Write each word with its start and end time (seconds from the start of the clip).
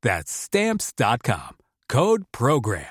That's 0.00 0.30
Stamps.com. 0.30 1.56
Code 1.88 2.22
PROGRAM. 2.30 2.84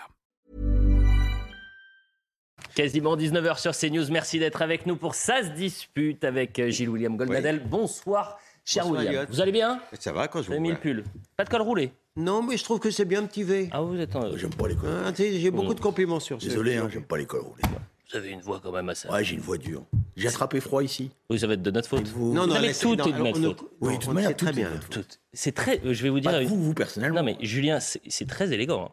Quasiment 2.76 3.16
19h 3.16 3.60
sur 3.60 3.72
CNews. 3.72 4.12
Merci 4.12 4.40
d'être 4.40 4.62
avec 4.62 4.86
nous 4.86 4.98
pour 4.98 5.16
Ça 5.16 5.42
se 5.42 5.50
dispute 5.52 6.26
avec 6.26 6.60
euh, 6.60 6.70
Gilles-William 6.70 7.16
Goldnadel. 7.16 7.64
Bonsoir, 7.66 8.38
cher 8.66 8.84
Bonsoir, 8.84 9.00
William. 9.04 9.16
Elliot. 9.24 9.32
Vous 9.32 9.40
allez 9.42 9.54
bien? 9.54 9.82
Ça 9.98 10.12
va 10.12 10.28
quand 10.28 10.42
je 10.42 10.48
Vous 10.48 10.52
avez 10.52 10.60
mis 10.60 10.72
le 10.72 10.76
pull. 10.78 11.06
Pas 11.38 11.46
de 11.46 11.50
col 11.50 11.62
roulé? 11.62 11.94
Non, 12.18 12.44
mais 12.44 12.58
je 12.58 12.64
trouve 12.66 12.80
que 12.80 12.92
c'est 12.92 13.06
bien 13.06 13.24
un 13.24 13.26
petit 13.26 13.44
V. 13.44 13.70
Ah, 13.72 13.80
vous 13.80 13.98
êtes 13.98 14.14
en... 14.16 14.36
J'aime 14.36 14.54
pas 14.54 14.68
les 14.68 14.76
cols. 14.76 14.90
Ah, 15.06 15.12
J'ai 15.16 15.50
beaucoup 15.50 15.76
de 15.76 15.80
compliments 15.80 16.20
sur 16.20 16.42
ce. 16.42 16.48
Désolé, 16.50 16.76
hein, 16.76 16.90
j'aime 16.92 17.06
pas 17.06 17.18
les 17.18 17.26
cols 17.26 17.42
roulés. 17.42 17.64
Vous 18.12 18.18
avez 18.18 18.30
une 18.30 18.40
voix 18.42 18.60
quand 18.64 18.72
même 18.72 18.88
assez... 18.90 19.08
Ouais, 19.10 19.24
j'ai 19.24 19.36
une 19.36 19.42
voix 19.42 19.58
dure. 19.58 19.84
J'ai 20.16 20.28
attrapé 20.30 20.60
froid 20.62 20.82
ici. 20.84 21.12
Oui, 21.30 21.38
ça 21.40 21.46
va 21.48 21.54
être 21.54 21.62
de 21.62 21.72
notre 21.72 21.90
faute. 21.90 22.06
Non, 22.16 22.48
non, 22.48 22.60
mais 22.62 22.74
tout 22.74 22.94
est 22.94 23.12
de 23.12 23.18
notre 23.20 23.42
faute. 23.42 23.64
Oui, 23.82 23.94
non, 23.94 23.96
de 23.96 24.00
toute 24.00 24.10
on 24.10 24.14
manière, 24.14 24.36
très 24.36 24.50
tout 24.52 24.56
bien. 24.56 24.70
Tout. 24.90 25.04
C'est 25.34 25.52
très... 25.54 25.80
euh, 25.86 25.94
Je 25.94 26.04
vais 26.04 26.10
vous 26.10 26.20
dire... 26.22 26.32
Pas 26.32 26.42
une- 26.42 26.48
vous, 26.48 26.62
vous 26.64 26.74
personnellement. 26.74 27.20
Non, 27.20 27.26
mais 27.26 27.38
Julien, 27.42 27.80
c'est 27.82 28.28
très 28.28 28.52
élégant. 28.54 28.86
hein. 28.86 28.92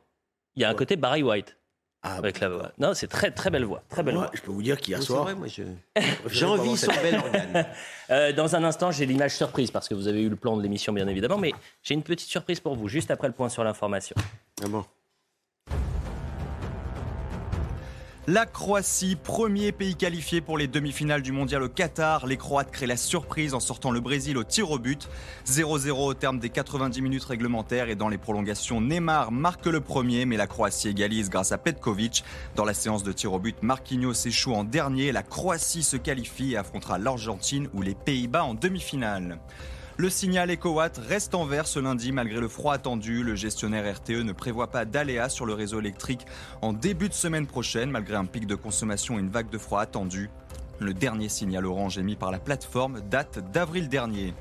Il 0.57 0.62
y 0.62 0.65
a 0.65 0.69
un 0.70 0.75
côté 0.75 0.97
Barry 0.97 1.23
White 1.23 1.57
Ah, 2.03 2.17
avec 2.17 2.41
la 2.41 2.48
voix. 2.48 2.73
Non, 2.79 2.92
c'est 2.95 3.07
très 3.07 3.31
très 3.31 3.51
belle 3.51 3.65
voix. 3.65 3.83
Très 3.89 4.03
belle 4.03 4.15
moi, 4.15 4.25
voix. 4.25 4.33
je 4.35 4.41
peux 4.42 4.51
vous 4.51 4.62
dire 4.62 4.79
qu'hier 4.81 5.01
soir. 5.03 5.29
J'envie 6.27 6.77
son 6.77 6.92
bel 7.03 7.15
organe. 7.25 7.67
Euh, 8.11 8.33
dans 8.33 8.57
un 8.57 8.65
instant, 8.65 8.91
j'ai 8.91 9.07
l'image 9.07 9.37
surprise 9.37 9.70
parce 9.70 9.89
que 9.89 9.95
vous 9.95 10.09
avez 10.09 10.23
eu 10.23 10.29
le 10.29 10.37
plan 10.37 10.57
de 10.57 10.62
l'émission, 10.62 10.92
bien 10.92 11.07
évidemment. 11.09 11.39
Mais 11.39 11.53
j'ai 11.83 11.95
une 11.95 12.03
petite 12.03 12.29
surprise 12.29 12.59
pour 12.61 12.75
vous, 12.75 12.89
juste 12.89 13.11
après 13.11 13.29
le 13.29 13.35
point 13.35 13.48
sur 13.48 13.62
l'information. 13.65 14.17
Ah 14.62 14.69
bon 14.69 14.85
La 18.27 18.47
Croatie, 18.47 19.17
premier 19.17 19.70
pays 19.70 19.97
qualifié 19.97 20.41
pour 20.41 20.56
les 20.56 20.67
demi-finales 20.67 21.20
du 21.20 21.30
mondial 21.30 21.62
au 21.62 21.69
Qatar. 21.69 22.27
Les 22.27 22.39
Croates 22.39 22.70
créent 22.70 22.86
la 22.86 22.97
surprise 22.97 23.53
en 23.53 23.61
sortant 23.61 23.91
le 23.91 24.00
Brésil 24.00 24.39
au 24.39 24.44
tir 24.44 24.70
au 24.70 24.78
but. 24.78 25.11
0-0 25.47 25.91
au 25.91 26.14
terme 26.14 26.39
des 26.39 26.48
90 26.48 27.02
minutes 27.02 27.25
réglementaires 27.25 27.91
et 27.91 27.97
dans 27.97 28.08
les 28.08 28.17
prolongations, 28.17 28.80
Neymar 28.80 29.30
marque 29.30 29.67
le 29.67 29.83
premier, 29.83 30.25
mais 30.25 30.39
la 30.39 30.47
Croatie 30.47 30.89
égalise 30.89 31.28
grâce 31.28 31.52
à 31.52 31.58
Petkovic. 31.58 32.25
Dans 32.56 32.64
la 32.64 32.72
séance 32.72 33.02
de 33.02 33.12
tir 33.12 33.30
au 33.34 33.39
but, 33.39 33.62
Marquinhos 33.62 34.14
échoue 34.14 34.55
en 34.55 34.64
dernier. 34.64 35.12
La 35.12 35.22
Croatie 35.22 35.83
se 35.83 35.98
qualifie 35.98 36.52
et 36.52 36.56
affrontera 36.56 36.97
l'Argentine 36.97 37.69
ou 37.75 37.83
les 37.83 37.95
Pays-Bas 37.95 38.45
en 38.45 38.55
demi-finale. 38.55 39.39
Le 39.97 40.11
signal 40.11 40.50
EcoWatt 40.50 40.98
reste 40.98 41.36
en 41.36 41.45
vert 41.45 41.68
ce 41.68 41.79
lundi 41.79 42.11
malgré 42.11 42.41
le 42.41 42.48
froid 42.48 42.74
attendu. 42.74 43.23
Le 43.23 43.36
gestionnaire 43.36 43.95
RTE 43.95 44.24
ne 44.24 44.33
prévoit 44.33 44.73
pas 44.73 44.85
d'aléas 44.85 45.29
sur 45.29 45.46
le 45.46 45.55
réseau 45.55 45.79
électrique 45.79 46.27
en 46.63 46.73
début 46.73 47.08
de 47.08 47.14
semaine 47.14 47.46
prochaine 47.46 47.92
malgré 47.92 48.17
un 48.17 48.24
pic 48.24 48.48
de 48.48 48.57
consommation 48.57 49.17
et 49.17 49.20
une 49.20 49.30
vague 49.30 49.51
de 49.51 49.58
froid 49.58 49.80
attendue. 49.80 50.30
Le 50.80 50.95
dernier 50.95 51.29
signal 51.29 51.64
orange 51.64 51.96
émis 51.96 52.17
par 52.17 52.33
la 52.33 52.41
plateforme 52.41 53.02
date 53.02 53.39
d'avril 53.52 53.89
dernier. 53.89 54.35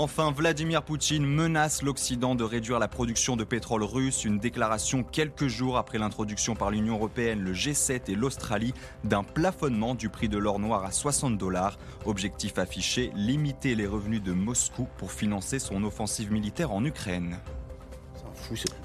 Enfin, 0.00 0.30
Vladimir 0.30 0.84
Poutine 0.84 1.26
menace 1.26 1.82
l'Occident 1.82 2.36
de 2.36 2.44
réduire 2.44 2.78
la 2.78 2.86
production 2.86 3.34
de 3.34 3.42
pétrole 3.42 3.82
russe, 3.82 4.24
une 4.24 4.38
déclaration 4.38 5.02
quelques 5.02 5.48
jours 5.48 5.76
après 5.76 5.98
l'introduction 5.98 6.54
par 6.54 6.70
l'Union 6.70 6.94
européenne, 6.94 7.40
le 7.40 7.52
G7 7.52 8.08
et 8.08 8.14
l'Australie 8.14 8.74
d'un 9.02 9.24
plafonnement 9.24 9.96
du 9.96 10.08
prix 10.08 10.28
de 10.28 10.38
l'or 10.38 10.60
noir 10.60 10.84
à 10.84 10.92
60 10.92 11.36
dollars. 11.36 11.78
Objectif 12.06 12.58
affiché, 12.58 13.10
limiter 13.16 13.74
les 13.74 13.88
revenus 13.88 14.22
de 14.22 14.30
Moscou 14.30 14.86
pour 14.98 15.10
financer 15.10 15.58
son 15.58 15.82
offensive 15.82 16.30
militaire 16.30 16.70
en 16.70 16.84
Ukraine. 16.84 17.36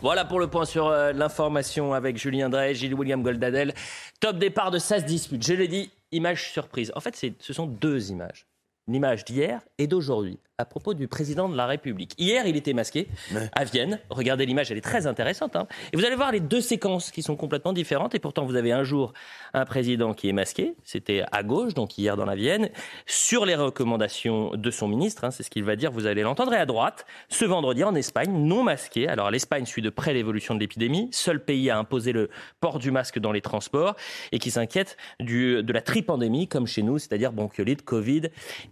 Voilà 0.02 0.26
pour 0.26 0.40
le 0.40 0.48
point 0.48 0.66
sur 0.66 0.88
euh, 0.88 1.14
l'information 1.14 1.94
avec 1.94 2.18
Julien 2.18 2.50
Drey, 2.50 2.74
Gilles 2.74 2.96
William 2.96 3.22
Goldadel. 3.22 3.76
Top 4.20 4.40
départ 4.40 4.72
de 4.72 4.80
Ça 4.80 5.00
se 5.00 5.06
dispute. 5.06 5.46
Je 5.46 5.54
l'ai 5.54 5.68
dit, 5.68 5.92
image 6.12 6.52
surprise. 6.52 6.92
En 6.96 7.02
fait, 7.02 7.16
ce 7.40 7.54
sont 7.54 7.68
deux 7.68 8.10
images. 8.10 8.48
L'image 8.88 9.26
d'hier 9.26 9.62
et 9.78 9.86
d'aujourd'hui 9.86 10.40
à 10.64 10.66
propos 10.66 10.94
du 10.94 11.10
président 11.10 11.50
de 11.50 11.58
la 11.58 11.66
République. 11.68 12.14
Hier, 12.18 12.48
il 12.48 12.56
était 12.56 12.72
masqué 12.72 13.08
Ouais. 13.36 13.50
à 13.52 13.66
Vienne. 13.66 14.00
Regardez 14.10 14.46
l'image, 14.46 14.72
elle 14.72 14.78
est 14.78 14.82
très 14.82 15.08
intéressante. 15.08 15.58
hein. 15.58 15.68
Et 15.92 15.98
vous 15.98 16.06
allez 16.06 16.16
voir 16.16 16.32
les 16.32 16.40
deux 16.40 16.62
séquences 16.62 17.12
qui 17.12 17.22
sont 17.22 17.36
complètement 17.36 17.74
différentes. 17.74 18.16
Et 18.16 18.20
pourtant, 18.20 18.46
vous 18.46 18.56
avez 18.56 18.72
un 18.72 18.84
jour 18.86 19.12
un 19.54 19.66
président 19.66 20.14
qui 20.14 20.30
est 20.30 20.34
masqué. 20.34 20.74
C'était 20.86 21.26
à 21.34 21.44
gauche, 21.44 21.74
donc 21.74 21.98
hier 21.98 22.16
dans 22.16 22.24
la 22.26 22.36
Vienne, 22.36 22.70
sur 23.06 23.46
les 23.46 23.56
recommandations 23.56 24.52
de 24.56 24.72
son 24.72 24.88
ministre. 24.88 25.26
hein, 25.26 25.32
c'est 25.32 25.44
ce 25.44 25.50
qu'il 25.50 25.66
va 25.66 25.76
dire, 25.76 25.92
vous 25.92 26.06
allez 26.08 26.22
l'entendre. 26.22 26.54
Et 26.54 26.58
à 26.58 26.66
droite, 26.66 27.06
ce 27.28 27.44
vendredi 27.44 27.84
en 27.84 27.94
Espagne, 27.94 28.32
non 28.32 28.64
masqué. 28.64 29.10
Alors 29.10 29.32
l'Espagne 29.32 29.66
suit 29.66 29.82
de 29.82 29.90
près 29.90 30.14
l'évolution 30.14 30.56
de 30.56 30.62
l'épidémie. 30.62 31.10
Seul 31.12 31.44
pays 31.44 31.70
à 31.70 31.78
imposer 31.78 32.14
le 32.14 32.30
port 32.62 32.80
du 32.80 32.90
masque 32.90 33.20
dans 33.20 33.34
les 33.34 33.42
transports 33.42 33.98
et 34.32 34.40
qui 34.40 34.50
s'inquiète 34.50 34.96
de 35.20 35.74
la 35.74 35.82
tripandémie, 35.82 36.48
comme 36.48 36.68
chez 36.68 36.84
nous, 36.84 37.00
c'est-à-dire 37.00 37.34
bronchiolite, 37.34 37.84
Covid 37.84 38.30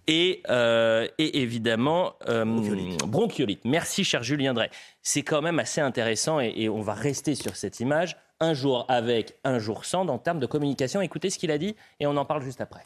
et, 0.08 0.42
euh, 0.50 1.06
et 1.18 1.42
évidemment 1.42 1.81
euh, 2.28 2.46
Bronchiolite. 2.46 3.06
bronchiolite. 3.06 3.66
Merci, 3.66 4.04
cher 4.04 4.24
Julien 4.24 4.54
Drey. 4.54 4.70
C'est 5.02 5.24
quand 5.24 5.42
même 5.42 5.60
assez 5.60 5.82
intéressant 5.82 6.40
et, 6.40 6.54
et 6.56 6.70
on 6.70 6.82
va 6.82 6.94
rester 6.94 7.36
sur 7.36 7.56
cette 7.56 7.80
image. 7.80 8.18
Un 8.40 8.54
jour 8.54 8.86
avec, 8.90 9.38
un 9.44 9.60
jour 9.60 9.86
sans, 9.86 10.08
en 10.08 10.18
termes 10.18 10.40
de 10.40 10.48
communication. 10.48 11.02
Écoutez 11.02 11.30
ce 11.30 11.38
qu'il 11.38 11.52
a 11.52 11.58
dit 11.58 11.76
et 12.00 12.08
on 12.08 12.18
en 12.18 12.26
parle 12.26 12.44
juste 12.44 12.62
après. 12.62 12.86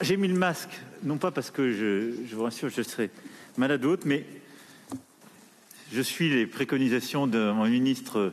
J'ai 0.00 0.16
mis 0.16 0.28
le 0.28 0.34
masque, 0.34 0.70
non 1.02 1.16
pas 1.18 1.30
parce 1.30 1.50
que 1.50 1.70
je, 1.72 2.26
je 2.26 2.34
vous 2.34 2.42
rassure, 2.44 2.68
je 2.68 2.82
serai 2.82 3.10
malade 3.56 3.84
ou 3.84 3.90
autre, 3.90 4.02
mais 4.06 4.24
je 5.92 6.00
suis 6.00 6.28
les 6.28 6.46
préconisations 6.46 7.26
de 7.26 7.50
mon 7.52 7.66
ministre 7.66 8.32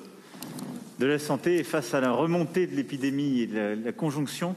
de 0.99 1.05
la 1.05 1.19
Santé 1.19 1.57
et 1.57 1.63
face 1.63 1.93
à 1.93 2.01
la 2.01 2.11
remontée 2.11 2.65
de 2.67 2.75
l'épidémie 2.75 3.41
et 3.41 3.47
de 3.47 3.55
la, 3.55 3.75
la 3.75 3.91
conjonction, 3.91 4.55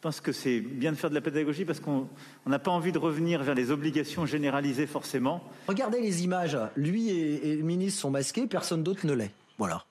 pense 0.00 0.20
que 0.20 0.32
c'est 0.32 0.60
bien 0.60 0.92
de 0.92 0.96
faire 0.96 1.10
de 1.10 1.14
la 1.14 1.20
pédagogie 1.20 1.64
parce 1.64 1.80
qu'on 1.80 2.08
on 2.46 2.50
n'a 2.50 2.58
pas 2.58 2.70
envie 2.70 2.92
de 2.92 2.98
revenir 2.98 3.42
vers 3.42 3.54
les 3.54 3.70
obligations 3.70 4.26
généralisées 4.26 4.86
forcément. 4.86 5.42
Regardez 5.68 6.00
les 6.00 6.24
images. 6.24 6.58
Lui 6.76 7.10
et, 7.10 7.50
et 7.50 7.56
le 7.56 7.62
ministre 7.62 8.00
sont 8.00 8.10
masqués, 8.10 8.46
personne 8.46 8.82
d'autre 8.82 9.06
ne 9.06 9.12
l'est. 9.12 9.30
Voilà. 9.58 9.84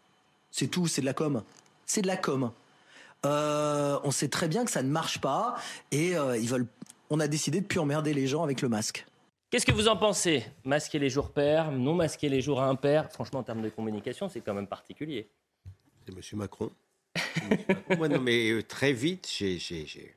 C'est 0.51 0.67
tout, 0.67 0.87
c'est 0.87 1.01
de 1.01 1.05
la 1.05 1.13
com. 1.13 1.43
C'est 1.85 2.01
de 2.01 2.07
la 2.07 2.17
com. 2.17 2.51
Euh, 3.25 3.99
on 4.03 4.11
sait 4.11 4.29
très 4.29 4.47
bien 4.47 4.65
que 4.65 4.71
ça 4.71 4.81
ne 4.81 4.89
marche 4.89 5.19
pas 5.19 5.57
et 5.91 6.17
euh, 6.17 6.37
ils 6.37 6.47
veulent. 6.47 6.67
On 7.09 7.19
a 7.19 7.27
décidé 7.27 7.61
de 7.61 7.65
plus 7.65 7.79
emmerder 7.79 8.13
les 8.13 8.27
gens 8.27 8.43
avec 8.43 8.61
le 8.61 8.69
masque. 8.69 9.05
Qu'est-ce 9.49 9.65
que 9.65 9.71
vous 9.71 9.87
en 9.87 9.97
pensez? 9.97 10.45
Masquer 10.63 10.99
les 10.99 11.09
jours 11.09 11.31
pairs, 11.31 11.71
non 11.71 11.95
masquer 11.95 12.29
les 12.29 12.39
jours 12.39 12.61
impairs? 12.61 13.11
Franchement, 13.11 13.39
en 13.39 13.43
termes 13.43 13.63
de 13.63 13.69
communication, 13.69 14.29
c'est 14.29 14.41
quand 14.41 14.53
même 14.53 14.67
particulier. 14.67 15.27
C'est 16.05 16.15
Monsieur 16.15 16.37
Macron. 16.37 16.69
Moi, 17.97 18.07
non, 18.07 18.21
mais 18.21 18.51
euh, 18.51 18.63
très 18.63 18.93
vite, 18.93 19.27
j'ai, 19.37 19.57
j'ai- 19.57 19.85
j'ai- 19.85 20.15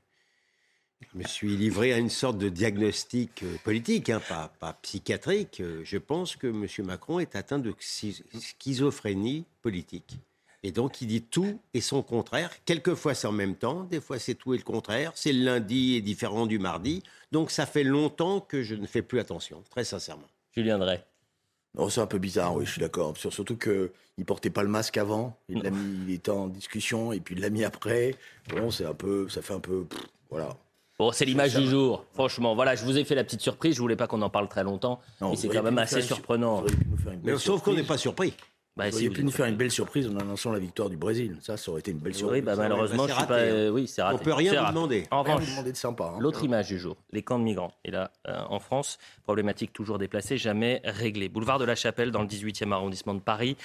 je 1.12 1.18
me 1.18 1.24
suis 1.24 1.56
livré 1.56 1.92
à 1.92 1.98
une 1.98 2.10
sorte 2.10 2.38
de 2.38 2.48
diagnostic 2.48 3.42
euh, 3.42 3.56
politique, 3.64 4.08
hein, 4.10 4.20
pas, 4.28 4.52
pas 4.60 4.72
psychiatrique. 4.82 5.60
Euh, 5.60 5.82
Je 5.84 5.98
pense 5.98 6.36
que 6.36 6.46
Monsieur 6.46 6.84
Macron 6.84 7.18
est 7.18 7.34
atteint 7.36 7.58
de 7.58 7.72
schi- 7.80 8.22
schizophrénie 8.38 9.44
politique. 9.62 10.16
Et 10.64 10.70
donc, 10.70 11.02
il 11.02 11.08
dit 11.08 11.22
tout 11.22 11.60
et 11.74 11.80
son 11.80 12.02
contraire. 12.04 12.50
Quelquefois, 12.64 13.14
c'est 13.14 13.26
en 13.26 13.32
même 13.32 13.56
temps. 13.56 13.82
Des 13.82 14.00
fois, 14.00 14.20
c'est 14.20 14.36
tout 14.36 14.54
et 14.54 14.56
le 14.58 14.62
contraire. 14.62 15.10
C'est 15.16 15.32
le 15.32 15.44
lundi 15.44 15.96
et 15.96 16.00
différent 16.00 16.46
du 16.46 16.60
mardi. 16.60 17.02
Donc, 17.32 17.50
ça 17.50 17.66
fait 17.66 17.82
longtemps 17.82 18.40
que 18.40 18.62
je 18.62 18.76
ne 18.76 18.86
fais 18.86 19.02
plus 19.02 19.18
attention, 19.18 19.64
très 19.70 19.82
sincèrement. 19.84 20.28
Julien 20.54 20.78
Drey. 20.78 21.04
Non, 21.76 21.88
c'est 21.88 22.00
un 22.00 22.06
peu 22.06 22.18
bizarre, 22.18 22.54
oui, 22.54 22.66
je 22.66 22.70
suis 22.72 22.80
d'accord. 22.80 23.16
Sur- 23.16 23.32
Surtout 23.32 23.56
qu'il 23.56 23.90
ne 24.18 24.24
portait 24.24 24.50
pas 24.50 24.62
le 24.62 24.68
masque 24.68 24.96
avant. 24.98 25.36
Il, 25.48 25.62
l'a 25.62 25.70
mis, 25.70 26.04
il 26.08 26.14
était 26.14 26.30
en 26.30 26.48
discussion 26.48 27.12
et 27.12 27.20
puis 27.20 27.34
il 27.34 27.40
l'a 27.40 27.48
mis 27.50 27.64
après. 27.64 28.14
Bon, 28.50 28.70
c'est 28.70 28.84
un 28.84 28.92
peu, 28.94 29.28
ça 29.30 29.40
fait 29.40 29.54
un 29.54 29.60
peu. 29.60 29.84
pff, 29.84 30.00
voilà. 30.30 30.50
Bon, 30.98 31.10
c'est 31.12 31.24
l'image 31.24 31.54
du 31.56 31.66
jour. 31.66 32.04
Franchement, 32.12 32.54
voilà, 32.54 32.74
je 32.76 32.84
vous 32.84 32.98
ai 32.98 33.04
fait 33.04 33.14
la 33.14 33.24
petite 33.24 33.40
surprise. 33.40 33.74
Je 33.74 33.80
voulais 33.80 33.96
pas 33.96 34.06
qu'on 34.06 34.20
en 34.20 34.28
parle 34.30 34.48
très 34.48 34.62
longtemps. 34.62 35.00
Non, 35.20 35.30
mais 35.30 35.36
c'est 35.36 35.48
quand 35.48 35.62
même 35.62 35.78
assez 35.78 36.02
surprenant. 36.02 36.64
une 36.66 37.20
Mais 37.24 37.38
sauf 37.38 37.62
qu'on 37.62 37.72
n'est 37.72 37.82
pas 37.82 37.98
surpris. 37.98 38.34
Bah, 38.74 38.88
Vous 38.88 38.98
si, 38.98 39.10
pu 39.10 39.22
nous 39.22 39.30
faire 39.30 39.44
une 39.44 39.56
belle 39.56 39.70
surprise 39.70 40.08
en 40.08 40.16
annonçant 40.16 40.50
la 40.50 40.58
victoire 40.58 40.88
du 40.88 40.96
Brésil. 40.96 41.36
Ça, 41.42 41.58
ça 41.58 41.70
aurait 41.70 41.80
été 41.80 41.90
une 41.90 41.98
belle 41.98 42.14
surprise. 42.14 42.40
Oui, 42.40 42.44
bah, 42.44 42.54
Ça, 42.54 42.62
malheureusement, 42.62 43.06
je 43.06 43.12
suis 43.12 43.26
pas. 43.26 43.38
euh, 43.38 43.68
oui, 43.68 43.86
c'est 43.86 44.00
raté. 44.00 44.16
On 44.18 44.24
peut 44.24 44.32
rien 44.32 44.62
vous 44.64 44.68
demander. 44.70 45.04
En 45.10 45.22
Rien 45.22 45.34
revanche, 45.34 45.64
de 45.64 45.74
sympa. 45.74 46.04
hein. 46.14 46.18
L'autre 46.20 46.42
image 46.42 46.68
du 46.68 46.78
jour, 46.78 46.96
les 47.12 47.22
camps 47.22 47.38
de 47.38 47.44
migrants. 47.44 47.74
Et 47.84 47.90
là, 47.90 48.10
euh, 48.28 48.40
en 48.48 48.60
France, 48.60 48.98
problématique 49.24 49.74
toujours 49.74 49.98
déplacée, 49.98 50.38
jamais 50.38 50.80
réglée. 50.84 51.28
Boulevard 51.28 51.58
de 51.58 51.66
la 51.66 51.74
Chapelle, 51.74 52.10
dans 52.12 52.22
le 52.22 52.28
18e 52.28 52.72
arrondissement 52.72 53.12
de 53.14 53.20
Paris, 53.20 53.58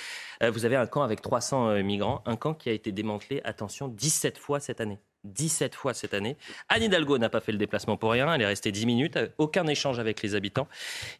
euh, 0.43 0.51
vous 0.51 0.65
avez 0.65 0.75
un 0.75 0.87
camp 0.87 1.03
avec 1.03 1.21
300 1.21 1.69
euh, 1.69 1.83
migrants, 1.83 2.21
un 2.25 2.35
camp 2.35 2.53
qui 2.53 2.67
a 2.69 2.73
été 2.73 2.91
démantelé, 2.91 3.39
attention, 3.45 3.87
17 3.87 4.37
fois 4.37 4.59
cette 4.59 4.81
année. 4.81 4.99
17 5.27 5.75
fois 5.75 5.93
cette 5.93 6.13
année. 6.13 6.37
Anne 6.69 6.83
Hidalgo 6.83 7.17
n'a 7.17 7.29
pas 7.29 7.39
fait 7.39 7.51
le 7.51 7.57
déplacement 7.57 7.97
pour 7.97 8.11
rien, 8.11 8.33
elle 8.33 8.41
est 8.41 8.47
restée 8.47 8.71
10 8.71 8.85
minutes, 8.85 9.19
aucun 9.37 9.67
échange 9.67 9.99
avec 9.99 10.21
les 10.21 10.35
habitants. 10.35 10.67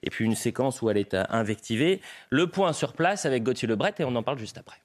Et 0.04 0.10
puis 0.10 0.26
une 0.26 0.36
séquence 0.36 0.82
où 0.82 0.90
elle 0.90 0.98
est 0.98 1.14
euh, 1.14 1.24
invectivée. 1.30 2.02
Le 2.30 2.48
point 2.48 2.74
sur 2.74 2.94
place 2.94 3.26
avec 3.26 3.44
Gauthier 3.44 3.68
Lebret 3.68 3.94
et 4.00 4.04
on 4.04 4.16
en 4.16 4.24
parle 4.24 4.40
juste 4.40 4.58
après. 4.58 4.78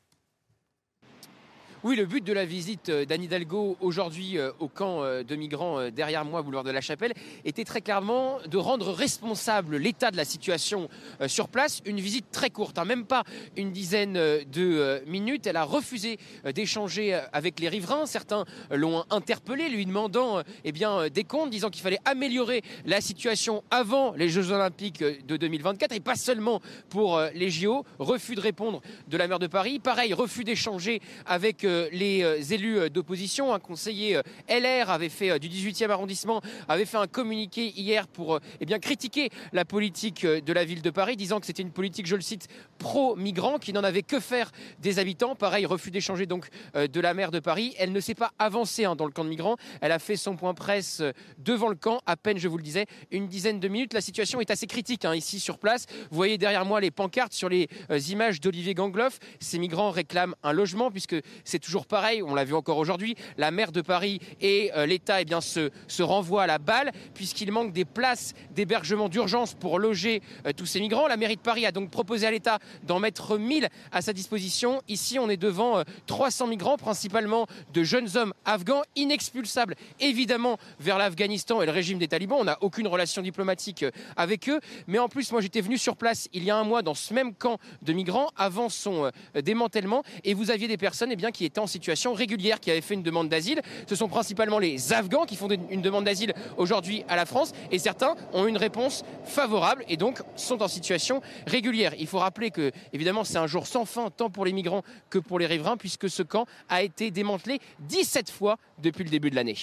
Oui, 1.84 1.96
le 1.96 2.06
but 2.06 2.22
de 2.22 2.32
la 2.32 2.44
visite 2.44 2.90
euh, 2.90 3.04
d'Anne 3.04 3.24
Hidalgo 3.24 3.76
aujourd'hui 3.80 4.38
euh, 4.38 4.52
au 4.60 4.68
camp 4.68 5.02
euh, 5.02 5.24
de 5.24 5.34
migrants 5.34 5.90
derrière 5.90 6.24
moi, 6.24 6.40
boulevard 6.40 6.62
de 6.62 6.70
la 6.70 6.80
Chapelle, 6.80 7.12
était 7.44 7.64
très 7.64 7.80
clairement 7.80 8.38
de 8.48 8.56
rendre 8.56 8.92
responsable 8.92 9.78
l'état 9.78 10.12
de 10.12 10.16
la 10.16 10.24
situation 10.24 10.88
sur 11.26 11.48
place. 11.48 11.80
Une 11.84 11.98
visite 11.98 12.26
très 12.30 12.50
courte, 12.50 12.78
hein, 12.78 12.84
même 12.84 13.04
pas 13.04 13.24
une 13.56 13.72
dizaine 13.72 14.12
de 14.12 15.02
minutes. 15.06 15.46
Elle 15.46 15.56
a 15.56 15.64
refusé 15.64 16.18
d'échanger 16.54 17.18
avec 17.32 17.58
les 17.58 17.68
riverains. 17.68 18.06
Certains 18.06 18.44
l'ont 18.70 19.04
interpellé, 19.10 19.68
lui 19.68 19.86
demandant 19.86 20.42
eh 20.64 20.72
bien, 20.72 21.08
des 21.08 21.24
comptes, 21.24 21.50
disant 21.50 21.70
qu'il 21.70 21.82
fallait 21.82 21.98
améliorer 22.04 22.62
la 22.84 23.00
situation 23.00 23.64
avant 23.70 24.12
les 24.12 24.28
Jeux 24.28 24.50
Olympiques 24.50 25.02
de 25.02 25.36
2024 25.36 25.92
et 25.92 26.00
pas 26.00 26.16
seulement 26.16 26.60
pour 26.88 27.20
les 27.34 27.50
JO. 27.50 27.84
Refus 27.98 28.34
de 28.34 28.40
répondre 28.40 28.82
de 29.08 29.16
la 29.16 29.26
maire 29.26 29.38
de 29.38 29.46
Paris. 29.48 29.78
Pareil, 29.78 30.14
refus 30.14 30.44
d'échanger 30.44 31.00
avec 31.26 31.64
les 31.92 32.22
euh, 32.22 32.40
élus 32.50 32.78
euh, 32.78 32.88
d'opposition. 32.88 33.52
Un 33.54 33.58
conseiller 33.58 34.16
euh, 34.16 34.22
LR 34.48 34.90
avait 34.90 35.08
fait 35.08 35.38
du 35.38 35.48
18e 35.48 35.90
arrondissement 35.90 36.40
avait 36.68 36.84
fait 36.84 36.96
un 36.96 37.06
communiqué 37.06 37.72
hier 37.76 38.06
pour 38.06 38.38
eh 38.60 38.66
bien 38.66 38.78
critiquer 38.78 39.30
la 39.52 39.64
politique 39.64 40.26
de 40.26 40.52
la 40.52 40.64
ville 40.64 40.82
de 40.82 40.90
Paris, 40.90 41.16
disant 41.16 41.40
que 41.40 41.46
c'était 41.46 41.62
une 41.62 41.70
politique, 41.70 42.06
je 42.06 42.16
le 42.16 42.22
cite, 42.22 42.48
pro-migrants, 42.78 43.58
qui 43.58 43.72
n'en 43.72 43.84
avait 43.84 44.02
que 44.02 44.20
faire 44.20 44.50
des 44.80 44.98
habitants. 44.98 45.34
Pareil, 45.34 45.66
refus 45.66 45.90
d'échanger 45.90 46.26
donc 46.26 46.48
de 46.74 47.00
la 47.00 47.14
maire 47.14 47.30
de 47.30 47.40
Paris. 47.40 47.74
Elle 47.78 47.92
ne 47.92 48.00
s'est 48.00 48.14
pas 48.14 48.32
avancée 48.38 48.84
hein, 48.84 48.96
dans 48.96 49.06
le 49.06 49.12
camp 49.12 49.24
de 49.24 49.28
migrants. 49.28 49.56
Elle 49.80 49.92
a 49.92 49.98
fait 49.98 50.16
son 50.16 50.36
point 50.36 50.54
presse 50.54 51.02
devant 51.38 51.68
le 51.68 51.76
camp, 51.76 52.00
à 52.06 52.16
peine, 52.16 52.38
je 52.38 52.48
vous 52.48 52.56
le 52.56 52.62
disais, 52.62 52.86
une 53.10 53.28
dizaine 53.28 53.60
de 53.60 53.68
minutes. 53.68 53.94
La 53.94 54.00
situation 54.00 54.40
est 54.40 54.50
assez 54.50 54.66
critique 54.66 55.04
hein, 55.04 55.14
ici 55.14 55.40
sur 55.40 55.58
place. 55.58 55.86
Vous 56.10 56.16
voyez 56.16 56.38
derrière 56.38 56.64
moi 56.64 56.80
les 56.80 56.90
pancartes 56.90 57.32
sur 57.32 57.48
les 57.48 57.68
images 58.10 58.40
d'Olivier 58.40 58.74
Gangloff. 58.74 59.18
Ces 59.40 59.58
migrants 59.58 59.90
réclament 59.90 60.34
un 60.42 60.52
logement 60.52 60.90
puisque 60.90 61.16
c'est 61.44 61.61
toujours 61.62 61.86
pareil. 61.86 62.22
On 62.22 62.34
l'a 62.34 62.44
vu 62.44 62.54
encore 62.54 62.76
aujourd'hui. 62.76 63.14
La 63.38 63.50
maire 63.50 63.72
de 63.72 63.80
Paris 63.80 64.20
et 64.40 64.70
euh, 64.74 64.84
l'État 64.84 65.22
eh 65.22 65.26
se, 65.40 66.02
renvoient 66.02 66.42
à 66.42 66.46
la 66.46 66.58
balle 66.58 66.92
puisqu'il 67.14 67.50
manque 67.52 67.72
des 67.72 67.84
places 67.84 68.34
d'hébergement 68.50 69.08
d'urgence 69.08 69.54
pour 69.54 69.78
loger 69.78 70.20
euh, 70.46 70.52
tous 70.54 70.66
ces 70.66 70.80
migrants. 70.80 71.06
La 71.06 71.16
mairie 71.16 71.36
de 71.36 71.40
Paris 71.40 71.64
a 71.64 71.72
donc 71.72 71.90
proposé 71.90 72.26
à 72.26 72.30
l'État 72.30 72.58
d'en 72.82 72.98
mettre 72.98 73.38
1000 73.38 73.68
à 73.92 74.02
sa 74.02 74.12
disposition. 74.12 74.82
Ici, 74.88 75.18
on 75.18 75.30
est 75.30 75.36
devant 75.36 75.78
euh, 75.78 75.84
300 76.06 76.48
migrants, 76.48 76.76
principalement 76.76 77.46
de 77.72 77.82
jeunes 77.82 78.08
hommes 78.16 78.34
afghans, 78.44 78.82
inexpulsables 78.96 79.76
évidemment 80.00 80.58
vers 80.80 80.98
l'Afghanistan 80.98 81.62
et 81.62 81.66
le 81.66 81.72
régime 81.72 81.98
des 81.98 82.08
talibans. 82.08 82.38
On 82.40 82.44
n'a 82.44 82.58
aucune 82.60 82.86
relation 82.86 83.22
diplomatique 83.22 83.84
euh, 83.84 83.90
avec 84.16 84.48
eux. 84.48 84.60
Mais 84.86 84.98
en 84.98 85.08
plus, 85.08 85.30
moi, 85.32 85.40
j'étais 85.40 85.60
venu 85.60 85.78
sur 85.78 85.96
place 85.96 86.28
il 86.32 86.44
y 86.44 86.50
a 86.50 86.56
un 86.56 86.64
mois 86.64 86.82
dans 86.82 86.94
ce 86.94 87.14
même 87.14 87.34
camp 87.34 87.58
de 87.82 87.92
migrants 87.92 88.28
avant 88.36 88.68
son 88.68 89.10
euh, 89.36 89.40
démantèlement. 89.40 90.02
Et 90.24 90.34
vous 90.34 90.50
aviez 90.50 90.68
des 90.68 90.76
personnes 90.76 91.10
eh 91.12 91.16
bien, 91.16 91.30
qui 91.30 91.44
étaient 91.44 91.51
en 91.60 91.66
situation 91.66 92.14
régulière, 92.14 92.60
qui 92.60 92.70
avaient 92.70 92.80
fait 92.80 92.94
une 92.94 93.02
demande 93.02 93.28
d'asile. 93.28 93.62
Ce 93.88 93.94
sont 93.94 94.08
principalement 94.08 94.58
les 94.58 94.92
Afghans 94.92 95.24
qui 95.24 95.36
font 95.36 95.48
une 95.48 95.82
demande 95.82 96.04
d'asile 96.04 96.34
aujourd'hui 96.56 97.04
à 97.08 97.16
la 97.16 97.26
France. 97.26 97.52
Et 97.70 97.78
certains 97.78 98.14
ont 98.32 98.46
une 98.46 98.56
réponse 98.56 99.04
favorable 99.24 99.84
et 99.88 99.96
donc 99.96 100.22
sont 100.36 100.62
en 100.62 100.68
situation 100.68 101.20
régulière. 101.46 101.94
Il 101.98 102.06
faut 102.06 102.18
rappeler 102.18 102.50
que, 102.50 102.72
évidemment, 102.92 103.24
c'est 103.24 103.38
un 103.38 103.46
jour 103.46 103.66
sans 103.66 103.84
fin, 103.84 104.10
tant 104.10 104.30
pour 104.30 104.44
les 104.44 104.52
migrants 104.52 104.82
que 105.10 105.18
pour 105.18 105.38
les 105.38 105.46
riverains, 105.46 105.76
puisque 105.76 106.08
ce 106.08 106.22
camp 106.22 106.46
a 106.68 106.82
été 106.82 107.10
démantelé 107.10 107.58
17 107.80 108.30
fois 108.30 108.56
depuis 108.82 109.04
le 109.04 109.10
début 109.10 109.30
de 109.30 109.36
l'année. 109.36 109.56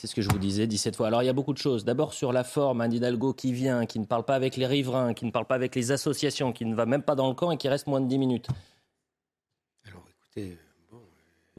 C'est 0.00 0.06
ce 0.06 0.14
que 0.14 0.22
je 0.22 0.30
vous 0.30 0.38
disais 0.38 0.66
17 0.66 0.96
fois. 0.96 1.08
Alors 1.08 1.22
il 1.22 1.26
y 1.26 1.28
a 1.28 1.34
beaucoup 1.34 1.52
de 1.52 1.58
choses. 1.58 1.84
D'abord 1.84 2.14
sur 2.14 2.32
la 2.32 2.42
forme, 2.42 2.80
Anne 2.80 2.94
Hidalgo 2.94 3.34
qui 3.34 3.52
vient, 3.52 3.84
qui 3.84 3.98
ne 3.98 4.06
parle 4.06 4.24
pas 4.24 4.34
avec 4.34 4.56
les 4.56 4.64
riverains, 4.64 5.12
qui 5.12 5.26
ne 5.26 5.30
parle 5.30 5.44
pas 5.44 5.56
avec 5.56 5.74
les 5.74 5.92
associations, 5.92 6.54
qui 6.54 6.64
ne 6.64 6.74
va 6.74 6.86
même 6.86 7.02
pas 7.02 7.14
dans 7.14 7.28
le 7.28 7.34
camp 7.34 7.50
et 7.50 7.58
qui 7.58 7.68
reste 7.68 7.86
moins 7.86 8.00
de 8.00 8.06
10 8.06 8.18
minutes. 8.18 8.48
Alors 9.86 10.02
écoutez, 10.08 10.52
euh. 10.52 10.69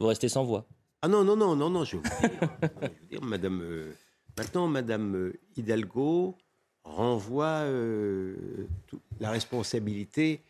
Vous 0.02 0.08
restez 0.08 0.28
sans 0.28 0.42
voix. 0.42 0.66
Ah 1.00 1.06
non, 1.06 1.22
non, 1.22 1.36
non, 1.36 1.54
non, 1.54 1.70
non, 1.70 1.84
je 1.84 1.96
vous 1.96 2.02
dire, 3.08 3.22
Madame. 3.22 3.60
euh, 3.62 3.92
maintenant, 4.36 4.66
Madame 4.66 5.14
euh, 5.14 5.40
Hidalgo 5.56 6.36
renvoie 6.82 7.62
euh, 7.66 8.66
la 9.20 9.30
responsabilité 9.30 10.40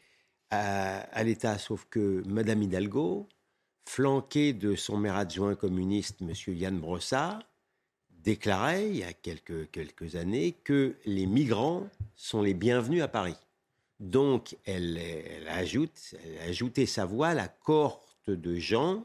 à, 0.48 1.22
l'État, 1.22 1.58
sauf 1.58 1.86
que 1.90 2.22
Madame 2.26 2.62
Hidalgo, 2.62 3.28
flanquée 3.86 4.54
de 4.54 4.74
son 4.74 4.96
maire 4.96 5.16
adjoint 5.16 5.54
communiste, 5.54 6.22
Monsieur 6.22 6.54
Yann 6.54 6.80
Brossard, 6.80 7.42
déclarait 8.08 8.88
il 8.88 8.96
y 8.96 9.04
a 9.04 9.12
quelques, 9.12 9.70
quelques 9.70 10.16
années 10.16 10.52
que 10.64 10.96
les 11.04 11.26
migrants 11.26 11.90
sont 12.16 12.40
les 12.40 12.54
bienvenus 12.54 13.02
à 13.02 13.08
Paris. 13.08 13.36
Donc, 14.00 14.56
elle, 14.64 14.96
elle 14.96 15.48
ajoute, 15.48 16.14
elle 16.40 16.88
sa 16.88 17.04
voix 17.04 17.28
à 17.28 17.34
la 17.34 17.48
cohorte 17.48 18.30
de 18.30 18.54
gens 18.54 19.04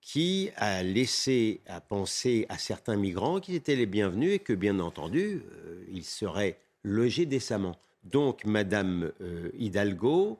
qui 0.00 0.50
a 0.56 0.82
laissé 0.82 1.60
à 1.66 1.80
penser 1.80 2.46
à 2.48 2.58
certains 2.58 2.96
migrants 2.96 3.40
qu'ils 3.40 3.54
étaient 3.54 3.76
les 3.76 3.86
bienvenus 3.86 4.34
et 4.34 4.38
que, 4.38 4.52
bien 4.52 4.78
entendu, 4.78 5.42
euh, 5.52 5.84
ils 5.92 6.04
seraient 6.04 6.58
logés 6.82 7.26
décemment. 7.26 7.76
Donc, 8.04 8.44
Madame 8.44 9.12
euh, 9.20 9.50
Hidalgo 9.58 10.38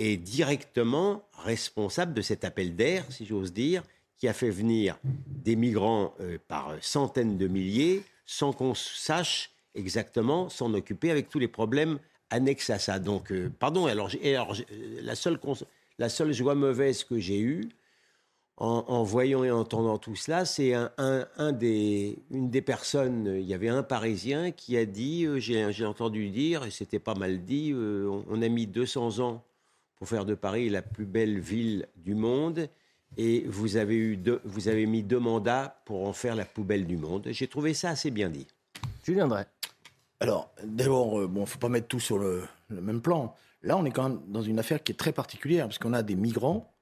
est 0.00 0.16
directement 0.16 1.22
responsable 1.32 2.14
de 2.14 2.20
cet 2.20 2.44
appel 2.44 2.74
d'air, 2.74 3.04
si 3.10 3.24
j'ose 3.24 3.52
dire, 3.52 3.82
qui 4.18 4.28
a 4.28 4.32
fait 4.32 4.50
venir 4.50 4.98
des 5.04 5.56
migrants 5.56 6.14
euh, 6.20 6.38
par 6.48 6.74
centaines 6.80 7.38
de 7.38 7.46
milliers 7.46 8.02
sans 8.26 8.52
qu'on 8.52 8.74
sache 8.74 9.52
exactement 9.74 10.48
s'en 10.48 10.74
occuper 10.74 11.10
avec 11.10 11.28
tous 11.28 11.38
les 11.38 11.48
problèmes 11.48 12.00
annexes 12.30 12.70
à 12.70 12.80
ça. 12.80 12.98
Donc, 12.98 13.32
pardon, 13.60 13.86
alors, 13.86 14.10
la 15.00 15.14
seule 15.14 16.32
joie 16.32 16.54
mauvaise 16.56 17.04
que 17.04 17.20
j'ai 17.20 17.38
eue, 17.38 17.68
en, 18.58 18.84
en 18.88 19.02
voyant 19.02 19.44
et 19.44 19.50
entendant 19.50 19.98
tout 19.98 20.16
cela, 20.16 20.44
c'est 20.46 20.72
un, 20.74 20.90
un- 20.98 21.26
un 21.36 21.52
des, 21.52 22.18
une 22.30 22.48
des 22.50 22.62
personnes, 22.62 23.26
il 23.38 23.44
y 23.46 23.52
avait 23.54 23.68
un 23.68 23.82
Parisien 23.82 24.50
qui 24.50 24.76
a 24.78 24.86
dit, 24.86 25.24
euh, 25.26 25.38
j'ai 25.38 25.70
j'ai 25.72 25.84
entendu 25.84 26.30
dire, 26.30 26.64
et 26.64 26.70
c'était 26.70 26.98
pas 26.98 27.14
mal 27.14 27.44
dit, 27.44 27.72
euh, 27.74 28.08
on, 28.08 28.24
on 28.30 28.42
a 28.42 28.48
mis 28.48 28.66
200 28.66 29.18
ans 29.20 29.44
pour 29.96 30.08
faire 30.08 30.24
de 30.24 30.34
Paris 30.34 30.68
la 30.70 30.80
plus 30.82 31.04
belle 31.06 31.38
ville 31.38 31.86
du 31.96 32.14
monde, 32.14 32.68
et 33.18 33.44
vous 33.46 33.76
avez, 33.76 33.96
eu 33.96 34.16
deux- 34.16 34.40
vous 34.44 34.68
avez 34.68 34.86
mis 34.86 35.02
deux 35.02 35.18
mandats 35.20 35.80
pour 35.84 36.06
en 36.08 36.12
faire 36.12 36.34
la 36.34 36.44
poubelle 36.44 36.86
du 36.86 36.96
monde. 36.96 37.26
J'ai 37.30 37.48
trouvé 37.48 37.72
ça 37.74 37.90
assez 37.90 38.10
bien 38.10 38.28
dit. 38.30 38.46
Julien 39.04 39.28
Drey. 39.28 39.46
Alors, 40.20 40.50
d'abord, 40.64 41.20
euh, 41.20 41.26
bon, 41.26 41.44
faut 41.46 41.58
pas 41.58 41.68
mettre 41.68 41.88
tout 41.88 42.00
sur 42.00 42.18
le, 42.18 42.42
le 42.68 42.80
même 42.80 43.02
plan. 43.02 43.34
Là, 43.62 43.76
on 43.76 43.84
est 43.84 43.90
quand 43.90 44.08
même 44.08 44.20
dans 44.28 44.40
une 44.42 44.58
affaire 44.58 44.82
qui 44.82 44.92
est 44.92 44.96
très 44.96 45.12
particulière, 45.12 45.66
parce 45.66 45.78
qu'on 45.78 45.92
a 45.92 46.02
des 46.02 46.14
migrants 46.16 46.72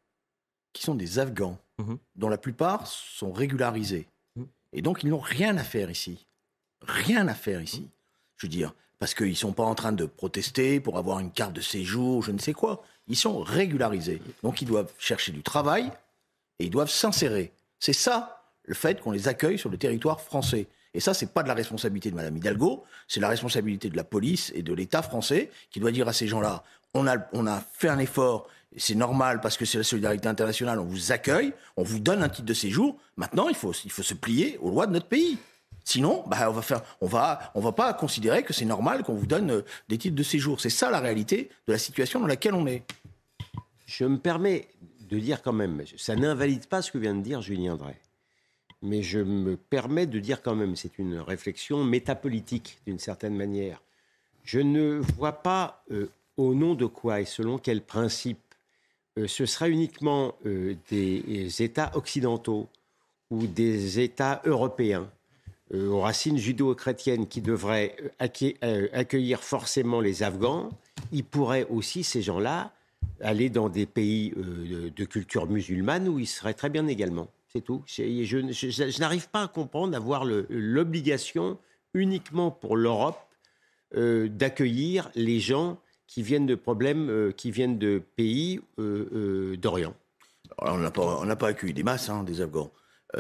qui 0.73 0.83
sont 0.83 0.95
des 0.95 1.19
Afghans, 1.19 1.57
Mhm. 1.79 1.99
dont 2.17 2.29
la 2.29 2.39
plupart 2.39 2.87
sont 2.87 3.33
régularisés. 3.33 4.07
Mhm. 4.37 4.47
Et 4.73 4.83
donc, 4.83 5.03
ils 5.03 5.11
n'ont 5.11 5.19
rien 5.19 5.57
à 5.57 5.65
faire 5.65 5.91
ici. 5.91 6.27
Rien 6.83 7.27
à 7.29 7.35
faire 7.35 7.61
ici. 7.63 7.89
Je 8.37 8.47
veux 8.47 8.51
dire, 8.51 8.75
parce 8.99 9.15
qu'ils 9.15 9.31
ne 9.31 9.35
sont 9.35 9.53
pas 9.53 9.65
en 9.65 9.75
train 9.75 9.93
de 9.93 10.05
protester 10.07 10.81
pour 10.81 10.99
avoir 10.99 11.19
une 11.19 11.33
carte 11.33 11.53
de 11.53 11.61
séjour, 11.61 12.23
je 12.23 12.33
ne 12.33 12.39
sais 12.39 12.53
quoi. 12.53 12.85
Ils 13.09 13.17
sont 13.17 13.41
régularisés. 13.41 14.23
Donc, 14.43 14.63
ils 14.63 14.69
doivent 14.69 14.93
chercher 14.99 15.33
du 15.33 15.43
travail 15.43 15.91
et 16.59 16.67
ils 16.67 16.71
doivent 16.71 16.91
s'insérer. 16.91 17.53
C'est 17.81 17.93
ça, 17.93 18.43
le 18.65 18.75
fait 18.75 19.01
qu'on 19.01 19.11
les 19.11 19.29
accueille 19.29 19.59
sur 19.59 19.71
le 19.71 19.77
territoire 19.77 20.21
français. 20.21 20.69
Et 20.95 21.01
ça, 21.01 21.13
c'est 21.13 21.33
pas 21.33 21.43
de 21.43 21.49
la 21.49 21.55
responsabilité 21.55 22.11
de 22.11 22.15
Madame 22.15 22.37
Hidalgo, 22.37 22.85
c'est 23.09 23.19
la 23.19 23.29
responsabilité 23.29 23.91
de 23.91 23.97
la 23.97 24.05
police 24.05 24.53
et 24.55 24.63
de 24.63 24.73
l'État 24.73 25.03
français 25.03 25.51
qui 25.71 25.81
doit 25.81 25.91
dire 25.91 26.07
à 26.07 26.13
ces 26.13 26.29
gens-là 26.29 26.63
on 26.95 27.07
a, 27.07 27.17
on 27.33 27.47
a 27.47 27.61
fait 27.61 27.89
un 27.89 27.99
effort, 27.99 28.49
c'est 28.77 28.95
normal 28.95 29.41
parce 29.41 29.57
que 29.57 29.65
c'est 29.65 29.79
la 29.79 29.85
solidarité 29.85 30.29
internationale, 30.29 30.79
on 30.79 30.85
vous 30.85 31.13
accueille, 31.13 31.53
on 31.77 31.83
vous 31.83 31.99
donne 32.01 32.23
un 32.23 32.29
titre 32.29 32.47
de 32.47 32.55
séjour. 32.55 32.97
Maintenant, 33.17 33.49
il 33.49 33.55
faut, 33.55 33.73
il 33.85 33.91
faut 33.91 34.03
se 34.03 34.15
plier 34.15 34.59
aux 34.61 34.71
lois 34.71 34.87
de 34.87 34.93
notre 34.93 35.07
pays. 35.07 35.39
Sinon, 35.85 36.25
bah, 36.27 36.49
on 36.49 36.53
va 36.53 36.63
faire, 36.63 36.83
on 37.01 37.07
va, 37.07 37.53
on 37.55 37.61
va 37.61 37.73
pas 37.73 37.93
considérer 37.93 38.43
que 38.43 38.55
c'est 38.55 38.65
normal 38.65 39.03
qu'on 39.03 39.15
vous 39.15 39.27
donne 39.27 39.51
euh, 39.51 39.63
des 39.89 39.99
titres 39.99 40.17
de 40.17 40.23
séjour. 40.23 40.61
C'est 40.61 40.71
ça 40.71 40.91
la 40.91 41.01
réalité 41.01 41.51
de 41.67 41.73
la 41.73 41.79
situation 41.79 42.21
dans 42.21 42.27
laquelle 42.27 42.55
on 42.55 42.67
est. 42.67 42.83
Je 43.87 44.07
me 44.07 44.19
permets 44.19 44.69
de 45.11 45.19
dire 45.19 45.43
quand 45.43 45.53
même, 45.53 45.83
ça 45.99 46.17
n'invalide 46.17 46.67
pas 46.67 46.81
ce 46.81 46.91
que 46.91 46.99
vient 46.99 47.15
de 47.15 47.21
dire 47.21 47.43
Julien 47.43 47.77
Drey, 47.77 48.01
mais 48.81 49.03
je 49.03 49.21
me 49.21 49.57
permets 49.57 50.07
de 50.07 50.19
dire 50.19 50.43
quand 50.43 50.55
même, 50.55 50.75
c'est 50.75 50.99
une 50.99 51.19
réflexion 51.19 51.85
métapolitique 51.85 52.79
d'une 52.87 52.99
certaine 52.99 53.37
manière. 53.37 53.83
Je 54.43 54.61
ne 54.61 55.01
vois 55.17 55.43
pas 55.43 55.85
euh, 55.91 56.11
au 56.39 56.55
nom 56.55 56.75
de 56.75 56.87
quoi 56.87 57.21
et 57.21 57.25
selon 57.25 57.59
quel 57.59 57.83
principe 57.83 58.44
ce 59.17 59.47
sera 59.47 59.69
uniquement 59.69 60.35
euh, 60.45 60.75
des 60.91 61.63
États 61.63 61.93
occidentaux 61.95 62.69
ou 63.31 63.47
des 63.47 64.01
États 64.01 64.43
européens 64.45 65.09
euh, 65.73 65.89
aux 65.89 66.01
racines 66.01 66.37
judo-chrétiennes 66.37 67.29
qui 67.29 67.41
devraient 67.41 67.97
accueillir 68.19 69.43
forcément 69.43 70.01
les 70.01 70.23
Afghans, 70.23 70.71
ils 71.13 71.25
pourraient 71.25 71.67
aussi, 71.71 72.03
ces 72.03 72.23
gens-là, 72.23 72.73
aller 73.21 73.51
dans 73.51 73.69
des 73.69 73.87
pays 73.87 74.33
de 74.35 75.05
culture 75.05 75.47
musulmane 75.47 76.09
où 76.09 76.19
ils 76.19 76.27
seraient 76.27 76.55
très 76.55 76.71
bien 76.71 76.87
également. 76.87 77.29
C'est 77.53 77.61
tout. 77.61 77.83
Je, 77.87 78.03
je 78.13 79.01
n'arrive 79.01 79.29
pas 79.29 79.43
à 79.43 79.49
comprendre 79.49 79.93
d'avoir 79.93 80.25
l'obligation 80.25 81.59
uniquement 81.93 82.51
pour 82.51 82.77
l'Europe 82.77 83.21
d'accueillir 83.95 85.11
les 85.15 85.39
gens 85.39 85.79
qui 86.07 86.23
viennent 86.23 86.47
de 86.47 86.55
problèmes, 86.55 87.09
euh, 87.09 87.33
qui 87.33 87.51
viennent 87.51 87.79
de 87.79 88.03
pays 88.17 88.61
euh, 88.79 89.09
euh, 89.13 89.57
d'Orient. 89.57 89.95
On 90.59 90.79
n'a 90.79 90.91
pas, 90.91 91.37
pas 91.37 91.49
accueilli 91.49 91.73
des 91.73 91.83
masses, 91.83 92.09
hein, 92.09 92.23
des 92.23 92.41
Afghans. 92.41 92.71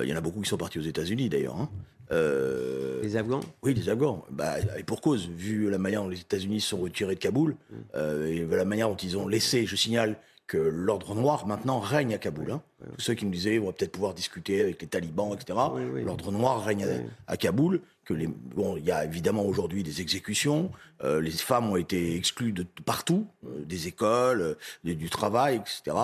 Il 0.03 0.09
y 0.09 0.13
en 0.13 0.17
a 0.17 0.21
beaucoup 0.21 0.41
qui 0.41 0.49
sont 0.49 0.57
partis 0.57 0.81
aux 0.81 0.83
États-Unis 0.83 1.29
d'ailleurs. 1.29 1.57
Hein. 1.57 1.69
les 2.11 3.17
Afghans? 3.17 3.41
Oui, 3.63 3.75
des 3.75 3.89
Afghans. 3.89 4.25
Bah, 4.29 4.57
et 4.77 4.83
pour 4.83 5.01
cause, 5.01 5.29
vu 5.29 5.71
la 5.71 5.79
manière 5.79 6.03
dont 6.03 6.09
les 6.09 6.21
États-Unis 6.21 6.61
se 6.61 6.71
sont 6.71 6.79
retirés 6.79 7.15
de 7.15 7.21
Kaboul, 7.21 7.55
mmh. 7.71 7.97
et 8.27 8.45
la 8.45 8.65
manière 8.65 8.89
dont 8.89 8.97
ils 8.97 9.17
ont 9.17 9.29
laissé, 9.29 9.67
je 9.67 9.77
signale, 9.77 10.17
que 10.47 10.59
l'ordre 10.59 11.15
noir 11.15 11.47
maintenant 11.47 11.81
règne 11.81 12.15
à 12.15 12.19
Kaboul. 12.19 12.53
Hein. 12.53 12.63
Tous 12.99 13.01
ceux 13.01 13.15
qui 13.15 13.25
nous 13.25 13.31
disaient 13.31 13.59
on 13.59 13.67
va 13.67 13.73
peut-être 13.73 13.93
pouvoir 13.93 14.13
discuter 14.13 14.61
avec 14.61 14.81
les 14.83 14.89
talibans, 14.89 15.33
etc. 15.33 15.59
L'ordre 16.05 16.31
noir 16.33 16.63
règne 16.63 16.87
à, 17.27 17.37
Kaboul 17.37 17.81
que 18.05 18.13
les, 18.13 18.27
bon, 18.27 18.77
il 18.77 18.85
y 18.85 18.93
a 18.93 19.07
évidemment 19.07 19.47
aujourd'hui 19.47 19.83
des 19.83 20.03
exécutions, 20.03 20.71
euh, 21.03 21.23
les 21.23 21.31
femmes 21.31 21.71
ont 21.71 21.77
été 21.77 22.17
exclues 22.17 22.53
de 22.53 22.67
partout, 22.85 23.27
euh, 23.47 23.65
des 23.65 23.89
écoles, 23.89 24.43
euh, 24.85 24.95
du 24.95 25.09
travail, 25.09 25.57
etc. 25.57 25.97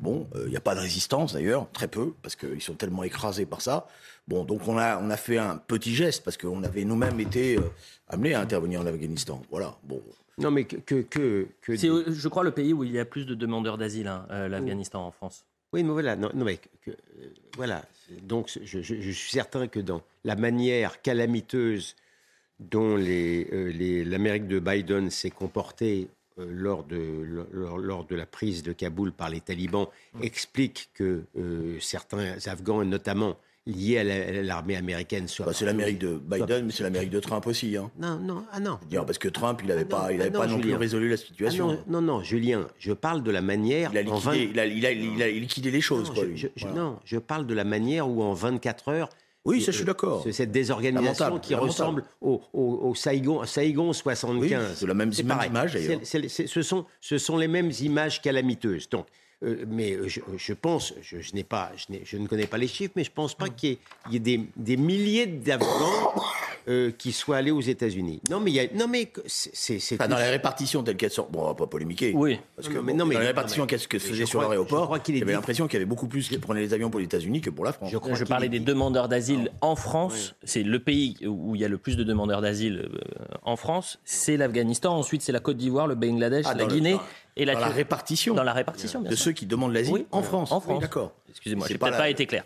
Bon, 0.00 0.26
il 0.34 0.50
n'y 0.50 0.56
a 0.56 0.60
pas 0.60 0.74
de 0.74 0.80
résistance 0.80 1.34
d'ailleurs, 1.34 1.70
très 1.72 1.86
peu, 1.86 2.14
parce 2.22 2.34
qu'ils 2.34 2.62
sont 2.62 2.74
tellement 2.74 3.04
écrasés 3.04 3.46
par 3.46 3.60
ça. 3.60 3.86
Bon, 4.26 4.44
donc 4.44 4.66
on 4.66 4.76
a, 4.76 4.98
on 4.98 5.08
a 5.10 5.16
fait 5.16 5.38
un 5.38 5.56
petit 5.56 5.94
geste, 5.94 6.24
parce 6.24 6.36
qu'on 6.36 6.64
avait 6.64 6.82
nous-mêmes 6.82 7.20
été 7.20 7.60
amenés 8.08 8.34
à 8.34 8.40
intervenir 8.40 8.80
en 8.80 8.86
Afghanistan. 8.86 9.40
Voilà, 9.52 9.76
bon. 9.84 10.02
Non, 10.38 10.50
mais 10.50 10.64
que. 10.64 11.02
que, 11.02 11.48
que, 11.60 11.76
C'est, 11.76 11.88
je 11.88 12.28
crois, 12.28 12.44
le 12.44 12.50
pays 12.50 12.72
où 12.72 12.84
il 12.84 12.92
y 12.92 12.98
a 12.98 13.04
plus 13.04 13.24
de 13.26 13.34
demandeurs 13.34 13.78
d'asile, 13.78 14.08
hein, 14.08 14.26
l'Afghanistan 14.48 15.06
en 15.06 15.10
France. 15.10 15.44
Oui, 15.72 15.82
mais 15.82 15.92
voilà, 15.92 16.16
non, 16.16 16.30
mais 16.34 16.60
voilà. 17.56 17.84
Donc, 18.22 18.50
je, 18.62 18.80
suis 18.80 19.30
certain 19.30 19.66
que 19.66 19.80
dans 19.80 20.02
la 20.24 20.36
manière 20.36 21.02
calamiteuse 21.02 21.96
dont 22.60 22.96
euh, 22.98 24.04
l'Amérique 24.04 24.46
de 24.46 24.58
Biden 24.58 25.10
s'est 25.10 25.30
comportée 25.30 26.08
euh, 26.38 26.46
lors, 26.48 26.84
de, 26.84 27.46
lors, 27.52 28.04
de 28.04 28.14
la 28.14 28.26
prise 28.26 28.62
de 28.62 28.72
Kaboul 28.72 29.12
par 29.12 29.28
les 29.28 29.40
talibans, 29.40 29.88
explique 30.22 30.88
que 30.94 31.24
euh, 31.36 31.78
certains 31.80 32.36
Afghans, 32.46 32.84
notamment 32.84 33.36
lié 33.66 33.98
à 33.98 34.42
l'armée 34.42 34.76
américaine. 34.76 35.26
Bah, 35.40 35.52
c'est 35.52 35.64
l'Amérique 35.64 35.98
de 35.98 36.16
Biden, 36.16 36.66
mais 36.66 36.72
c'est 36.72 36.84
l'Amérique 36.84 37.10
de 37.10 37.20
Trump 37.20 37.46
aussi. 37.46 37.76
Hein. 37.76 37.90
Non, 37.98 38.18
non, 38.18 38.44
ah 38.52 38.60
non. 38.60 38.78
parce 39.04 39.18
que 39.18 39.28
Trump, 39.28 39.60
il 39.62 39.68
n'avait 39.68 39.82
ah 39.82 39.96
pas, 39.96 40.12
il 40.12 40.20
avait 40.20 40.30
ah 40.34 40.38
pas 40.38 40.46
non, 40.46 40.58
plus 40.58 40.74
résolu 40.74 41.10
la 41.10 41.16
situation. 41.16 41.76
Ah 41.78 41.84
non, 41.88 42.00
non, 42.00 42.22
Julien, 42.22 42.68
je 42.78 42.92
parle 42.92 43.22
de 43.22 43.30
la 43.30 43.42
manière. 43.42 43.90
Il 43.92 43.98
a 43.98 44.02
liquidé, 44.02 44.50
il 44.52 44.60
a, 44.60 44.66
il 44.66 44.86
a, 44.86 44.92
il 44.92 45.22
a 45.22 45.28
liquidé 45.28 45.70
les 45.70 45.80
choses. 45.80 46.10
quoi, 46.10 46.24
je, 46.34 46.48
je, 46.54 46.66
Non, 46.68 46.98
je 47.04 47.18
parle 47.18 47.46
de 47.46 47.54
la 47.54 47.64
manière 47.64 48.08
où 48.08 48.22
en 48.22 48.34
24 48.34 48.88
heures. 48.88 49.08
Oui, 49.44 49.60
ça, 49.60 49.70
je 49.70 49.76
suis 49.76 49.86
d'accord. 49.86 50.24
Cette 50.30 50.50
désorganisation 50.50 51.38
qui 51.38 51.54
ressemble 51.54 52.02
au, 52.20 52.40
au, 52.52 52.80
au, 52.88 52.94
Saigon, 52.96 53.44
Saigon 53.44 53.92
75. 53.92 54.40
Oui, 54.40 54.74
c'est 54.74 54.86
la 54.86 54.94
même 54.94 55.12
image, 55.12 55.72
d'ailleurs. 55.72 56.00
Ce 56.02 56.62
sont, 56.62 56.84
ce 57.00 57.18
sont 57.18 57.36
les 57.36 57.46
mêmes 57.46 57.70
images 57.80 58.20
calamiteuses. 58.20 58.88
Donc, 58.88 59.06
euh, 59.44 59.66
mais 59.68 59.92
euh, 59.92 60.08
je, 60.08 60.52
pense, 60.54 60.94
je, 61.02 61.18
n'ai 61.34 61.44
pas, 61.44 61.70
je, 61.76 62.16
ne 62.16 62.26
connais 62.26 62.46
pas 62.46 62.56
les 62.56 62.68
chiffres, 62.68 62.94
mais 62.96 63.04
je 63.04 63.10
ne 63.10 63.14
pense 63.14 63.34
pas 63.34 63.50
qu'il 63.50 63.76
y 64.10 64.16
ait, 64.16 64.18
des, 64.18 64.40
des, 64.56 64.78
milliers 64.78 65.26
d'Afghans 65.26 66.14
euh, 66.68 66.90
qui 66.90 67.12
soient 67.12 67.36
allés 67.36 67.50
aux 67.50 67.60
États-Unis. 67.60 68.22
Non, 68.30 68.40
mais 68.40 68.50
il 68.50 68.54
y 68.54 68.60
a, 68.60 68.66
non, 68.74 68.88
mais 68.88 69.12
c'est, 69.26 69.98
dans 69.98 70.16
la 70.16 70.30
répartition 70.30 70.82
telle 70.82 70.96
qu'elle 70.96 71.10
sort. 71.10 71.28
Bon, 71.28 71.42
on 71.42 71.46
va 71.48 71.54
pas 71.54 71.66
polémiquer. 71.66 72.12
Oui. 72.14 72.40
Parce 72.56 72.68
que 72.68 72.78
mais, 72.78 72.94
non, 72.94 73.04
mais, 73.04 73.16
dans 73.16 73.20
la 73.20 73.26
répartition 73.26 73.66
qu'elle 73.66 73.78
se 73.78 73.88
faisait 73.88 74.24
sur 74.24 74.40
l'aéroport, 74.40 74.96
y 75.06 75.22
avait 75.22 75.32
l'impression 75.32 75.66
qu'il 75.66 75.74
y 75.74 75.76
avait 75.76 75.84
beaucoup 75.84 76.08
plus 76.08 76.30
qui 76.30 76.38
prenaient 76.38 76.62
les 76.62 76.72
avions 76.72 76.88
pour 76.88 77.00
les 77.00 77.06
États-Unis 77.06 77.42
que 77.42 77.50
pour 77.50 77.66
la 77.66 77.72
France. 77.72 77.90
Je, 77.92 77.98
crois 77.98 78.14
je 78.14 78.24
parlais 78.24 78.48
des 78.48 78.60
demandeurs 78.60 79.08
d'asile 79.08 79.50
en 79.60 79.76
France. 79.76 80.34
C'est 80.44 80.62
le 80.62 80.78
pays 80.78 81.18
où 81.26 81.54
il 81.54 81.60
y 81.60 81.64
a 81.66 81.68
le 81.68 81.76
plus 81.76 81.98
de 81.98 82.04
demandeurs 82.04 82.40
d'asile 82.40 82.88
en 83.42 83.56
France. 83.56 83.98
C'est 84.04 84.38
l'Afghanistan. 84.38 84.96
Ensuite, 84.96 85.20
c'est 85.20 85.32
la 85.32 85.40
Côte 85.40 85.58
d'Ivoire, 85.58 85.86
le 85.86 85.94
Bangladesh, 85.94 86.46
ah, 86.48 86.54
la 86.54 86.64
Guinée. 86.64 86.96
Et 87.36 87.44
dans 87.44 87.58
la 87.58 87.68
répartition. 87.68 88.34
Dans 88.34 88.42
la 88.44 88.52
répartition, 88.52 89.02
De 89.02 89.14
ceux 89.14 89.32
qui 89.32 89.46
demandent 89.46 89.72
l'asile 89.74 90.06
en 90.10 90.22
France. 90.22 90.52
En 90.52 90.60
France. 90.60 90.80
D'accord. 90.80 91.12
Excusez-moi, 91.28 91.66
j'ai 91.68 91.78
peut-être 91.78 91.98
pas 91.98 92.08
été 92.10 92.26
clair. 92.26 92.44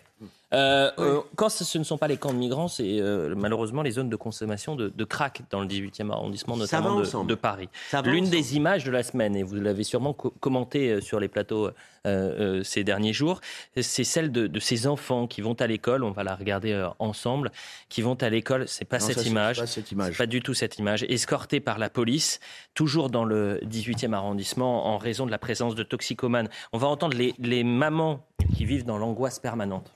Euh, 0.53 0.91
euh, 0.99 1.21
quand 1.35 1.49
ce 1.49 1.77
ne 1.77 1.83
sont 1.83 1.97
pas 1.97 2.07
les 2.07 2.17
camps 2.17 2.33
de 2.33 2.37
migrants, 2.37 2.67
c'est 2.67 2.99
euh, 2.99 3.33
malheureusement 3.37 3.81
les 3.81 3.91
zones 3.91 4.09
de 4.09 4.15
consommation 4.15 4.75
de, 4.75 5.03
crack 5.05 5.43
dans 5.49 5.61
le 5.61 5.67
18e 5.67 6.11
arrondissement, 6.11 6.57
notamment 6.57 6.99
de, 6.99 7.35
Paris. 7.35 7.69
L'une 8.03 8.29
des 8.29 8.55
images 8.55 8.83
de 8.83 8.91
la 8.91 9.03
semaine, 9.03 9.35
et 9.35 9.43
vous 9.43 9.55
l'avez 9.55 9.83
sûrement 9.83 10.13
commenté 10.13 11.01
sur 11.01 11.19
les 11.19 11.27
plateaux 11.27 11.69
ces 12.03 12.83
derniers 12.83 13.13
jours, 13.13 13.41
c'est 13.79 14.03
celle 14.03 14.31
de, 14.31 14.59
ces 14.59 14.87
enfants 14.87 15.27
qui 15.27 15.41
vont 15.41 15.53
à 15.53 15.67
l'école. 15.67 16.03
On 16.03 16.11
va 16.11 16.23
la 16.23 16.35
regarder 16.35 16.89
ensemble. 16.99 17.51
Qui 17.89 18.01
vont 18.01 18.15
à 18.15 18.29
l'école. 18.29 18.67
C'est 18.67 18.85
pas, 18.85 18.99
cette 18.99 19.25
image. 19.25 19.59
Pas 19.59 19.67
cette 19.67 19.91
image. 19.91 20.17
Pas 20.17 20.25
du 20.25 20.41
tout 20.41 20.53
cette 20.53 20.79
image. 20.79 21.03
Escortés 21.03 21.59
par 21.59 21.77
la 21.77 21.89
police, 21.89 22.39
toujours 22.73 23.09
dans 23.09 23.25
le 23.25 23.59
18e 23.65 24.13
arrondissement, 24.13 24.87
en 24.87 24.97
raison 24.97 25.25
de 25.25 25.31
la 25.31 25.37
présence 25.37 25.75
de 25.75 25.83
toxicomanes. 25.83 26.49
On 26.73 26.77
va 26.77 26.87
entendre 26.87 27.17
les, 27.17 27.33
les 27.39 27.63
mamans 27.63 28.25
qui 28.55 28.65
vivent 28.65 28.85
dans 28.85 28.97
l'angoisse 28.97 29.39
permanente 29.39 29.93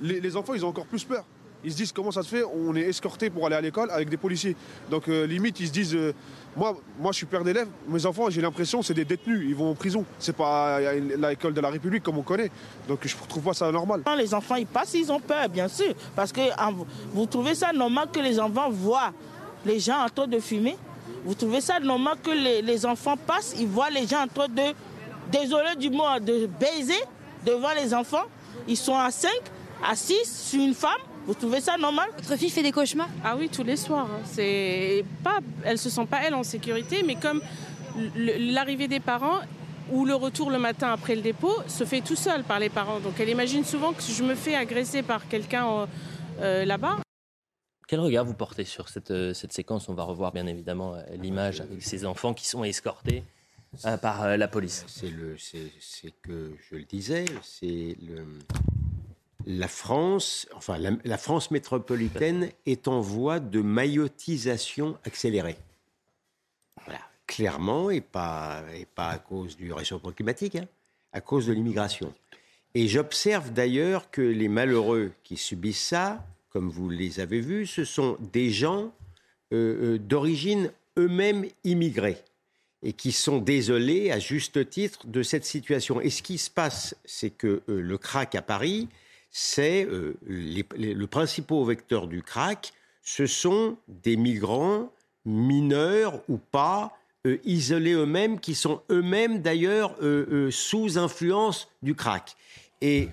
les, 0.00 0.36
enfants, 0.36 0.54
ils 0.54 0.64
ont 0.64 0.68
encore 0.68 0.86
plus 0.86 1.04
peur. 1.04 1.24
Ils 1.62 1.72
se 1.72 1.76
disent 1.76 1.92
comment 1.92 2.10
ça 2.10 2.22
se 2.22 2.28
fait, 2.28 2.42
on 2.42 2.74
est 2.74 2.88
escorté 2.88 3.28
pour 3.28 3.44
aller 3.44 3.56
à 3.56 3.60
l'école 3.60 3.90
avec 3.90 4.08
des 4.08 4.16
policiers. 4.16 4.56
Donc 4.90 5.08
euh, 5.08 5.26
limite, 5.26 5.60
ils 5.60 5.66
se 5.66 5.72
disent, 5.72 5.94
euh, 5.94 6.14
moi, 6.56 6.74
moi 6.98 7.12
je 7.12 7.18
suis 7.18 7.26
père 7.26 7.44
d'élèves, 7.44 7.68
mes 7.86 8.06
enfants, 8.06 8.30
j'ai 8.30 8.40
l'impression 8.40 8.80
c'est 8.80 8.94
des 8.94 9.04
détenus, 9.04 9.44
ils 9.46 9.54
vont 9.54 9.70
en 9.70 9.74
prison. 9.74 10.06
C'est 10.18 10.34
pas 10.34 10.80
l'école 10.80 11.52
de 11.52 11.60
la 11.60 11.68
République 11.68 12.02
comme 12.02 12.16
on 12.16 12.22
connaît. 12.22 12.50
Donc 12.88 13.00
je 13.06 13.14
trouve 13.28 13.42
pas 13.42 13.52
ça 13.52 13.70
normal. 13.70 14.02
Quand 14.06 14.14
les 14.14 14.32
enfants 14.32 14.54
ils 14.54 14.66
passent, 14.66 14.94
ils 14.94 15.12
ont 15.12 15.20
peur, 15.20 15.50
bien 15.50 15.68
sûr. 15.68 15.94
Parce 16.16 16.32
que 16.32 16.40
vous 17.12 17.26
trouvez 17.26 17.54
ça 17.54 17.72
normal 17.74 18.08
que 18.10 18.20
les 18.20 18.40
enfants 18.40 18.70
voient 18.70 19.12
les 19.66 19.80
gens 19.80 20.02
en 20.02 20.08
train 20.08 20.26
de 20.26 20.38
fumer? 20.38 20.76
Vous 21.24 21.34
trouvez 21.34 21.60
ça 21.60 21.78
normal 21.78 22.16
que 22.22 22.30
les, 22.30 22.62
les 22.62 22.86
enfants 22.86 23.16
passent, 23.16 23.54
ils 23.58 23.66
voient 23.66 23.90
les 23.90 24.06
gens 24.06 24.22
en 24.22 24.28
train 24.28 24.48
de, 24.48 24.74
désolé 25.30 25.76
du 25.78 25.90
mot, 25.90 26.04
de 26.18 26.46
baiser 26.46 27.02
devant 27.44 27.74
les 27.76 27.92
enfants? 27.92 28.24
Ils 28.66 28.76
sont 28.76 28.96
à 28.96 29.10
5 29.10 29.30
assise 29.84 30.48
sur 30.48 30.60
une 30.60 30.74
femme 30.74 31.00
vous 31.26 31.34
trouvez 31.34 31.60
ça 31.60 31.76
normal? 31.76 32.08
Votre 32.16 32.36
fille 32.36 32.50
fait 32.50 32.62
des 32.62 32.72
cauchemars? 32.72 33.08
Ah 33.22 33.36
oui, 33.36 33.48
tous 33.48 33.62
les 33.62 33.76
soirs. 33.76 34.06
Hein. 34.10 34.20
C'est 34.24 35.04
pas, 35.22 35.38
elle 35.64 35.78
se 35.78 35.90
sent 35.90 36.06
pas 36.06 36.22
elle 36.24 36.34
en 36.34 36.42
sécurité, 36.42 37.02
mais 37.02 37.14
comme 37.14 37.42
l'arrivée 38.16 38.88
des 38.88 39.00
parents 39.00 39.40
ou 39.92 40.04
le 40.04 40.14
retour 40.14 40.50
le 40.50 40.58
matin 40.58 40.92
après 40.92 41.14
le 41.14 41.20
dépôt 41.20 41.54
se 41.66 41.84
fait 41.84 42.00
tout 42.00 42.16
seul 42.16 42.42
par 42.42 42.58
les 42.58 42.68
parents. 42.68 43.00
Donc 43.00 43.20
elle 43.20 43.28
imagine 43.28 43.64
souvent 43.64 43.92
que 43.92 44.02
je 44.02 44.22
me 44.22 44.34
fais 44.34 44.54
agresser 44.54 45.02
par 45.02 45.28
quelqu'un 45.28 45.68
euh, 45.68 45.86
euh, 46.40 46.64
là-bas. 46.64 46.96
Quel 47.86 48.00
regard 48.00 48.24
vous 48.24 48.34
portez 48.34 48.64
sur 48.64 48.88
cette, 48.88 49.10
euh, 49.10 49.34
cette 49.34 49.52
séquence? 49.52 49.88
On 49.88 49.94
va 49.94 50.04
revoir 50.04 50.32
bien 50.32 50.46
évidemment 50.46 50.94
l'image 51.12 51.60
avec 51.60 51.82
ces 51.82 52.06
enfants 52.06 52.34
qui 52.34 52.46
sont 52.46 52.64
escortés 52.64 53.24
par 54.02 54.36
la 54.36 54.48
police. 54.48 54.84
C'est 54.88 55.10
le, 55.10 55.36
c'est 55.38 56.12
que 56.22 56.56
je 56.70 56.76
le 56.76 56.84
disais, 56.84 57.24
c'est 57.42 57.96
le 58.00 58.26
la 59.46 59.68
France, 59.68 60.48
enfin 60.54 60.78
la, 60.78 61.18
France 61.18 61.50
métropolitaine 61.50 62.50
est 62.66 62.88
en 62.88 63.00
voie 63.00 63.40
de 63.40 63.60
maillotisation 63.60 64.98
accélérée. 65.04 65.56
Voilà, 66.84 67.00
clairement, 67.26 67.90
et 67.90 68.00
pas, 68.00 68.62
et 68.74 68.86
pas 68.86 69.08
à 69.08 69.18
cause 69.18 69.56
du 69.56 69.72
réchauffement 69.72 70.12
climatique, 70.12 70.56
hein, 70.56 70.66
à 71.12 71.20
cause 71.20 71.46
de 71.46 71.52
l'immigration. 71.52 72.12
Et 72.74 72.86
j'observe 72.86 73.52
d'ailleurs 73.52 74.10
que 74.10 74.22
les 74.22 74.48
malheureux 74.48 75.12
qui 75.24 75.36
subissent 75.36 75.88
ça, 75.88 76.24
comme 76.50 76.70
vous 76.70 76.88
les 76.88 77.20
avez 77.20 77.40
vus, 77.40 77.66
ce 77.66 77.84
sont 77.84 78.16
des 78.32 78.50
gens 78.50 78.92
euh, 79.52 79.94
euh, 79.94 79.98
d'origine 79.98 80.70
eux-mêmes 80.98 81.46
immigrés 81.64 82.22
et 82.82 82.92
qui 82.92 83.12
sont 83.12 83.38
désolés 83.38 84.10
à 84.10 84.18
juste 84.18 84.68
titre 84.70 85.06
de 85.06 85.22
cette 85.22 85.44
situation. 85.44 86.00
Et 86.00 86.10
ce 86.10 86.22
qui 86.22 86.38
se 86.38 86.50
passe, 86.50 86.96
c'est 87.04 87.30
que 87.30 87.62
euh, 87.68 87.80
le 87.80 87.98
crack 87.98 88.34
à 88.34 88.42
Paris, 88.42 88.88
c'est 89.30 89.84
euh, 89.84 90.14
le 90.26 91.06
principal 91.06 91.64
vecteur 91.64 92.06
du 92.06 92.22
crack, 92.22 92.72
ce 93.02 93.26
sont 93.26 93.76
des 93.88 94.16
migrants 94.16 94.92
mineurs 95.24 96.20
ou 96.28 96.38
pas, 96.38 96.92
euh, 97.26 97.38
isolés 97.44 97.92
eux-mêmes, 97.92 98.40
qui 98.40 98.54
sont 98.54 98.82
eux-mêmes 98.90 99.40
d'ailleurs 99.40 99.94
euh, 100.02 100.50
sous 100.50 100.98
influence 100.98 101.68
du 101.82 101.94
crack. 101.94 102.36
Et 102.82 103.10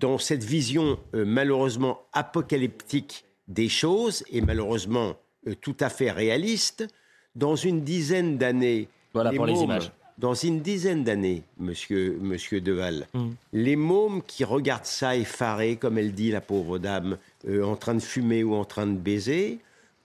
dans 0.00 0.16
cette 0.16 0.42
vision 0.42 0.98
malheureusement 1.12 2.00
apocalyptique 2.14 3.26
des 3.46 3.68
choses, 3.68 4.24
et 4.30 4.40
malheureusement 4.40 5.16
tout 5.60 5.76
à 5.80 5.90
fait 5.90 6.10
réaliste, 6.10 6.88
dans 7.34 7.56
une 7.56 7.84
dizaine 7.84 8.38
d'années, 8.38 8.88
voilà 9.12 9.32
les, 9.32 9.36
pour 9.36 9.44
les 9.44 9.60
images 9.60 9.92
dans 10.18 10.34
une 10.34 10.60
dizaine 10.60 11.04
d'années, 11.04 11.42
monsieur, 11.58 12.16
monsieur 12.20 12.60
Deval, 12.60 13.06
les 13.52 13.76
mômes 13.76 14.22
qui 14.22 14.44
regardent 14.44 14.86
ça 14.86 15.16
effarés, 15.16 15.76
comme 15.76 15.98
elle 15.98 16.12
dit, 16.12 16.30
la 16.30 16.40
pauvre 16.40 16.78
dame, 16.78 17.18
euh, 17.48 17.62
en 17.64 17.76
train 17.76 17.94
de 17.94 18.00
fumer 18.00 18.42
ou 18.42 18.54
en 18.54 18.64
train 18.64 18.86
de 18.86 18.96
baiser, 18.96 19.58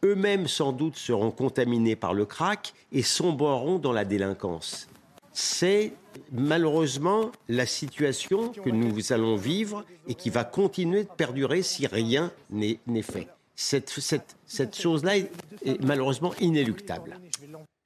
eux-mêmes 0.03 0.48
sans 0.48 0.74
doute 0.74 0.98
seront 0.98 1.32
contaminés 1.32 1.96
par 1.96 2.13
le 2.13 2.25
crack 2.25 2.74
et 2.91 3.03
sombreront 3.03 3.80
dans 3.80 3.94
la 3.94 4.03
délinquance. 4.03 4.88
C'est 5.34 5.94
malheureusement 6.34 7.32
la 7.48 7.65
situation 7.65 8.50
que 8.50 8.70
nous 8.70 9.13
allons 9.13 9.38
vivre 9.38 9.86
et 10.08 10.15
qui 10.15 10.30
va 10.30 10.44
continuer 10.44 11.03
de 11.03 11.10
perdurer 11.10 11.62
si 11.62 11.88
rien 11.88 12.32
n'est 12.50 12.80
n'est 12.88 13.01
fait. 13.01 13.27
Cette, 13.56 13.89
cette, 13.89 14.36
cette 14.46 14.75
chose-là 14.75 15.18
est, 15.18 15.32
est 15.63 15.82
malheureusement 15.84 16.34
inéluctable. 16.41 17.18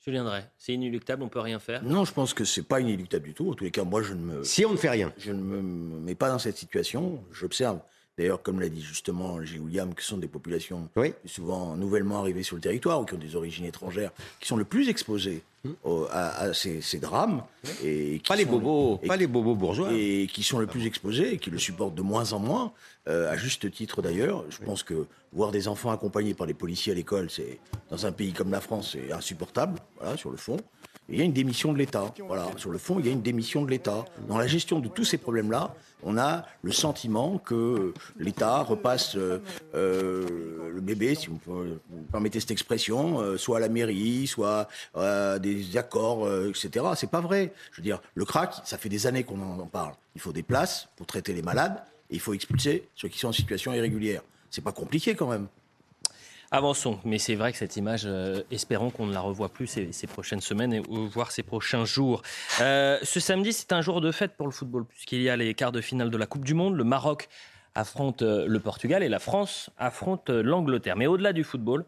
Julien 0.06 0.24
Drey, 0.24 0.46
c'est 0.60 0.74
inéluctable, 0.74 1.24
on 1.24 1.30
peut 1.30 1.40
rien 1.40 1.58
faire. 1.58 1.84
Non, 1.84 2.06
je 2.06 2.14
pense 2.14 2.36
que 2.36 2.46
c'est 2.46 2.62
pas 2.62 2.80
inéluctable 2.80 3.26
du 3.26 3.34
tout. 3.34 3.50
En 3.50 3.56
tous 3.56 3.64
les 3.64 3.72
cas, 3.72 3.84
moi, 3.84 4.04
je 4.04 4.14
ne 4.14 4.20
me. 4.20 4.44
Si 4.44 4.64
on 4.64 4.72
ne 4.72 4.78
fait 4.78 4.92
rien. 4.92 5.12
Je 5.18 5.32
ne 5.32 5.42
me 5.42 5.60
mets 5.62 6.14
pas 6.14 6.30
dans 6.30 6.38
cette 6.38 6.58
situation. 6.58 7.24
J'observe. 7.32 7.80
D'ailleurs, 8.18 8.42
comme 8.42 8.62
l'a 8.62 8.70
dit 8.70 8.82
justement 8.82 9.42
Gilles 9.44 9.60
William, 9.60 9.94
que 9.94 10.02
ce 10.02 10.10
sont 10.10 10.18
des 10.18 10.28
populations 10.30 10.88
souvent 11.26 11.76
nouvellement 11.76 12.20
arrivées 12.20 12.44
sur 12.44 12.56
le 12.56 12.62
territoire 12.62 13.02
ou 13.02 13.06
qui 13.06 13.14
ont 13.14 13.18
des 13.18 13.36
origines 13.36 13.66
étrangères, 13.66 14.12
qui 14.40 14.48
sont 14.48 14.56
le 14.56 14.64
plus 14.64 14.88
exposées 14.88 15.44
au- 15.84 16.06
à, 16.12 16.28
à 16.38 16.54
ces, 16.54 16.80
ces 16.82 17.00
drames. 17.00 17.44
Et 17.84 18.20
qui 18.20 18.30
Pas 18.30 18.36
les 18.38 18.46
bobos, 18.46 19.00
et- 19.04 19.08
pas 19.08 19.18
les 19.18 19.28
bobos 19.28 19.56
bourgeois. 19.56 19.90
Et 19.94 20.28
qui 20.32 20.44
sont 20.44 20.60
le 20.60 20.68
plus 20.68 20.86
exposés 20.86 21.34
et 21.34 21.38
qui 21.40 21.50
le 21.50 21.58
supportent 21.60 21.96
de 21.96 22.02
moins 22.04 22.32
en 22.32 22.40
moins, 22.40 22.72
euh, 23.10 23.30
à 23.30 23.36
juste 23.36 23.70
titre 23.70 24.02
d'ailleurs. 24.02 24.46
Je 24.50 24.60
pense 24.60 24.84
que 24.84 25.08
voir 25.34 25.52
des 25.52 25.68
enfants 25.68 25.92
accompagnés 25.92 26.34
par 26.34 26.48
des 26.48 26.54
policiers 26.54 26.94
à 26.94 26.96
l'école, 26.96 27.30
c'est 27.30 27.60
dans 27.90 28.06
un 28.06 28.14
pays 28.14 28.32
comme 28.32 28.50
la 28.52 28.62
France, 28.62 28.92
c'est 28.94 29.12
insupportable, 29.12 29.78
voilà, 30.00 30.16
sur 30.16 30.30
le 30.32 30.38
fond. 30.38 30.56
Il 31.10 31.20
y 31.20 31.22
a 31.22 31.24
une 31.24 31.34
démission 31.34 31.72
de 31.72 31.78
l'État. 31.78 32.14
Voilà, 32.26 32.48
sur 32.58 32.72
le 32.72 32.78
fond, 32.78 33.00
il 33.00 33.06
y 33.06 33.10
a 33.10 33.12
une 33.12 33.22
démission 33.22 33.64
de 33.64 33.70
l'État. 33.70 34.06
Dans 34.28 34.38
la 34.38 34.48
gestion 34.48 34.80
de 34.80 34.88
tous 34.88 35.06
ces 35.06 35.18
problèmes-là, 35.18 35.76
on 36.04 36.18
a 36.18 36.46
le 36.64 36.72
sentiment 36.72 37.38
que 37.38 37.94
l'État 38.18 38.62
repasse 38.62 39.16
euh, 39.16 39.40
euh, 39.76 40.72
le 40.74 40.82
bébé, 40.82 41.16
si 41.16 41.28
vous 41.28 41.40
me 41.48 41.80
permettez 42.12 42.40
cette 42.40 42.52
expression, 42.52 43.20
euh, 43.20 43.38
soit 43.38 43.58
à 43.58 43.60
la 43.60 43.70
mairie, 43.70 44.26
soit 44.26 44.68
à 44.96 45.38
des 45.40 45.78
accords, 45.78 46.28
etc. 46.48 46.86
C'est 46.96 47.10
pas 47.10 47.22
vrai. 47.22 47.54
Je 47.72 47.78
veux 47.78 47.84
dire, 47.84 48.02
le 48.16 48.26
crack, 48.26 48.54
ça 48.64 48.78
fait 48.78 48.90
des 48.90 49.06
années 49.06 49.24
qu'on 49.24 49.42
en 49.42 49.60
en 49.60 49.68
parle. 49.68 49.94
Il 50.16 50.22
faut 50.22 50.34
des 50.34 50.44
places 50.44 50.90
pour 50.96 51.06
traiter 51.06 51.34
les 51.34 51.42
malades 51.42 51.84
et 52.10 52.16
il 52.16 52.20
faut 52.20 52.34
expulser 52.34 52.88
ceux 52.96 53.10
qui 53.10 53.20
sont 53.20 53.28
en 53.30 53.34
situation 53.34 53.74
irrégulière. 53.74 54.22
C'est 54.50 54.64
pas 54.64 54.72
compliqué 54.72 55.16
quand 55.16 55.28
même. 55.28 55.48
Avançons, 56.52 57.00
mais 57.04 57.18
c'est 57.18 57.36
vrai 57.36 57.52
que 57.52 57.58
cette 57.58 57.76
image, 57.76 58.04
euh, 58.06 58.44
espérons 58.52 58.90
qu'on 58.90 59.08
ne 59.08 59.14
la 59.14 59.22
revoie 59.22 59.50
plus 59.50 59.68
ces, 59.68 59.92
ces 59.92 60.08
prochaines 60.08 60.42
semaines 60.42 60.74
et 60.74 60.82
ou 60.88 61.08
voire 61.08 61.32
ces 61.32 61.44
prochains 61.44 61.86
jours. 61.86 62.22
Euh, 62.62 62.98
ce 63.04 63.20
samedi, 63.20 63.52
c'est 63.52 63.74
un 63.74 63.82
jour 63.82 64.02
de 64.02 64.12
fête 64.12 64.36
pour 64.38 64.48
le 64.48 64.52
football, 64.52 64.86
puisqu'il 64.86 65.22
y 65.22 65.30
a 65.30 65.36
les 65.36 65.54
quarts 65.54 65.72
de 65.72 65.82
finale 65.82 66.10
de 66.10 66.18
la 66.18 66.28
Coupe 66.28 66.46
du 66.46 66.54
Monde. 66.54 66.76
Le 66.76 66.84
Maroc 66.84 67.30
affronte 67.76 68.22
euh, 68.22 68.46
le 68.48 68.60
Portugal 68.60 69.04
et 69.04 69.10
la 69.10 69.20
France 69.20 69.70
affronte 69.78 70.30
euh, 70.30 70.42
l'Angleterre. 70.42 70.96
Mais 70.96 71.08
au-delà 71.08 71.34
du 71.34 71.44
football, 71.44 71.86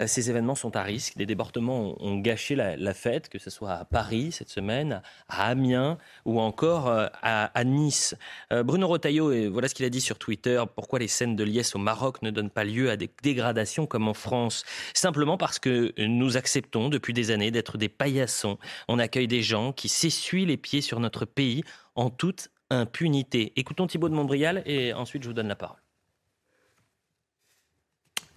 euh, 0.00 0.06
ces 0.06 0.30
événements 0.30 0.54
sont 0.54 0.76
à 0.76 0.82
risque. 0.82 1.16
Des 1.16 1.26
débordements 1.26 1.96
ont, 2.02 2.18
gâché 2.18 2.54
la, 2.54 2.94
fête, 2.94 3.28
que 3.28 3.38
ce 3.38 3.50
soit 3.50 3.72
à 3.72 3.84
Paris 3.84 4.30
cette 4.30 4.48
semaine, 4.48 5.02
à 5.28 5.48
Amiens 5.48 5.98
ou 6.24 6.40
encore 6.40 6.88
à, 6.88 7.10
à 7.22 7.64
Nice. 7.64 8.14
Bruno 8.50 8.86
Retailleau, 8.86 9.32
et 9.32 9.48
voilà 9.48 9.66
ce 9.66 9.74
qu'il 9.74 9.84
a 9.84 9.90
dit 9.90 10.00
sur 10.00 10.16
Twitter, 10.16 10.62
pourquoi 10.76 11.00
les 11.00 11.08
scènes 11.08 11.34
de 11.34 11.42
liesse 11.42 11.74
au 11.74 11.78
Maroc 11.78 12.22
ne 12.22 12.30
donnent 12.30 12.50
pas 12.50 12.62
lieu 12.62 12.88
à 12.88 12.96
des 12.96 13.10
dégradations 13.22 13.86
comme 13.86 14.06
en 14.06 14.14
France? 14.14 14.64
Simplement 14.94 15.36
parce 15.36 15.58
que 15.58 15.92
nous 15.98 16.36
acceptons 16.36 16.88
depuis 16.88 17.12
des 17.12 17.32
années 17.32 17.50
d'être 17.50 17.76
des 17.76 17.88
paillassons. 17.88 18.58
On 18.88 19.00
accueille 19.00 19.28
des 19.28 19.42
gens 19.42 19.72
qui 19.72 19.88
s'essuient 19.88 20.46
les 20.46 20.56
pieds 20.56 20.80
sur 20.80 21.00
notre 21.00 21.24
pays 21.24 21.64
en 21.96 22.10
toute 22.10 22.48
impunité. 22.70 23.52
Écoutons 23.56 23.86
Thibaut 23.86 24.08
de 24.08 24.14
Montbrial 24.14 24.62
et 24.66 24.92
ensuite 24.92 25.22
je 25.22 25.28
vous 25.28 25.34
donne 25.34 25.48
la 25.48 25.56
parole. 25.56 25.78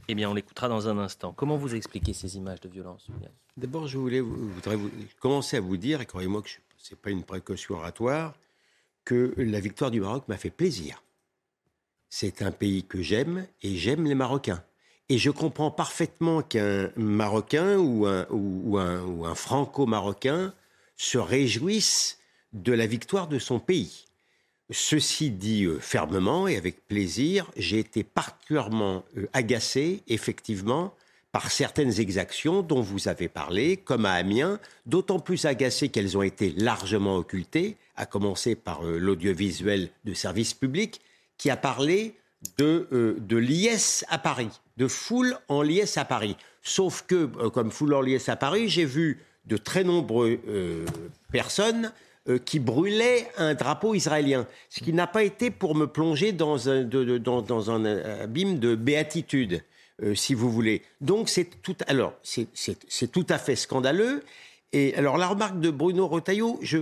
Eh 0.10 0.16
bien, 0.16 0.30
on 0.30 0.34
l'écoutera 0.34 0.70
dans 0.70 0.88
un 0.88 0.98
instant. 0.98 1.34
Comment 1.34 1.58
vous 1.58 1.76
expliquez 1.76 2.14
ces 2.14 2.38
images 2.38 2.62
de 2.62 2.70
violence 2.70 3.08
D'abord, 3.58 3.88
je 3.88 3.98
voulais, 3.98 4.22
voudrais 4.22 4.78
commencer 5.20 5.58
à 5.58 5.62
vous 5.62 5.76
dire, 5.76 6.00
et 6.00 6.06
croyez-moi 6.06 6.42
que 6.42 6.50
ce 6.78 6.92
n'est 6.92 6.98
pas 6.98 7.10
une 7.10 7.24
précaution 7.24 7.76
oratoire, 7.76 8.36
que 9.04 9.34
la 9.38 9.60
victoire 9.60 9.92
du 9.92 10.00
Maroc 10.00 10.28
m'a 10.30 10.38
fait 10.38 10.50
plaisir. 10.50 11.04
C'est 12.10 12.42
un 12.42 12.52
pays 12.52 12.84
que 12.84 13.02
j'aime 13.02 13.48
et 13.62 13.76
j'aime 13.76 14.06
les 14.06 14.16
Marocains. 14.16 14.64
Et 15.10 15.18
je 15.18 15.30
comprends 15.30 15.72
parfaitement 15.72 16.42
qu'un 16.42 16.90
Marocain 16.96 17.78
ou 17.78 18.06
un, 18.06 18.28
ou 18.30 18.78
un, 18.78 19.02
ou 19.04 19.26
un 19.26 19.36
Franco-Marocain 19.36 20.54
se 20.96 21.18
réjouisse 21.18 22.20
de 22.54 22.72
la 22.72 22.88
victoire 22.88 23.28
de 23.28 23.40
son 23.40 23.60
pays. 23.60 24.07
Ceci 24.70 25.32
dit 25.32 25.64
euh, 25.64 25.80
fermement 25.80 26.48
et 26.48 26.58
avec 26.58 26.86
plaisir, 26.88 27.50
j'ai 27.56 27.80
été 27.80 28.04
particulièrement 28.04 29.06
euh, 29.18 29.28
agacé, 29.32 30.04
effectivement, 30.08 30.94
par 31.32 31.52
certaines 31.52 32.02
exactions 32.02 32.64
dont 32.64 32.82
vous 32.82 33.08
avez 33.08 33.30
parlé, 33.30 33.78
comme 33.78 34.06
à 34.06 34.14
Amiens, 34.14 34.60
d'autant 34.86 35.20
plus 35.20 35.46
agacé 35.46 35.88
qu'elles 35.88 36.18
ont 36.18 36.22
été 36.22 36.52
largement 36.52 37.16
occultées, 37.16 37.78
à 37.96 38.06
commencer 38.06 38.56
par 38.56 38.86
euh, 38.86 38.98
l'audiovisuel 38.98 39.90
de 40.04 40.14
service 40.14 40.54
public, 40.54 41.00
qui 41.38 41.50
a 41.50 41.56
parlé 41.56 42.16
de, 42.58 43.16
de 43.20 43.38
liesse 43.38 44.06
à 44.10 44.18
Paris, 44.18 44.50
de 44.76 44.88
foule 44.88 45.38
en 45.48 45.62
liesse 45.62 45.98
à 45.98 46.04
Paris. 46.04 46.36
Sauf 46.62 47.04
que, 47.08 47.26
comme 47.50 47.72
foule 47.72 47.94
en 47.94 48.02
liesse 48.02 48.28
à 48.30 48.36
Paris, 48.36 48.70
j'ai 48.70 48.86
vu 48.86 49.22
de 49.46 49.58
très 49.58 49.84
nombreuses 49.84 50.38
personnes 51.32 51.92
euh, 52.30 52.38
qui 52.40 52.60
brûlaient 52.60 53.28
un 53.38 53.54
drapeau 53.54 53.94
israélien, 53.94 54.48
ce 54.70 54.84
qui 54.84 54.94
n'a 54.94 55.08
pas 55.08 55.24
été 55.24 55.52
pour 55.52 55.76
me 55.76 55.86
plonger 55.88 56.32
dans 56.34 56.70
un, 56.70 56.84
euh, 57.86 58.24
abîme 58.24 58.60
de 58.60 58.76
béatitude, 58.76 59.64
euh, 60.04 60.16
si 60.16 60.34
vous 60.34 60.50
voulez. 60.52 60.82
Donc 61.02 61.30
c'est 61.30 61.62
tout, 61.62 61.76
alors 61.88 62.14
c'est- 62.24 62.48
c'est 62.54 63.12
tout 63.12 63.26
à 63.30 63.38
fait 63.38 63.56
scandaleux. 63.56 64.24
Et 64.74 64.94
alors 64.96 65.18
la 65.18 65.28
remarque 65.28 65.60
de 65.60 65.72
Bruno 65.72 66.08
je, 66.62 66.80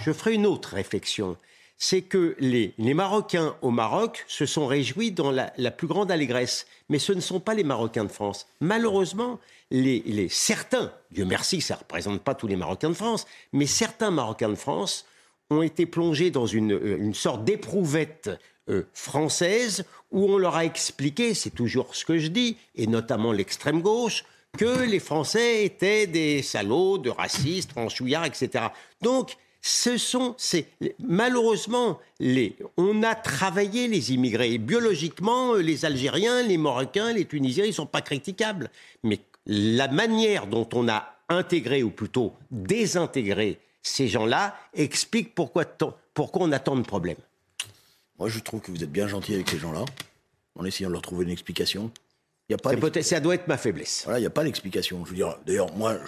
je 0.00 0.12
ferai 0.12 0.34
une 0.34 0.46
autre 0.46 0.74
réflexion. 0.74 1.36
C'est 1.78 2.02
que 2.02 2.36
les, 2.38 2.72
les 2.78 2.94
Marocains 2.94 3.56
au 3.60 3.70
Maroc 3.70 4.24
se 4.28 4.46
sont 4.46 4.66
réjouis 4.66 5.12
dans 5.12 5.30
la, 5.30 5.52
la 5.58 5.70
plus 5.70 5.86
grande 5.86 6.10
allégresse. 6.10 6.66
Mais 6.88 6.98
ce 6.98 7.12
ne 7.12 7.20
sont 7.20 7.40
pas 7.40 7.54
les 7.54 7.64
Marocains 7.64 8.04
de 8.04 8.10
France. 8.10 8.46
Malheureusement, 8.60 9.38
les, 9.70 10.02
les, 10.06 10.28
certains, 10.28 10.92
Dieu 11.10 11.24
merci, 11.24 11.60
ça 11.60 11.74
ne 11.74 11.80
représente 11.80 12.22
pas 12.22 12.34
tous 12.34 12.46
les 12.46 12.56
Marocains 12.56 12.90
de 12.90 12.94
France, 12.94 13.26
mais 13.52 13.66
certains 13.66 14.10
Marocains 14.10 14.48
de 14.48 14.54
France 14.54 15.06
ont 15.50 15.62
été 15.62 15.86
plongés 15.86 16.30
dans 16.30 16.46
une, 16.46 16.72
euh, 16.72 16.98
une 16.98 17.14
sorte 17.14 17.44
d'éprouvette 17.44 18.30
euh, 18.68 18.84
française 18.92 19.84
où 20.10 20.24
on 20.24 20.38
leur 20.38 20.56
a 20.56 20.64
expliqué, 20.64 21.34
c'est 21.34 21.50
toujours 21.50 21.94
ce 21.94 22.04
que 22.04 22.18
je 22.18 22.28
dis, 22.28 22.56
et 22.74 22.86
notamment 22.86 23.32
l'extrême 23.32 23.80
gauche, 23.80 24.24
que 24.56 24.84
les 24.84 24.98
Français 24.98 25.64
étaient 25.64 26.06
des 26.06 26.42
salauds, 26.42 26.98
de 26.98 27.10
racistes, 27.10 27.72
franchouillards, 27.72 28.24
etc. 28.24 28.66
Donc, 29.02 29.36
ce 29.66 29.98
sont, 29.98 30.36
c'est 30.38 30.68
malheureusement, 31.00 31.98
les, 32.20 32.54
on 32.76 33.02
a 33.02 33.16
travaillé 33.16 33.88
les 33.88 34.12
immigrés. 34.12 34.52
Et 34.52 34.58
biologiquement, 34.58 35.54
euh, 35.54 35.58
les 35.58 35.84
Algériens, 35.84 36.40
les 36.44 36.56
Marocains, 36.56 37.12
les 37.12 37.24
Tunisiens, 37.24 37.64
ils 37.64 37.74
sont 37.74 37.84
pas 37.84 38.00
critiquables. 38.00 38.70
Mais 39.02 39.18
la 39.44 39.88
manière 39.88 40.46
dont 40.46 40.68
on 40.72 40.88
a 40.88 41.16
intégré, 41.28 41.82
ou 41.82 41.90
plutôt 41.90 42.32
désintégré 42.52 43.58
ces 43.82 44.06
gens-là, 44.06 44.56
explique 44.72 45.34
pourquoi, 45.34 45.64
on 46.34 46.52
a 46.52 46.60
tant 46.60 46.76
de 46.76 46.82
problèmes. 46.82 47.16
Moi, 48.20 48.28
je 48.28 48.38
trouve 48.38 48.60
que 48.60 48.70
vous 48.70 48.84
êtes 48.84 48.92
bien 48.92 49.08
gentil 49.08 49.34
avec 49.34 49.48
ces 49.50 49.58
gens-là, 49.58 49.84
en 50.54 50.64
essayant 50.64 50.90
de 50.90 50.92
leur 50.92 51.02
trouver 51.02 51.24
une 51.24 51.32
explication. 51.32 51.90
Y 52.48 52.54
a 52.54 52.58
pas 52.58 52.70
ça 53.02 53.18
doit 53.18 53.34
être 53.34 53.48
ma 53.48 53.58
faiblesse. 53.58 54.02
Voilà, 54.04 54.20
il 54.20 54.22
n'y 54.22 54.28
a 54.28 54.30
pas 54.30 54.44
d'explication. 54.44 55.04
Je 55.04 55.10
veux 55.10 55.16
dire, 55.16 55.36
d'ailleurs, 55.44 55.72
moi, 55.74 55.98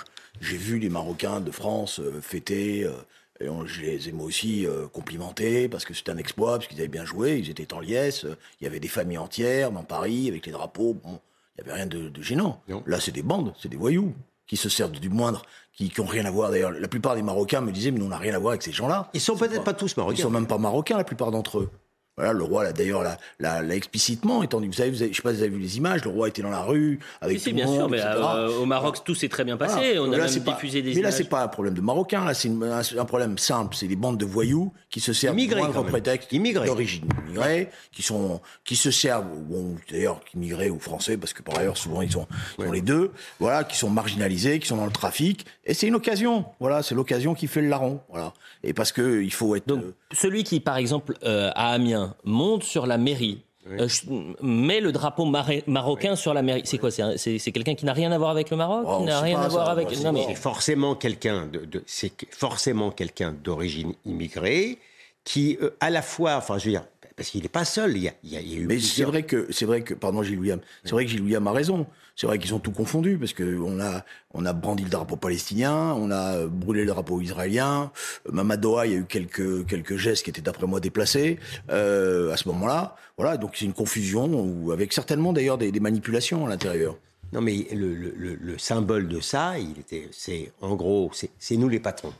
j'ai 0.40 0.56
vu 0.56 0.78
les 0.78 0.88
Marocains 0.88 1.40
de 1.40 1.50
France 1.50 1.98
euh, 1.98 2.20
fêter, 2.20 2.84
euh, 2.84 2.92
et 3.40 3.48
on- 3.48 3.66
je 3.66 3.80
les 3.82 4.08
ai 4.08 4.12
moi 4.12 4.26
aussi 4.26 4.66
euh, 4.66 4.86
complimentés, 4.88 5.68
parce 5.68 5.84
que 5.84 5.94
c'était 5.94 6.10
un 6.10 6.16
exploit, 6.18 6.56
parce 6.58 6.66
qu'ils 6.68 6.78
avaient 6.78 6.88
bien 6.88 7.04
joué, 7.04 7.38
ils 7.38 7.50
étaient 7.50 7.72
en 7.72 7.80
liesse, 7.80 8.24
euh, 8.24 8.36
il 8.60 8.64
y 8.64 8.66
avait 8.66 8.80
des 8.80 8.88
familles 8.88 9.18
entières 9.18 9.70
dans 9.70 9.82
Paris, 9.84 10.28
avec 10.28 10.46
les 10.46 10.52
drapeaux, 10.52 10.94
bon, 10.94 11.20
il 11.58 11.64
n'y 11.64 11.70
avait 11.70 11.76
rien 11.80 11.86
de, 11.86 12.08
de 12.08 12.22
gênant. 12.22 12.62
Là, 12.86 13.00
c'est 13.00 13.12
des 13.12 13.22
bandes, 13.22 13.52
c'est 13.60 13.68
des 13.68 13.76
voyous, 13.76 14.14
qui 14.46 14.56
se 14.56 14.68
servent 14.68 14.92
du 14.92 15.08
moindre, 15.10 15.42
qui 15.74 15.92
n'ont 15.98 16.06
rien 16.06 16.24
à 16.24 16.30
voir. 16.30 16.50
D'ailleurs, 16.50 16.70
la 16.72 16.88
plupart 16.88 17.14
des 17.14 17.22
Marocains 17.22 17.60
me 17.60 17.70
disaient, 17.70 17.90
mais 17.90 17.98
nous, 17.98 18.06
on 18.06 18.10
n'a 18.10 18.16
rien 18.18 18.34
à 18.34 18.38
voir 18.38 18.52
avec 18.52 18.62
ces 18.62 18.72
gens-là. 18.72 19.10
Ils 19.14 19.20
sont 19.20 19.36
peut-être 19.36 19.62
pas 19.64 19.74
tous 19.74 19.96
marocains. 19.96 20.16
Ils 20.16 20.22
sont 20.22 20.30
même 20.30 20.46
pas 20.46 20.58
marocains, 20.58 20.96
la 20.96 21.04
plupart 21.04 21.30
d'entre 21.30 21.58
eux. 21.60 21.70
Voilà, 22.18 22.32
le 22.32 22.42
roi, 22.42 22.64
là, 22.64 22.72
d'ailleurs, 22.72 23.02
l'a, 23.04 23.16
l'a, 23.38 23.62
l'a 23.62 23.74
explicitement 23.76 24.42
étendu. 24.42 24.66
Vous 24.66 24.72
savez, 24.72 24.90
vous 24.90 25.02
avez, 25.02 25.12
je 25.12 25.16
sais 25.16 25.22
pas 25.22 25.30
si 25.30 25.36
vous 25.36 25.42
avez 25.44 25.52
vu 25.52 25.60
les 25.60 25.76
images, 25.78 26.04
le 26.04 26.10
roi 26.10 26.26
était 26.28 26.42
dans 26.42 26.50
la 26.50 26.62
rue, 26.62 26.98
avec 27.20 27.38
si, 27.38 27.50
tout 27.50 27.54
bien 27.54 27.64
le 27.64 27.70
monde, 27.70 27.78
sûr, 27.78 27.88
mais 27.88 28.00
euh, 28.00 28.48
au 28.60 28.66
Maroc, 28.66 28.98
tout 29.04 29.14
s'est 29.14 29.28
très 29.28 29.44
bien 29.44 29.56
passé. 29.56 29.94
Voilà. 29.96 30.02
On 30.02 30.08
a 30.12 30.16
Là, 30.16 30.24
même 30.24 30.28
c'est 30.28 30.44
pas- 30.44 30.52
diffusé 30.54 30.82
des 30.82 30.94
Mais 30.94 31.02
là, 31.02 31.12
c'est 31.12 31.28
pas 31.28 31.42
un 31.44 31.48
problème 31.48 31.74
de 31.74 31.80
Marocains, 31.80 32.24
là, 32.24 32.34
c'est 32.34 32.48
une- 32.48 32.62
un, 32.64 32.80
un 32.98 33.04
problème 33.04 33.38
simple. 33.38 33.76
C'est 33.76 33.86
des 33.86 33.94
bandes 33.96 34.18
de 34.18 34.24
voyous 34.26 34.72
qui 34.90 35.00
se 35.00 35.12
servent 35.12 35.34
Immigrés, 35.34 35.60
moindre 35.60 35.82
prétexte 35.84 36.34
d'origine 36.34 37.08
immigrée, 37.26 37.68
qui 37.92 38.02
sont, 38.02 38.40
qui 38.64 38.76
se 38.76 38.90
servent, 38.90 39.26
bon, 39.26 39.76
d'ailleurs, 39.90 40.20
immigrés 40.34 40.70
ou 40.70 40.78
français, 40.78 41.16
parce 41.16 41.32
que 41.32 41.42
par 41.42 41.58
ailleurs, 41.58 41.76
souvent, 41.76 42.02
ils 42.02 42.10
sont, 42.10 42.26
ils 42.58 42.64
sont 42.64 42.72
les 42.72 42.80
deux, 42.80 43.12
voilà, 43.38 43.64
qui 43.64 43.76
sont 43.76 43.90
marginalisés, 43.90 44.58
qui 44.58 44.66
sont 44.66 44.76
dans 44.76 44.86
le 44.86 44.92
trafic. 44.92 45.46
Et 45.64 45.74
c'est 45.74 45.86
une 45.86 45.94
occasion. 45.94 46.46
Voilà, 46.60 46.82
c'est 46.82 46.94
l'occasion 46.94 47.34
qui 47.34 47.46
fait 47.46 47.60
le 47.60 47.68
larron. 47.68 48.00
Voilà. 48.08 48.32
Et 48.62 48.72
parce 48.72 48.92
que 48.92 49.22
il 49.22 49.32
faut 49.32 49.54
être. 49.56 49.66
Donc, 49.66 49.82
euh, 49.82 49.94
celui 50.12 50.44
qui, 50.44 50.60
par 50.60 50.76
exemple, 50.76 51.14
euh, 51.24 51.50
à 51.54 51.72
Amiens, 51.72 52.14
monte 52.24 52.64
sur 52.64 52.86
la 52.86 52.96
mairie, 52.96 53.42
euh, 53.70 53.88
ch- 53.88 54.04
met 54.40 54.80
le 54.80 54.92
drapeau 54.92 55.24
marocain 55.66 56.16
sur 56.16 56.34
la 56.34 56.42
mairie. 56.42 56.62
C'est 56.64 56.78
quoi 56.78 56.90
C'est 56.90 57.02
un- 57.02 57.16
C'est 57.16 57.38
c'est 57.38 57.52
quelqu'un 57.52 57.74
qui 57.74 57.84
n'a 57.84 57.92
rien 57.92 58.10
à 58.12 58.18
voir 58.18 58.30
avec 58.30 58.50
le 58.50 58.56
Maroc 58.56 58.84
Oh, 58.86 58.98
Qui 58.98 59.04
n'a 59.04 59.18
c'est 59.18 59.24
rien 59.24 59.40
à 59.40 59.48
voir 59.48 59.66
ça, 59.66 59.72
avec. 59.72 59.90
Non, 60.02 60.12
mais 60.12 60.24
C'est 60.28 60.34
forcément 60.34 60.94
quelqu'un 60.94 61.46
de, 61.46 61.64
de- 61.64 61.82
c'est 61.86 62.12
forcément 62.30 62.90
quelqu'un 62.90 63.32
d'origine 63.32 63.94
immigrée 64.04 64.78
qui 65.24 65.58
euh, 65.62 65.70
à 65.80 65.90
la 65.90 66.02
fois, 66.02 66.36
enfin 66.36 66.58
je 66.58 66.64
veux 66.66 66.70
dire, 66.72 66.84
parce 67.18 67.28
qu'il 67.30 67.42
n'est 67.42 67.48
pas 67.48 67.66
seul, 67.66 67.96
il 67.96 68.04
y 68.04 68.08
a, 68.08 68.12
il 68.22 68.30
y 68.32 68.36
a- 68.36 68.40
eu 68.40 68.66
Mais 68.66 68.78
c'est 68.80 69.02
vrai 69.04 69.24
que 69.24 69.48
c'est 69.50 69.66
vrai 69.66 69.82
que 69.82 69.92
pardon 69.92 70.22
Gilles 70.22 70.38
William, 70.38 70.60
c'est 70.84 70.92
vrai 70.92 71.04
que 71.04 71.10
Gilles 71.10 71.20
William 71.20 71.46
a 71.48 71.52
raison. 71.52 71.86
C'est 72.16 72.26
vrai 72.26 72.38
qu'ils 72.38 72.54
ont 72.54 72.58
tout 72.58 72.72
confondu 72.72 73.18
parce 73.18 73.32
que 73.32 73.58
on 73.60 73.78
a 73.80 74.04
on 74.34 74.46
a 74.46 74.52
brandi 74.52 74.82
le 74.84 74.88
drapeau 74.90 75.16
palestinien, 75.16 75.92
on 75.94 76.10
a 76.10 76.36
euh, 76.36 76.46
brûlé 76.48 76.80
le 76.80 76.86
drapeau 76.86 77.20
israélien. 77.20 77.92
Euh, 78.32 78.56
Doha, 78.56 78.86
il 78.86 78.92
y 78.92 78.94
a 78.94 78.98
eu 78.98 79.04
quelques 79.04 79.66
quelques 79.66 79.96
gestes 79.96 80.24
qui 80.24 80.30
étaient 80.30 80.40
d'après 80.40 80.66
moi 80.66 80.80
déplacés 80.80 81.38
euh, 81.70 82.32
à 82.32 82.36
ce 82.36 82.48
moment-là. 82.48 82.96
Voilà, 83.18 83.36
donc 83.36 83.52
c'est 83.56 83.64
une 83.66 83.72
confusion 83.72 84.26
ou 84.32 84.72
avec 84.72 84.92
certainement 84.92 85.32
d'ailleurs 85.32 85.58
des, 85.58 85.70
des 85.72 85.80
manipulations 85.80 86.46
à 86.46 86.48
l'intérieur. 86.48 86.96
Non, 87.32 87.40
mais 87.42 87.66
le, 87.72 87.94
le- 87.94 88.14
le- 88.16 88.38
le 88.40 88.58
symbole 88.58 89.06
de 89.06 89.20
ça, 89.20 89.58
il 89.58 89.78
était, 89.78 90.08
c'est 90.12 90.50
en 90.62 90.76
gros, 90.76 91.10
c'est 91.12 91.30
c'est 91.38 91.56
nous 91.56 91.68
les 91.68 91.80
patrons. 91.80 92.12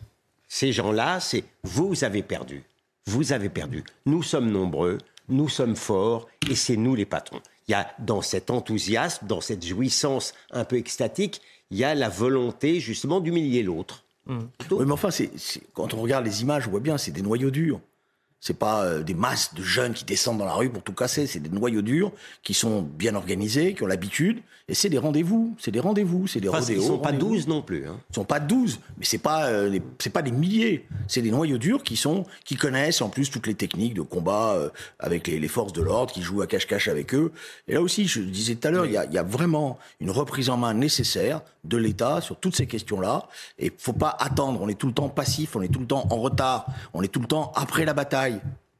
Ces 0.48 0.72
gens-là, 0.72 1.18
c'est 1.20 1.44
vous 1.62 2.04
avez 2.04 2.22
perdu, 2.22 2.62
vous 3.08 3.32
avez 3.32 3.48
perdu. 3.48 3.84
Nous 4.06 4.22
sommes 4.22 4.50
nombreux, 4.50 4.98
nous 5.28 5.48
sommes 5.48 5.76
forts, 5.76 6.28
et 6.50 6.54
c'est 6.54 6.76
nous 6.76 6.94
les 6.94 7.06
patrons. 7.06 7.40
Il 7.66 7.72
y 7.72 7.74
a 7.74 7.90
dans 7.98 8.22
cet 8.22 8.50
enthousiasme, 8.50 9.26
dans 9.26 9.40
cette 9.40 9.64
jouissance 9.64 10.34
un 10.50 10.64
peu 10.64 10.76
extatique, 10.76 11.40
il 11.70 11.78
y 11.78 11.84
a 11.84 11.94
la 11.94 12.08
volonté 12.08 12.80
justement 12.80 13.20
d'humilier 13.20 13.62
l'autre. 13.62 14.04
Oui, 14.70 14.84
mais 14.86 14.92
enfin, 14.92 15.10
c'est- 15.10 15.30
quand 15.72 15.94
on 15.94 16.02
regarde 16.02 16.26
les 16.26 16.42
images, 16.42 16.66
on 16.68 16.70
voit 16.70 16.80
bien, 16.80 16.98
c'est 16.98 17.10
des 17.12 17.22
noyaux 17.22 17.50
durs. 17.50 17.80
C'est 18.40 18.56
pas 18.58 18.84
euh, 18.84 19.02
des 19.02 19.14
masses 19.14 19.54
de 19.54 19.62
jeunes 19.62 19.94
qui 19.94 20.04
descendent 20.04 20.38
dans 20.38 20.44
la 20.44 20.54
rue 20.54 20.70
pour 20.70 20.82
tout 20.82 20.92
casser. 20.92 21.26
C'est 21.26 21.40
des 21.40 21.48
noyaux 21.50 21.82
durs 21.82 22.12
qui 22.42 22.54
sont 22.54 22.82
bien 22.82 23.14
organisés, 23.16 23.74
qui 23.74 23.82
ont 23.82 23.86
l'habitude. 23.86 24.40
Et 24.68 24.74
c'est 24.74 24.90
des 24.90 24.98
rendez-vous. 24.98 25.56
C'est 25.58 25.70
des 25.70 25.80
rendez-vous. 25.80 26.26
C'est 26.26 26.40
des 26.40 26.48
Enfin, 26.48 26.60
rodéos. 26.60 26.80
ils 26.80 26.86
sont 26.86 26.98
pas 26.98 27.08
rendez-vous. 27.10 27.30
12 27.34 27.48
non 27.48 27.62
plus. 27.62 27.86
hein. 27.88 27.98
Ils 28.10 28.14
sont 28.14 28.24
pas 28.24 28.38
12, 28.38 28.78
mais 28.98 29.04
c'est 29.04 29.18
pas 29.18 29.46
euh, 29.46 29.78
c'est 29.98 30.10
pas 30.10 30.22
des 30.22 30.30
milliers. 30.30 30.86
C'est 31.08 31.22
des 31.22 31.30
noyaux 31.30 31.58
durs 31.58 31.82
qui 31.82 31.96
sont 31.96 32.24
qui 32.44 32.54
connaissent 32.56 33.00
en 33.00 33.08
plus 33.08 33.30
toutes 33.30 33.46
les 33.46 33.54
techniques 33.54 33.94
de 33.94 34.02
combat 34.02 34.52
euh, 34.54 34.68
avec 35.00 35.26
les, 35.26 35.40
les 35.40 35.48
forces 35.48 35.72
de 35.72 35.82
l'ordre, 35.82 36.12
qui 36.12 36.22
jouent 36.22 36.42
à 36.42 36.46
cache-cache 36.46 36.86
avec 36.88 37.14
eux. 37.14 37.32
Et 37.66 37.74
là 37.74 37.82
aussi, 37.82 38.06
je 38.06 38.20
disais 38.20 38.54
tout 38.54 38.68
à 38.68 38.70
l'heure, 38.70 38.86
il 38.86 38.92
y 38.92 39.14
y 39.14 39.18
a 39.18 39.22
vraiment 39.22 39.78
une 40.00 40.10
reprise 40.10 40.48
en 40.50 40.56
main 40.58 40.74
nécessaire 40.74 41.40
de 41.64 41.76
l'État 41.76 42.20
sur 42.20 42.36
toutes 42.36 42.54
ces 42.54 42.66
questions-là. 42.66 43.26
Et 43.58 43.72
faut 43.76 43.92
pas 43.94 44.14
attendre. 44.20 44.60
On 44.62 44.68
est 44.68 44.78
tout 44.78 44.86
le 44.86 44.92
temps 44.94 45.08
passif, 45.08 45.56
on 45.56 45.62
est 45.62 45.68
tout 45.68 45.80
le 45.80 45.86
temps 45.86 46.06
en 46.10 46.16
retard, 46.16 46.66
on 46.92 47.02
est 47.02 47.08
tout 47.08 47.20
le 47.20 47.26
temps 47.26 47.52
après 47.56 47.84
la 47.86 47.94
bataille. 47.94 48.27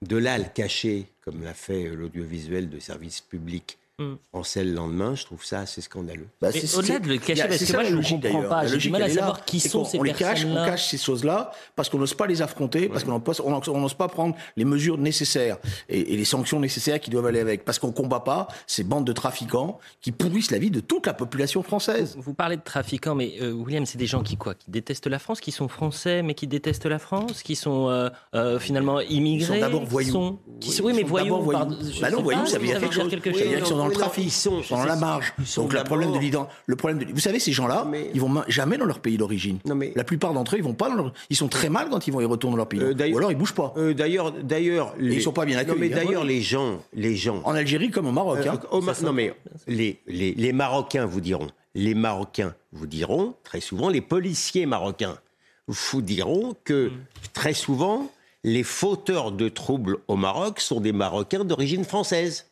De 0.03 0.17
le 0.39 0.45
cacher, 0.55 1.07
comme 1.25 1.43
l'a 1.43 1.55
fait 1.55 1.89
l'audiovisuel 1.89 2.71
de 2.71 2.79
service 2.79 3.21
public 3.21 3.78
Mm. 4.01 4.15
français 4.33 4.63
le 4.63 4.73
lendemain, 4.75 5.17
je 5.17 5.25
trouve 5.25 5.45
ça 5.45 5.59
assez 5.59 5.81
scandaleux. 5.81 6.29
Bah, 6.41 6.53
c'est- 6.53 6.77
au-delà 6.77 7.01
de 7.01 7.09
le 7.09 7.19
cacher, 7.19 7.43
a- 7.43 7.49
parce 7.49 7.65
que 7.65 7.73
moi, 7.73 7.83
je 7.83 7.97
ne 7.97 8.03
comprends 8.03 8.43
pas. 8.49 8.63
La 8.63 8.63
J'ai 8.63 8.69
du 8.69 8.75
logique, 8.75 8.93
mal 8.93 9.03
à 9.03 9.09
savoir 9.09 9.45
qui 9.45 9.59
sont 9.59 9.85
ces 9.85 9.99
on 9.99 10.05
les 10.05 10.13
cache, 10.13 10.21
on 10.21 10.49
personnes-là. 10.55 10.67
cache 10.71 10.87
ces 10.87 10.99
choses-là 10.99 11.51
parce 11.75 11.89
qu'on 11.89 11.99
n'ose 11.99 12.15
pas 12.15 12.29
les 12.29 12.41
affronter, 12.41 12.89
parce 12.89 13.03
qu'on 13.03 13.11
n'ose 13.19 13.23
pas, 13.25 13.33
on 13.45 13.51
n'ose- 13.51 13.69
on 13.69 13.81
n'ose 13.81 13.95
pas 13.95 14.07
prendre 14.07 14.37
les 14.57 14.65
mesures 14.65 14.99
nécessaires 14.99 15.59
et, 15.89 16.15
et 16.15 16.17
les 16.17 16.25
sanctions 16.25 16.61
nécessaires 16.61 17.01
qui 17.01 17.11
doivent 17.11 17.27
aller 17.27 17.41
avec, 17.41 17.65
parce 17.65 17.81
qu'on 17.81 17.91
combat 17.91 18.21
pas 18.21 18.47
ces 18.69 18.85
bandes 18.85 19.05
de 19.05 19.13
trafiquants 19.13 19.81
qui 20.01 20.13
pourrissent 20.13 20.53
la 20.53 20.59
vie 20.59 20.71
de 20.71 20.79
toute 20.81 21.05
la 21.07 21.13
population 21.15 21.65
française. 21.65 22.15
Vous 22.21 22.35
parlez 22.35 22.57
de 22.57 22.63
trafiquants, 22.63 23.17
mais 23.17 23.33
euh, 23.43 23.51
William, 23.51 23.85
c'est 23.85 23.99
des 23.99 24.07
gens 24.07 24.23
qui 24.23 24.37
quoi? 24.37 24.55
Qui 24.55 24.71
détestent 24.71 25.09
la 25.09 25.19
France, 25.19 25.41
qui 25.41 25.51
sont 25.51 25.67
français, 25.67 26.23
mais 26.23 26.35
qui 26.35 26.47
détestent 26.47 26.87
la 26.87 27.01
France, 27.01 27.43
qui 27.43 27.57
sont 27.57 27.89
euh, 27.89 28.11
euh, 28.37 28.61
finalement 28.61 29.01
immigrés. 29.01 29.57
Ils 29.57 29.61
sont 29.61 29.61
d'abord 29.61 29.85
voyous. 29.85 30.13
sont- 30.13 30.39
qui 30.61 30.81
Oui, 30.83 30.93
mais 30.95 31.03
voyous. 31.03 31.37
pardon, 31.51 31.77
Bah 32.01 32.11
non, 32.13 32.23
voyous, 32.23 32.41
pas, 32.43 32.47
ça 32.47 32.59
veut 32.59 32.67
dire 32.67 32.79
quelque 32.79 32.95
chose. 32.95 33.11
quelque 33.11 33.33
Ça 33.35 33.43
veut 33.43 33.49
dire 33.49 33.59
qu'ils 33.59 33.67
sont 33.67 33.77
dans 33.77 33.88
le 33.89 33.95
trafic, 33.95 34.25
ils 34.27 34.31
sont- 34.31 34.63
sont 34.63 34.77
dans 34.77 34.85
la 34.85 34.97
marge. 34.97 35.33
ils 35.39 35.47
sont 35.47 35.63
Donc 35.63 35.73
le 35.73 35.83
problème 35.85 36.13
de 36.13 36.19
l'identité, 36.19 36.55
le 36.67 36.77
problème 36.77 36.99
de, 37.05 37.13
vous 37.13 37.21
savez, 37.21 37.39
ces 37.39 37.53
gens-là, 37.53 37.87
Mais- 37.91 38.11
ils 38.15 38.21
vont 38.21 38.29
ma- 38.29 38.45
jamais 38.49 38.77
dans 38.79 38.85
leur 38.85 39.01
pays 39.01 39.17
d'origine. 39.19 39.59
Non, 39.65 39.75
mais- 39.75 39.93
La 39.97 40.05
plupart 40.05 40.33
d'entre 40.33 40.55
eux, 40.55 40.59
ils 40.59 40.65
vont 40.65 40.75
pas 40.75 40.89
dans 40.89 40.95
leur, 40.97 41.13
ils 41.31 41.37
sont 41.37 41.49
très 41.49 41.69
mal 41.69 41.89
quand 41.91 42.07
ils 42.07 42.13
vont 42.13 42.21
y 42.21 42.25
retourner 42.25 42.53
dans 42.55 42.59
leur 42.59 42.69
pays. 42.69 42.81
Euh, 42.81 42.95
Ou 43.13 43.19
alors 43.19 43.33
ils 43.33 43.37
bougent 43.39 43.55
pas. 43.55 43.73
Euh, 43.77 43.95
d'ailleurs, 43.95 44.33
d'ailleurs, 44.33 44.95
les... 44.99 45.17
ils 45.17 45.23
sont 45.23 45.33
pas 45.33 45.45
bien 45.45 45.57
Non, 45.57 45.63
accueillis, 45.63 45.79
mais 45.81 45.93
hein. 45.93 46.05
d'ailleurs, 46.05 46.25
les 46.25 46.41
gens, 46.43 46.81
les 46.95 47.17
gens. 47.17 47.41
En 47.45 47.55
Algérie 47.55 47.91
comme 47.91 48.07
au 48.07 48.13
Maroc. 48.13 48.39
Euh, 48.39 48.51
hein. 48.53 48.61
au 48.71 48.81
Ma- 48.81 48.93
non 49.03 49.13
mais 49.13 49.35
les, 49.67 50.01
les, 50.07 50.35
les 50.35 50.53
Marocains 50.53 51.07
vous 51.07 51.21
diront, 51.21 51.49
les 51.75 51.95
Marocains 51.95 52.55
vous 52.73 52.87
diront 52.87 53.35
très 53.45 53.61
souvent, 53.61 53.89
les 53.89 54.01
policiers 54.01 54.67
marocains 54.67 55.19
vous 55.67 56.03
diront 56.03 56.55
que 56.65 56.91
très 57.33 57.53
souvent 57.55 58.11
les 58.45 58.63
fauteurs 58.63 59.33
de 59.33 59.49
troubles 59.49 59.99
au 60.09 60.17
Maroc 60.17 60.61
sont 60.61 60.81
des 60.81 60.93
Marocains 60.93 61.45
d'origine 61.45 61.85
française. 61.85 62.47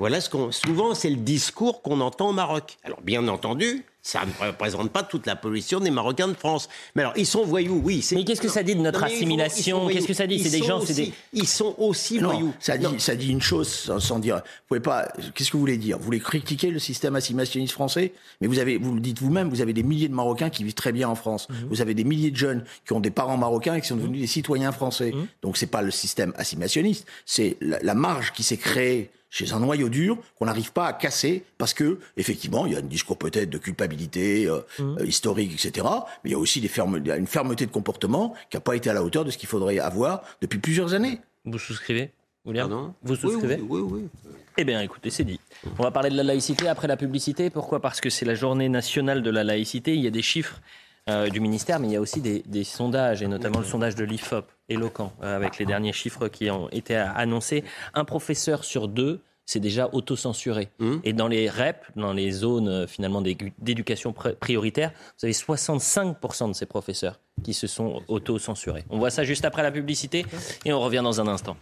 Voilà 0.00 0.20
ce 0.20 0.28
qu'on 0.30 0.50
souvent 0.50 0.94
c'est 0.94 1.10
le 1.10 1.16
discours 1.16 1.82
qu'on 1.82 2.00
entend 2.00 2.30
au 2.30 2.32
Maroc. 2.32 2.78
Alors 2.84 3.00
bien 3.02 3.28
entendu, 3.28 3.84
ça 4.02 4.20
ne 4.24 4.46
représente 4.46 4.90
pas 4.90 5.02
toute 5.02 5.26
la 5.26 5.36
pollution 5.36 5.78
des 5.78 5.90
Marocains 5.90 6.28
de 6.28 6.32
France. 6.34 6.70
Mais 6.94 7.02
alors 7.02 7.12
ils 7.18 7.26
sont 7.26 7.44
voyous, 7.44 7.82
oui. 7.84 8.02
Mais 8.12 8.24
qu'est-ce 8.24 8.40
que 8.40 8.48
ça 8.48 8.62
dit 8.62 8.74
de 8.74 8.80
notre 8.80 9.00
Non, 9.00 9.06
assimilation. 9.06 9.88
Qu'est-ce 9.88 10.06
que 10.06 10.14
ça 10.14 10.26
dit 10.26 10.36
Ils 10.36 10.42
C'est 10.44 10.50
des 10.50 10.58
sont 10.60 10.64
gens, 10.64 10.80
c'est 10.80 10.92
aussi- 10.92 11.04
des. 11.06 11.12
Ils 11.34 11.46
sont 11.46 11.74
aussi 11.76 12.18
Non, 12.18 12.30
voyous. 12.30 12.54
ça 12.60 12.78
dit, 12.78 12.84
Non. 12.86 12.98
ça 12.98 13.14
dit 13.14 13.30
une 13.30 13.42
chose 13.42 13.68
sans, 13.68 14.00
sans 14.00 14.18
dire. 14.18 14.36
Vous 14.36 14.42
pouvez 14.68 14.80
pas. 14.80 15.06
Qu'est-ce 15.34 15.50
que 15.50 15.56
vous 15.58 15.60
voulez 15.60 15.76
dire 15.76 15.98
Vous 15.98 16.04
voulez 16.04 16.18
critiquer 16.20 16.70
le 16.70 16.78
système 16.78 17.14
assimilationniste 17.14 17.74
français, 17.74 18.14
mais 18.40 18.46
vous 18.46 18.58
avez, 18.58 18.78
vous 18.78 18.94
le 18.94 19.00
dites 19.00 19.20
vous-même, 19.20 19.50
vous 19.50 19.60
avez 19.60 19.74
des 19.74 19.82
milliers 19.82 20.08
de 20.08 20.14
Marocains 20.14 20.48
qui 20.48 20.64
vivent 20.64 20.72
très 20.72 20.92
bien 20.92 21.10
en 21.10 21.14
France. 21.14 21.46
Mhm. 21.50 21.68
Vous 21.68 21.82
avez 21.82 21.92
des 21.92 22.04
milliers 22.04 22.30
de 22.30 22.36
jeunes 22.38 22.64
qui 22.86 22.94
ont 22.94 23.00
des 23.00 23.10
parents 23.10 23.36
marocains 23.36 23.74
et 23.74 23.82
qui 23.82 23.88
sont 23.88 23.96
devenus 23.96 24.22
des 24.22 24.26
citoyens 24.26 24.72
français. 24.72 25.12
Mhm. 25.14 25.26
Donc 25.42 25.58
c'est 25.58 25.66
pas 25.66 25.82
le 25.82 25.90
système 25.90 26.32
assimilationniste, 26.38 27.06
c'est 27.26 27.58
la, 27.60 27.78
la 27.82 27.94
marge 27.94 28.32
qui 28.32 28.42
s'est 28.44 28.56
créée 28.56 29.10
chez 29.30 29.52
un 29.52 29.60
noyau 29.60 29.88
dur 29.88 30.18
qu'on 30.38 30.46
n'arrive 30.46 30.72
pas 30.72 30.86
à 30.86 30.92
casser 30.92 31.44
parce 31.56 31.72
que 31.72 31.98
effectivement 32.16 32.66
il 32.66 32.72
y 32.72 32.76
a 32.76 32.80
un 32.80 32.82
discours 32.82 33.16
peut-être 33.16 33.48
de 33.48 33.58
culpabilité 33.58 34.46
euh, 34.46 34.60
Mhm. 34.78 34.98
euh, 35.00 35.06
historique 35.06 35.52
etc 35.54 35.86
mais 36.24 36.30
il 36.30 36.32
y 36.32 36.34
a 36.34 36.38
aussi 36.38 36.60
des 36.60 36.68
ferme- 36.68 36.96
une 37.16 37.26
fermeté 37.26 37.64
de 37.66 37.70
comportement 37.70 38.34
qui 38.50 38.56
n'a 38.56 38.60
pas 38.60 38.74
été 38.76 38.90
à 38.90 38.92
la 38.92 39.02
hauteur 39.02 39.24
de 39.24 39.30
ce 39.30 39.38
qu'il 39.38 39.48
faudrait 39.48 39.78
avoir 39.78 40.22
depuis 40.42 40.58
plusieurs 40.58 40.94
années 40.94 41.20
Vous 41.44 41.58
souscrivez, 41.58 42.10
William 42.44 42.68
Pardon? 42.68 42.94
Vous 43.02 43.14
Oui, 43.14 43.20
souscrivez? 43.20 43.56
oui, 43.62 43.80
oui, 43.80 44.00
oui. 44.02 44.32
Eh 44.58 44.64
bien, 44.64 44.82
écoutez, 44.82 45.08
c'est 45.10 45.24
dit. 45.24 45.40
On 45.78 45.82
va 45.84 45.90
parler 45.90 46.10
de 46.10 46.16
la 46.16 46.22
laïcité 46.24 46.68
après 46.68 46.86
la 46.88 46.96
publicité. 46.98 47.48
Pourquoi? 47.50 47.80
Parce 47.80 48.00
que 48.00 48.10
c'est 48.10 48.26
la 48.26 48.34
journée 48.34 48.68
nationale 48.68 49.22
de 49.22 49.30
la 49.30 49.42
laïcité. 49.44 49.94
Il 49.94 50.00
y 50.02 50.06
a 50.06 50.10
des 50.10 50.20
chiffres 50.22 50.60
euh, 51.08 51.28
du 51.28 51.40
ministère, 51.40 51.80
mais 51.80 51.88
il 51.88 51.92
y 51.92 51.96
a 51.96 52.00
aussi 52.00 52.20
des, 52.20 52.42
des 52.46 52.64
sondages, 52.64 53.22
et 53.22 53.26
notamment 53.28 53.58
le 53.60 53.64
sondage 53.64 53.94
de 53.94 54.04
l'IFOP, 54.04 54.44
éloquent, 54.68 55.12
euh, 55.22 55.36
avec 55.36 55.58
les 55.58 55.66
derniers 55.66 55.92
chiffres 55.92 56.28
qui 56.28 56.50
ont 56.50 56.68
été 56.70 56.94
annoncés. 56.96 57.64
Un 57.94 58.04
professeur 58.04 58.64
sur 58.64 58.88
deux 58.88 59.20
c'est 59.46 59.58
déjà 59.58 59.88
autocensuré. 59.92 60.68
Mmh. 60.78 60.96
Et 61.02 61.12
dans 61.12 61.26
les 61.26 61.50
REP, 61.50 61.84
dans 61.96 62.12
les 62.12 62.30
zones 62.30 62.68
euh, 62.68 62.86
finalement 62.86 63.20
d'éducation 63.20 64.12
pr- 64.12 64.36
prioritaire, 64.36 64.92
vous 65.18 65.26
avez 65.26 65.32
65% 65.32 66.48
de 66.50 66.52
ces 66.52 66.66
professeurs 66.66 67.18
qui 67.42 67.52
se 67.52 67.66
sont 67.66 68.00
autocensurés. 68.06 68.84
On 68.90 68.98
voit 68.98 69.10
ça 69.10 69.24
juste 69.24 69.44
après 69.44 69.64
la 69.64 69.72
publicité 69.72 70.24
et 70.64 70.72
on 70.72 70.78
revient 70.80 71.00
dans 71.02 71.20
un 71.20 71.26
instant. 71.26 71.56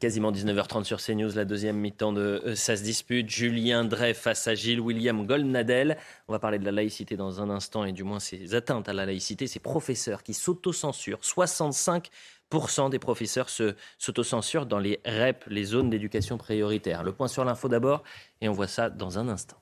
Quasiment 0.00 0.32
19h30 0.32 0.84
sur 0.84 0.98
CNews, 0.98 1.30
la 1.34 1.44
deuxième 1.44 1.76
mi-temps 1.76 2.14
de 2.14 2.42
euh, 2.46 2.54
Ça 2.54 2.74
se 2.74 2.82
dispute. 2.82 3.28
Julien 3.28 3.84
Drey 3.84 4.14
face 4.14 4.48
à 4.48 4.54
Gilles 4.54 4.80
William 4.80 5.26
Goldnadel. 5.26 5.98
On 6.26 6.32
va 6.32 6.38
parler 6.38 6.58
de 6.58 6.64
la 6.64 6.72
laïcité 6.72 7.18
dans 7.18 7.42
un 7.42 7.50
instant 7.50 7.84
et 7.84 7.92
du 7.92 8.02
moins 8.02 8.18
ces 8.18 8.54
atteintes 8.54 8.88
à 8.88 8.94
la 8.94 9.04
laïcité, 9.04 9.46
ces 9.46 9.58
professeurs 9.60 10.22
qui 10.22 10.32
s'autocensurent. 10.32 11.20
65% 11.20 12.88
des 12.88 12.98
professeurs 12.98 13.50
se- 13.50 13.74
s'autocensurent 13.98 14.64
dans 14.64 14.78
les 14.78 15.00
REP, 15.04 15.44
les 15.48 15.64
zones 15.64 15.90
d'éducation 15.90 16.38
prioritaire. 16.38 17.02
Le 17.02 17.12
point 17.12 17.28
sur 17.28 17.44
l'info 17.44 17.68
d'abord 17.68 18.02
et 18.40 18.48
on 18.48 18.52
voit 18.52 18.68
ça 18.68 18.88
dans 18.88 19.18
un 19.18 19.28
instant. 19.28 19.58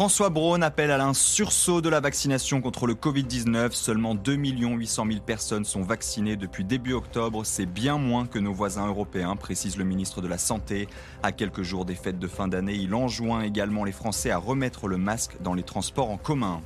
François 0.00 0.30
Braun 0.30 0.62
appelle 0.62 0.92
à 0.92 1.04
un 1.04 1.12
sursaut 1.12 1.82
de 1.82 1.90
la 1.90 2.00
vaccination 2.00 2.62
contre 2.62 2.86
le 2.86 2.94
Covid-19. 2.94 3.72
Seulement 3.72 4.14
2 4.14 4.32
800 4.32 5.04
000 5.06 5.20
personnes 5.20 5.66
sont 5.66 5.82
vaccinées 5.82 6.36
depuis 6.36 6.64
début 6.64 6.94
octobre. 6.94 7.44
C'est 7.44 7.66
bien 7.66 7.98
moins 7.98 8.26
que 8.26 8.38
nos 8.38 8.54
voisins 8.54 8.86
européens, 8.86 9.36
précise 9.36 9.76
le 9.76 9.84
ministre 9.84 10.22
de 10.22 10.26
la 10.26 10.38
Santé. 10.38 10.88
À 11.22 11.32
quelques 11.32 11.60
jours 11.60 11.84
des 11.84 11.96
fêtes 11.96 12.18
de 12.18 12.28
fin 12.28 12.48
d'année, 12.48 12.76
il 12.76 12.94
enjoint 12.94 13.42
également 13.42 13.84
les 13.84 13.92
Français 13.92 14.30
à 14.30 14.38
remettre 14.38 14.88
le 14.88 14.96
masque 14.96 15.36
dans 15.42 15.52
les 15.52 15.64
transports 15.64 16.08
en 16.08 16.16
commun. 16.16 16.62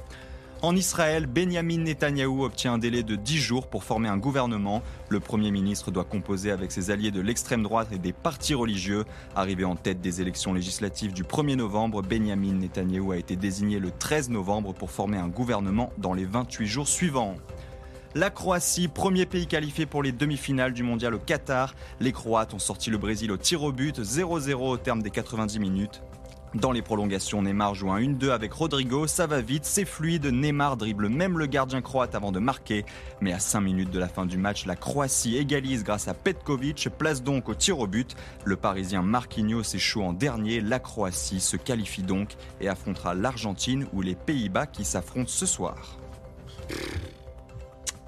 En 0.64 0.74
Israël, 0.77 1.27
Benjamin 1.27 1.77
Netanyahou 1.77 2.42
obtient 2.42 2.72
un 2.72 2.79
délai 2.79 3.03
de 3.03 3.16
10 3.16 3.37
jours 3.37 3.66
pour 3.66 3.85
former 3.85 4.09
un 4.09 4.16
gouvernement. 4.16 4.81
Le 5.11 5.20
Premier 5.20 5.50
ministre 5.50 5.90
doit 5.90 6.05
composer 6.05 6.50
avec 6.50 6.72
ses 6.72 6.90
alliés 6.90 7.11
de 7.11 7.20
l'extrême 7.20 7.62
droite 7.62 7.88
et 7.92 7.98
des 7.98 8.14
partis 8.14 8.55
religieux. 8.55 9.05
Arrivé 9.37 9.66
en 9.66 9.77
tête 9.77 10.00
des 10.00 10.22
élections 10.22 10.55
législatives 10.55 11.12
du 11.12 11.22
1er 11.22 11.57
novembre, 11.57 12.00
Benjamin 12.00 12.55
Netanyahou 12.55 13.12
a 13.12 13.18
été 13.18 13.37
désigné 13.37 13.79
le 13.79 13.90
13 13.90 14.31
novembre 14.31 14.72
pour 14.72 14.90
former 14.90 15.18
un 15.18 15.29
gouvernement 15.29 15.92
dans 15.98 16.14
les 16.14 16.24
28 16.24 16.66
jours 16.66 16.88
suivants. 16.88 17.35
La 18.14 18.31
Croatie, 18.31 18.88
premier 18.88 19.27
pays 19.27 19.46
qualifié 19.46 19.85
pour 19.85 20.03
les 20.03 20.12
demi-finales 20.12 20.72
du 20.72 20.83
mondial 20.83 21.12
au 21.12 21.18
Qatar. 21.18 21.74
Les 22.00 22.12
Croates 22.12 22.55
ont 22.55 22.59
sorti 22.59 22.88
le 22.88 22.96
Brésil 22.96 23.31
au 23.33 23.37
tir 23.37 23.62
au 23.64 23.72
but, 23.72 24.00
0-0 24.00 24.55
au 24.55 24.79
terme 24.79 25.03
des 25.03 25.11
90 25.11 25.59
minutes. 25.59 26.00
Dans 26.54 26.70
les 26.70 26.82
prolongations, 26.82 27.42
Neymar 27.42 27.74
joue 27.74 27.90
un 27.90 28.00
1-2 28.00 28.30
avec 28.30 28.52
Rodrigo, 28.52 29.08
ça 29.08 29.26
va 29.26 29.40
vite, 29.40 29.64
c'est 29.64 29.84
fluide, 29.84 30.26
Neymar 30.26 30.76
dribble 30.76 31.08
même 31.08 31.36
le 31.36 31.46
gardien 31.46 31.82
croate 31.82 32.14
avant 32.14 32.30
de 32.30 32.38
marquer. 32.38 32.84
Mais 33.20 33.32
à 33.32 33.40
5 33.40 33.60
minutes 33.60 33.90
de 33.90 33.98
la 33.98 34.06
fin 34.06 34.24
du 34.24 34.38
match, 34.38 34.64
la 34.64 34.76
Croatie 34.76 35.36
égalise 35.36 35.82
grâce 35.82 36.06
à 36.06 36.14
Petkovic, 36.14 36.88
place 36.96 37.24
donc 37.24 37.48
au 37.48 37.54
tir 37.56 37.80
au 37.80 37.88
but. 37.88 38.14
Le 38.44 38.54
Parisien 38.54 39.02
Marquinhos 39.02 39.74
échoue 39.74 40.02
en 40.02 40.12
dernier, 40.12 40.60
la 40.60 40.78
Croatie 40.78 41.40
se 41.40 41.56
qualifie 41.56 42.04
donc 42.04 42.36
et 42.60 42.68
affrontera 42.68 43.14
l'Argentine 43.14 43.88
ou 43.92 44.00
les 44.00 44.14
Pays-Bas 44.14 44.66
qui 44.66 44.84
s'affrontent 44.84 45.30
ce 45.30 45.46
soir. 45.46 45.98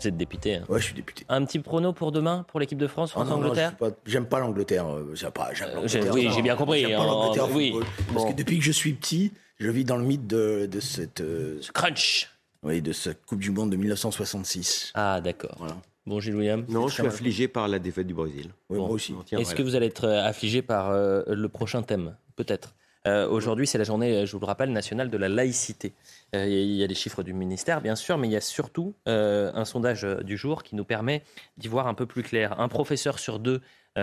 Vous 0.07 0.11
êtes 0.11 0.17
député. 0.17 0.55
Hein. 0.55 0.65
Ouais, 0.69 0.79
je 0.79 0.85
suis 0.85 0.95
député. 0.95 1.25
Un 1.29 1.45
petit 1.45 1.59
prono 1.59 1.93
pour 1.93 2.13
demain, 2.13 2.45
pour 2.49 2.61
l'équipe 2.61 2.79
de 2.79 2.87
France, 2.87 3.11
Ah 3.17 3.25
France-Angleterre 3.25 3.73
J'aime 4.07 4.27
pas 4.27 4.39
l'Angleterre. 4.39 4.87
euh, 4.87 5.11
J'aime 5.15 5.33
pas, 5.33 5.49
Euh, 5.51 5.75
l'Angleterre, 5.75 6.03
j'ai- 6.05 6.11
oui, 6.11 6.29
j'ai 6.33 6.43
bien 6.43 6.55
compris, 6.55 6.81
J'aime 6.83 6.93
pas 6.93 6.99
en- 7.01 7.25
l'Angleterre 7.25 7.51
au 7.51 7.55
oui. 7.57 7.75
Parce 8.13 8.25
Bon. 8.25 8.31
que 8.31 8.37
depuis 8.37 8.59
que 8.61 8.65
je 8.65 8.71
suis 8.71 8.93
petit, 8.93 9.33
je 9.59 9.69
vis 9.69 9.85
dans 9.85 9.97
le 9.97 10.05
mythe 10.05 10.29
de, 10.29 10.67
de 10.71 10.79
cette, 10.81 11.21
euh, 11.23 11.61
Crunch. 11.75 12.31
oui, 12.63 12.81
de 12.83 12.93
cette 12.93 13.27
Coupe 13.27 13.41
du 13.41 13.51
Monde 13.51 13.71
de 13.71 13.77
1966. 13.77 14.93
Ah, 14.95 15.21
d'accord. 15.21 15.57
Voilà. 15.59 15.77
Bon, 16.07 16.21
Gilles 16.21 16.37
William. 16.37 16.65
Non, 16.69 16.87
je 16.87 16.95
suis 16.95 17.07
affligé 17.07 17.49
par 17.49 17.67
la 17.67 17.81
défaite 17.81 18.07
du 18.07 18.15
Brésil. 18.15 18.51
Oui, 18.71 18.79
Bon. 18.79 18.87
moi 18.87 18.95
aussi. 18.95 19.13
Est-ce 19.33 19.57
que 19.57 19.63
vous 19.63 19.75
allez 19.75 19.87
être 19.87 20.07
affligé 20.07 20.63
par 20.63 20.91
euh, 20.91 21.23
le 21.27 21.49
prochain 21.49 21.83
thème 21.83 22.15
Peut-être? 22.37 22.75
Euh, 23.07 23.29
Aujourd'hui, 23.29 23.67
c'est 23.67 23.79
la 23.79 23.85
journée, 23.85 24.27
je 24.27 24.33
vous 24.33 24.41
le 24.41 24.47
rappelle, 24.47 24.73
nationale 24.73 25.11
de 25.11 25.17
la 25.17 25.29
laïcité. 25.29 25.95
Euh, 26.35 26.47
Il 26.47 26.75
y 26.75 26.83
a 26.83 26.87
les 26.87 26.95
chiffres 26.95 27.23
du 27.23 27.33
ministère, 27.33 27.81
bien 27.81 27.95
sûr, 27.95 28.19
mais 28.19 28.29
il 28.29 28.33
y 28.33 28.37
a 28.37 28.41
surtout 28.41 28.95
euh, 29.09 29.51
un 29.55 29.65
sondage 29.65 30.03
du 30.03 30.37
jour 30.37 30.63
qui 30.63 30.75
nous 30.75 30.85
permet 30.85 31.23
d'y 31.57 31.69
voir 31.69 31.87
un 31.87 31.95
peu 31.95 32.07
plus 32.07 32.23
clair. 32.23 32.59
Un 32.61 32.69
professeur 32.69 33.19
sur 33.19 33.39
deux 33.39 33.61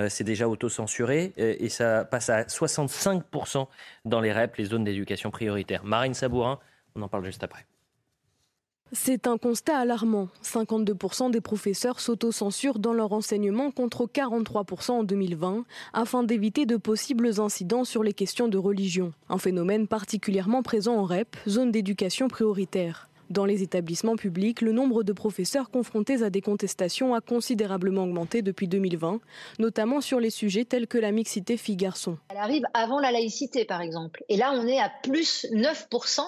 s'est 0.10 0.24
déjà 0.24 0.50
autocensuré 0.50 1.34
et 1.38 1.70
ça 1.70 2.04
passe 2.04 2.28
à 2.32 2.42
65% 2.46 3.68
dans 4.06 4.22
les 4.22 4.34
REP, 4.34 4.56
les 4.56 4.66
zones 4.66 4.84
d'éducation 4.84 5.30
prioritaire. 5.30 5.84
Marine 5.84 6.16
Sabourin, 6.16 6.58
on 6.96 7.04
en 7.04 7.08
parle 7.08 7.26
juste 7.26 7.44
après. 7.44 7.68
C'est 8.96 9.26
un 9.26 9.40
constat 9.40 9.80
alarmant. 9.80 10.28
52% 10.44 11.32
des 11.32 11.42
professeurs 11.42 12.00
s'autocensurent 12.00 12.78
dans 12.78 12.94
leur 12.94 13.12
enseignement 13.12 13.72
contre 13.72 14.06
43% 14.06 14.92
en 14.92 15.04
2020 15.04 15.66
afin 15.94 16.22
d'éviter 16.22 16.68
de 16.68 16.78
possibles 16.78 17.40
incidents 17.40 17.86
sur 17.86 18.04
les 18.04 18.14
questions 18.14 18.48
de 18.48 18.58
religion. 18.60 19.12
Un 19.30 19.40
phénomène 19.40 19.88
particulièrement 19.88 20.62
présent 20.62 20.96
en 20.96 21.06
REP, 21.06 21.36
zone 21.48 21.72
d'éducation 21.72 22.28
prioritaire. 22.28 23.10
Dans 23.32 23.46
les 23.46 23.64
établissements 23.64 24.16
publics, 24.16 24.62
le 24.62 24.74
nombre 24.74 25.02
de 25.02 25.12
professeurs 25.12 25.72
confrontés 25.72 26.22
à 26.22 26.30
des 26.30 26.42
contestations 26.42 27.16
a 27.16 27.22
considérablement 27.22 28.04
augmenté 28.04 28.44
depuis 28.44 28.68
2020, 28.68 29.22
notamment 29.58 30.02
sur 30.02 30.20
les 30.20 30.30
sujets 30.30 30.66
tels 30.66 30.86
que 30.86 31.00
la 31.00 31.12
mixité 31.12 31.58
filles-garçons. 31.58 32.20
Elle 32.30 32.38
arrive 32.38 32.64
avant 32.76 33.00
la 33.00 33.12
laïcité, 33.12 33.66
par 33.66 33.82
exemple. 33.82 34.24
Et 34.30 34.38
là, 34.38 34.54
on 34.54 34.68
est 34.68 34.80
à 34.80 34.92
plus 35.02 35.48
9% 35.52 36.20
euh, 36.20 36.24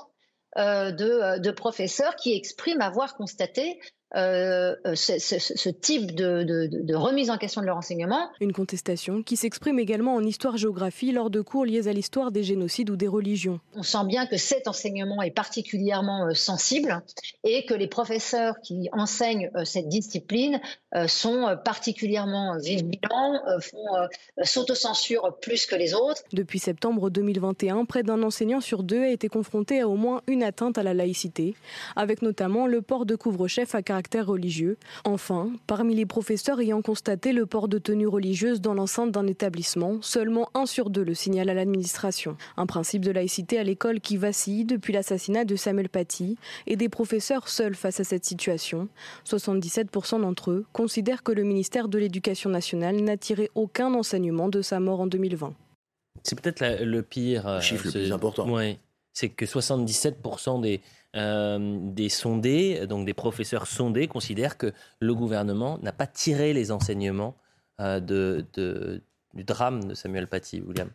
de, 0.91 1.05
euh, 1.05 1.39
de 1.39 1.51
professeurs 1.51 2.15
qui 2.15 2.33
expriment 2.33 2.81
avoir 2.81 3.15
constaté 3.15 3.79
euh, 4.15 4.75
ce, 4.95 5.19
ce- 5.19 5.39
ce 5.39 5.69
type 5.69 6.15
de, 6.15 6.43
de- 6.43 6.67
de- 6.67 6.81
de 6.83 6.95
remise 6.95 7.29
en 7.29 7.37
question 7.37 7.61
de 7.61 7.65
leur 7.65 7.77
enseignement. 7.77 8.29
Une 8.39 8.53
contestation 8.53 9.21
qui 9.23 9.35
s'exprime 9.37 9.79
également 9.79 10.15
en 10.15 10.23
histoire-géographie 10.23 11.11
lors 11.11 11.29
de 11.29 11.41
cours 11.41 11.65
liés 11.65 11.87
à 11.87 11.93
l'histoire 11.93 12.31
des 12.31 12.43
génocides 12.43 12.89
ou 12.89 12.95
des 12.95 13.07
religions. 13.07 13.59
On 13.75 13.83
sent 13.83 14.05
bien 14.07 14.25
que 14.25 14.37
cet 14.37 14.67
enseignement 14.67 15.21
est 15.21 15.31
particulièrement 15.31 16.27
euh, 16.27 16.33
sensible 16.33 17.03
et 17.43 17.65
que 17.65 17.73
les 17.73 17.87
professeurs 17.87 18.55
qui 18.61 18.89
enseignent 18.93 19.51
euh, 19.55 19.65
cette 19.65 19.89
discipline 19.89 20.59
sont 21.07 21.57
particulièrement 21.65 22.57
vigilants, 22.57 23.41
font 23.59 23.85
s'autocensurent 24.43 25.37
plus 25.41 25.65
que 25.65 25.75
les 25.75 25.93
autres. 25.93 26.23
Depuis 26.31 26.59
septembre 26.59 27.09
2021, 27.09 27.83
près 27.83 28.03
d'un 28.03 28.23
enseignant 28.23 28.61
sur 28.61 28.81
deux 28.83 29.01
a 29.01 29.09
été 29.09 29.27
confronté 29.27 29.81
à 29.81 29.89
au 29.89 29.95
moins 29.95 30.21
une 30.27 30.41
atteinte 30.43 30.77
à 30.77 30.83
la 30.83 30.93
laïcité, 30.93 31.53
avec 31.97 32.21
notamment 32.21 32.65
le 32.67 32.81
port 32.81 33.05
de 33.05 33.15
couvre-chef 33.15 33.75
à 33.75 33.81
caractère 33.81 34.04
religieux. 34.13 34.77
Enfin, 35.03 35.51
parmi 35.67 35.95
les 35.95 36.05
professeurs 36.05 36.59
ayant 36.59 36.81
constaté 36.81 37.33
le 37.33 37.45
port 37.45 37.67
de 37.67 37.77
tenue 37.77 38.07
religieuse 38.07 38.61
dans 38.61 38.73
l'enceinte 38.73 39.11
d'un 39.11 39.27
établissement, 39.27 40.01
seulement 40.01 40.49
un 40.53 40.65
sur 40.65 40.89
deux 40.89 41.03
le 41.03 41.13
signale 41.13 41.49
à 41.49 41.53
l'administration. 41.53 42.37
Un 42.57 42.65
principe 42.65 43.03
de 43.03 43.11
laïcité 43.11 43.57
à 43.57 43.63
l'école 43.63 43.99
qui 44.01 44.17
vacille 44.17 44.65
depuis 44.65 44.93
l'assassinat 44.93 45.45
de 45.45 45.55
Samuel 45.55 45.89
Paty 45.89 46.37
et 46.67 46.75
des 46.75 46.89
professeurs 46.89 47.49
seuls 47.49 47.75
face 47.75 47.99
à 47.99 48.03
cette 48.03 48.25
situation. 48.25 48.87
77% 49.27 50.21
d'entre 50.21 50.51
eux 50.51 50.65
considèrent 50.73 51.23
que 51.23 51.31
le 51.31 51.43
ministère 51.43 51.87
de 51.87 51.97
l'Éducation 51.97 52.49
nationale 52.49 52.95
n'a 52.97 53.17
tiré 53.17 53.49
aucun 53.55 53.93
enseignement 53.93 54.49
de 54.49 54.61
sa 54.61 54.79
mort 54.79 55.01
en 55.01 55.07
2020. 55.07 55.53
C'est 56.23 56.39
peut-être 56.39 56.83
le 56.83 57.01
pire. 57.03 57.47
euh, 57.47 57.55
Le 57.57 57.61
chiffre 57.61 57.85
ce- 57.89 57.97
plus 57.97 58.11
important. 58.11 58.49
Ouais. 58.49 58.79
C'est 59.13 59.29
que 59.29 59.45
77% 59.45 60.59
des, 60.61 60.81
euh, 61.15 61.77
des 61.91 62.09
sondés, 62.09 62.85
donc 62.87 63.05
des 63.05 63.13
professeurs 63.13 63.67
sondés, 63.67 64.07
considèrent 64.07 64.57
que 64.57 64.71
le 64.99 65.13
gouvernement 65.15 65.77
n'a 65.81 65.91
pas 65.93 66.07
tiré 66.07 66.53
les 66.53 66.71
enseignements 66.71 67.35
euh, 67.79 67.99
de, 67.99 68.45
de- 68.53 69.01
du 69.33 69.43
drame 69.43 69.83
de 69.85 69.93
Samuel 69.93 70.27
Paty, 70.27 70.61
William. 70.61 70.89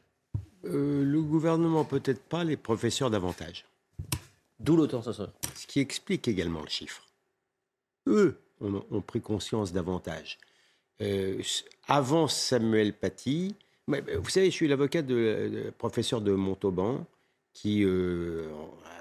Euh, 0.64 1.04
le 1.04 1.22
gouvernement, 1.22 1.84
peut-être 1.84 2.22
pas, 2.22 2.44
les 2.44 2.56
professeurs 2.56 3.10
davantage. 3.10 3.64
D'où 4.58 4.76
l'autant 4.76 5.02
ça 5.02 5.12
Ce 5.54 5.66
qui 5.66 5.80
explique 5.80 6.28
également 6.28 6.60
le 6.60 6.68
chiffre. 6.68 7.02
Eux 8.06 8.38
ont, 8.60 8.82
ont 8.90 9.00
pris 9.00 9.20
conscience 9.22 9.72
davantage. 9.72 10.38
Avant 11.88 12.28
Samuel 12.28 12.92
Paty, 12.92 13.54
vous 13.88 14.28
savez, 14.28 14.46
je 14.50 14.54
suis 14.54 14.68
l'avocat 14.68 15.00
de, 15.02 15.14
de- 15.14 15.70
professeur 15.76 16.20
de 16.20 16.32
Montauban 16.32 17.06
qui 17.52 17.82
euh, 17.84 18.46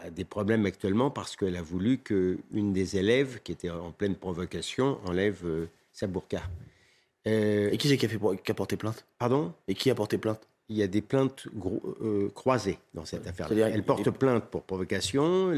a 0.04 0.10
des 0.10 0.26
problèmes 0.26 0.66
actuellement 0.66 1.12
parce 1.12 1.36
qu'elle 1.36 1.56
a 1.56 1.62
voulu 1.62 1.98
qu'une 2.00 2.74
des 2.74 2.98
élèves 2.98 3.40
qui 3.44 3.52
était 3.52 3.70
en 3.70 3.92
pleine 3.92 4.16
provocation 4.16 4.98
enlève 5.06 5.42
euh, 5.46 5.66
sa 5.94 6.08
burqa. 6.08 6.42
Euh, 7.28 7.70
Et 7.72 7.78
qui 7.78 7.88
c'est 7.90 7.98
qui 7.98 8.06
a, 8.06 8.10
fait, 8.10 8.18
qui 8.44 8.52
a 8.52 8.54
porté 8.56 8.76
plainte? 8.78 9.06
Pardon? 9.20 9.54
Et 9.68 9.76
qui 9.76 9.90
a 9.90 9.96
porté 9.96 10.18
plainte? 10.18 10.42
Il 10.70 10.78
y 10.78 10.84
a 10.84 10.88
des 10.88 11.02
plaintes 11.02 11.48
croisées 12.36 12.78
dans 12.94 13.04
cette 13.04 13.26
affaire. 13.28 13.48
C'est-à-dire, 13.48 13.68
Elle 13.68 13.82
porte 13.84 14.10
plainte 14.12 14.46
pour 14.46 14.62
provocation. 14.64 15.50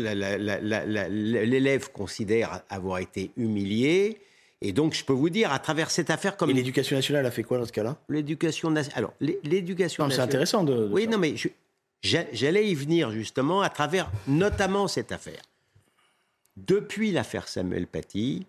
L'élève 0.92 1.92
considère 1.92 2.62
avoir 2.70 3.00
été 3.00 3.32
humilié. 3.38 4.18
Et 4.62 4.74
donc, 4.74 4.94
je 4.94 5.04
peux 5.04 5.14
vous 5.14 5.30
dire, 5.30 5.52
à 5.52 5.60
travers 5.60 5.90
cette 5.90 6.10
affaire, 6.12 6.38
comme 6.38 6.52
Et 6.52 6.54
l'éducation 6.54 6.96
nationale 6.96 7.26
a 7.26 7.32
fait 7.32 7.42
quoi 7.44 7.58
dans 7.58 7.66
ce 7.66 7.72
cas-là? 7.72 7.98
L'éducation 8.10 8.70
nationale. 8.70 8.98
Alors, 9.00 9.14
l'é- 9.20 9.40
l'éducation 9.44 10.04
mais 10.06 10.12
C'est 10.12 10.18
nationale. 10.18 10.30
intéressant 10.30 10.64
de. 10.64 10.88
de 10.88 10.94
Oui, 10.94 11.08
non, 11.08 11.18
mais 11.18 11.36
je- 11.36 11.48
j'allais 12.02 12.70
y 12.70 12.76
venir 12.76 13.12
justement 13.12 13.62
à 13.62 13.70
travers 13.70 14.12
notamment 14.28 14.88
cette 14.88 15.12
affaire. 15.12 15.42
Depuis 16.58 17.12
l'affaire 17.12 17.48
Samuel 17.48 17.88
Paty, 17.88 18.46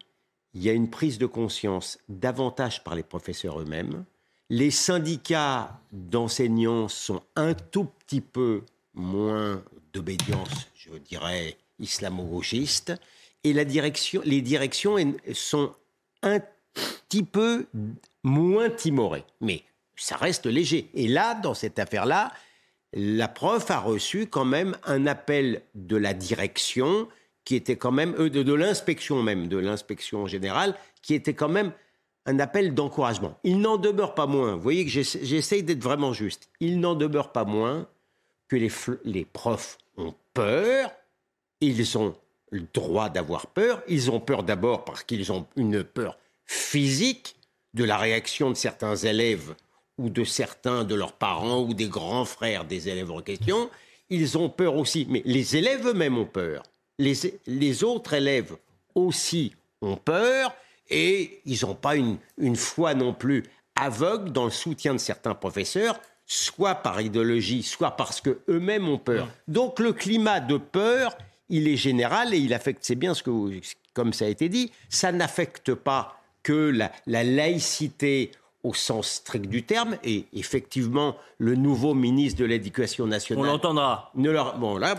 il 0.54 0.62
y 0.62 0.68
a 0.68 0.72
une 0.72 0.90
prise 0.90 1.18
de 1.18 1.26
conscience 1.26 1.98
davantage 2.08 2.82
par 2.84 2.94
les 2.94 3.02
professeurs 3.02 3.60
eux-mêmes. 3.60 4.04
Les 4.50 4.70
syndicats 4.70 5.80
d'enseignants 5.92 6.88
sont 6.88 7.22
un 7.36 7.54
tout 7.54 7.84
petit 7.84 8.20
peu 8.20 8.62
moins 8.92 9.62
d'obédience, 9.92 10.68
je 10.74 10.90
dirais, 10.98 11.56
islamo-gauchiste. 11.78 12.92
Et 13.44 13.52
les 13.54 14.42
directions 14.42 14.96
sont 15.32 15.74
un 16.22 16.40
petit 16.74 17.22
peu 17.22 17.66
moins 18.22 18.68
timorées. 18.68 19.24
Mais 19.40 19.64
ça 19.96 20.16
reste 20.16 20.46
léger. 20.46 20.90
Et 20.94 21.08
là, 21.08 21.34
dans 21.34 21.54
cette 21.54 21.78
affaire-là, 21.78 22.32
la 22.92 23.28
prof 23.28 23.70
a 23.70 23.78
reçu 23.78 24.26
quand 24.26 24.44
même 24.44 24.76
un 24.84 25.06
appel 25.06 25.62
de 25.74 25.96
la 25.96 26.14
direction 26.14 27.08
qui 27.44 27.56
était 27.56 27.76
quand 27.76 27.90
même, 27.92 28.14
euh, 28.18 28.30
de, 28.30 28.52
l'inspection 28.52 29.22
même, 29.22 29.48
de 29.48 29.56
l'inspection 29.56 30.26
générale, 30.26 30.76
qui 31.02 31.14
était 31.14 31.34
quand 31.34 31.48
même 31.48 31.72
un 32.26 32.38
appel 32.38 32.74
d'encouragement. 32.74 33.36
Il 33.42 33.58
n'en 33.60 33.78
demeure 33.78 34.14
pas 34.14 34.26
moins, 34.26 34.54
vous 34.54 34.62
voyez 34.62 34.84
que 34.84 34.90
j'essa- 34.90 35.18
j'essaye 35.22 35.62
d'être 35.64 35.82
vraiment 35.82 36.12
juste, 36.12 36.48
il 36.60 36.78
n'en 36.78 36.94
demeure 36.94 37.32
pas 37.32 37.44
moins 37.44 37.88
que 38.48 38.56
les, 38.56 38.70
les 39.04 39.24
profs 39.24 39.78
ont 39.96 40.14
peur, 40.34 40.90
ils 41.60 41.98
ont 41.98 42.14
le 42.50 42.64
droit 42.72 43.08
d'avoir 43.08 43.46
peur, 43.48 43.82
ils 43.88 44.10
ont 44.10 44.20
peur 44.20 44.42
d'abord 44.44 44.84
parce 44.84 45.02
qu'ils 45.02 45.32
ont 45.32 45.46
une 45.56 45.82
peur 45.82 46.18
physique 46.44 47.36
de 47.74 47.82
la 47.84 47.96
réaction 47.96 48.50
de 48.50 48.54
certains 48.56 48.94
élèves 48.94 49.54
ou 49.98 50.08
de 50.10 50.24
certains 50.24 50.84
de 50.84 50.94
leurs 50.94 51.12
parents 51.12 51.60
ou 51.62 51.74
des 51.74 51.88
grands 51.88 52.24
frères 52.24 52.64
des 52.64 52.88
élèves 52.88 53.10
en 53.10 53.20
question. 53.20 53.68
Ils 54.10 54.36
ont 54.38 54.48
peur 54.48 54.76
aussi, 54.76 55.06
mais 55.08 55.22
les 55.24 55.56
élèves 55.56 55.86
eux-mêmes 55.86 56.18
ont 56.18 56.26
peur. 56.26 56.62
les, 56.98 57.14
les 57.46 57.84
autres 57.84 58.12
élèves 58.14 58.56
aussi 58.94 59.54
ont 59.80 59.96
peur 59.96 60.54
et 60.90 61.40
ils 61.46 61.60
n'ont 61.64 61.74
pas 61.74 61.96
une, 61.96 62.18
une 62.38 62.56
foi 62.56 62.94
non 62.94 63.14
plus 63.14 63.44
aveugle 63.74 64.30
dans 64.32 64.44
le 64.44 64.50
soutien 64.50 64.92
de 64.92 64.98
certains 64.98 65.34
professeurs, 65.34 65.98
soit 66.26 66.74
par 66.76 67.00
idéologie, 67.00 67.62
soit 67.62 67.92
parce 67.92 68.20
qu'eux-mêmes 68.20 68.88
ont 68.88 68.98
peur. 68.98 69.28
Donc 69.48 69.78
le 69.78 69.92
climat 69.92 70.40
de 70.40 70.58
peur, 70.58 71.16
il 71.48 71.68
est 71.68 71.76
général 71.76 72.34
et 72.34 72.38
il 72.38 72.52
affecte, 72.54 72.84
c'est 72.84 72.94
bien 72.94 73.14
ce 73.14 73.22
que, 73.22 73.30
vous- 73.30 73.50
comme 73.94 74.12
ça 74.12 74.26
a 74.26 74.28
été 74.28 74.48
dit, 74.48 74.70
ça 74.90 75.10
n'affecte 75.12 75.74
pas 75.74 76.20
que 76.42 76.52
la, 76.70 76.92
la 77.06 77.24
laïcité 77.24 78.30
au 78.62 78.74
sens 78.74 79.08
strict 79.08 79.46
du 79.48 79.64
terme, 79.64 79.96
et 80.04 80.26
effectivement, 80.32 81.16
le 81.38 81.56
nouveau 81.56 81.94
ministre 81.94 82.38
de 82.40 82.44
l'Éducation 82.44 83.06
nationale... 83.06 83.44
On 83.44 83.46
l'entendra. 83.46 84.10
Ne 84.14 84.30
leur, 84.30 84.58
bon, 84.58 84.76
là, 84.78 84.94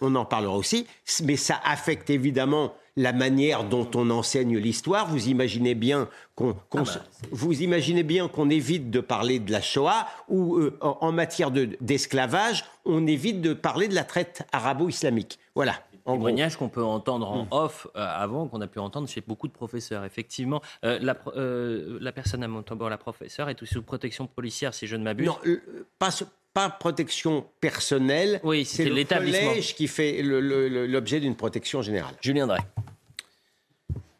on, 0.00 0.14
en 0.14 0.24
parlera 0.24 0.56
aussi, 0.56 0.86
mais 1.24 1.36
ça 1.36 1.60
affecte 1.64 2.08
évidemment 2.10 2.72
la 2.96 3.12
manière 3.12 3.64
dont 3.64 3.88
on 3.94 4.10
enseigne 4.10 4.58
l'histoire. 4.58 5.08
Vous 5.08 5.28
imaginez 5.28 5.74
bien 5.74 6.08
qu'on, 6.34 6.54
qu'on 6.68 6.84
se- 6.84 6.98
vous 7.30 7.62
imaginez 7.62 8.02
bien 8.02 8.28
qu'on 8.28 8.50
évite 8.50 8.90
de 8.90 9.00
parler 9.00 9.38
de 9.38 9.50
la 9.50 9.62
Shoah 9.62 10.06
ou 10.28 10.56
euh, 10.56 10.76
en, 10.82 10.98
en 11.00 11.12
matière 11.12 11.50
de- 11.50 11.70
d'esclavage, 11.80 12.64
on 12.84 13.06
évite 13.06 13.40
de 13.40 13.54
parler 13.54 13.88
de 13.88 13.94
la 13.94 14.04
traite 14.04 14.42
arabo-islamique. 14.52 15.38
Voilà. 15.54 15.74
En 16.04 16.12
gros. 16.12 16.26
témoignage 16.26 16.56
qu'on 16.56 16.68
peut 16.68 16.82
entendre 16.82 17.30
en 17.30 17.46
off 17.50 17.86
euh, 17.96 18.00
avant, 18.04 18.48
qu'on 18.48 18.60
a 18.60 18.66
pu 18.66 18.78
entendre 18.78 19.08
chez 19.08 19.20
beaucoup 19.20 19.48
de 19.48 19.52
professeurs. 19.52 20.04
Effectivement, 20.04 20.60
Euh, 20.84 20.98
la, 21.00 21.16
euh, 21.36 21.98
la 22.00 22.12
personne 22.12 22.42
à 22.42 22.48
Montauban, 22.48 22.88
la 22.88 22.98
professeure, 22.98 23.48
est 23.48 23.64
sous 23.64 23.82
protection 23.82 24.26
policière, 24.26 24.74
si 24.74 24.86
je 24.86 24.96
ne 24.96 25.04
m'abuse. 25.04 25.26
Non, 25.26 25.38
euh, 25.46 25.60
pas, 25.98 26.68
protection 26.70 27.46
personnelle. 27.60 28.40
Oui, 28.42 28.64
c'est 28.64 28.84
le 28.84 28.94
l'établissement. 28.94 29.48
collège 29.48 29.74
qui 29.74 29.88
fait 29.88 30.22
l'objet 30.22 31.20
d'une 31.20 31.36
protection 31.36 31.82
générale. 31.82 32.14
Julien 32.20 32.46
Drey. 32.46 32.60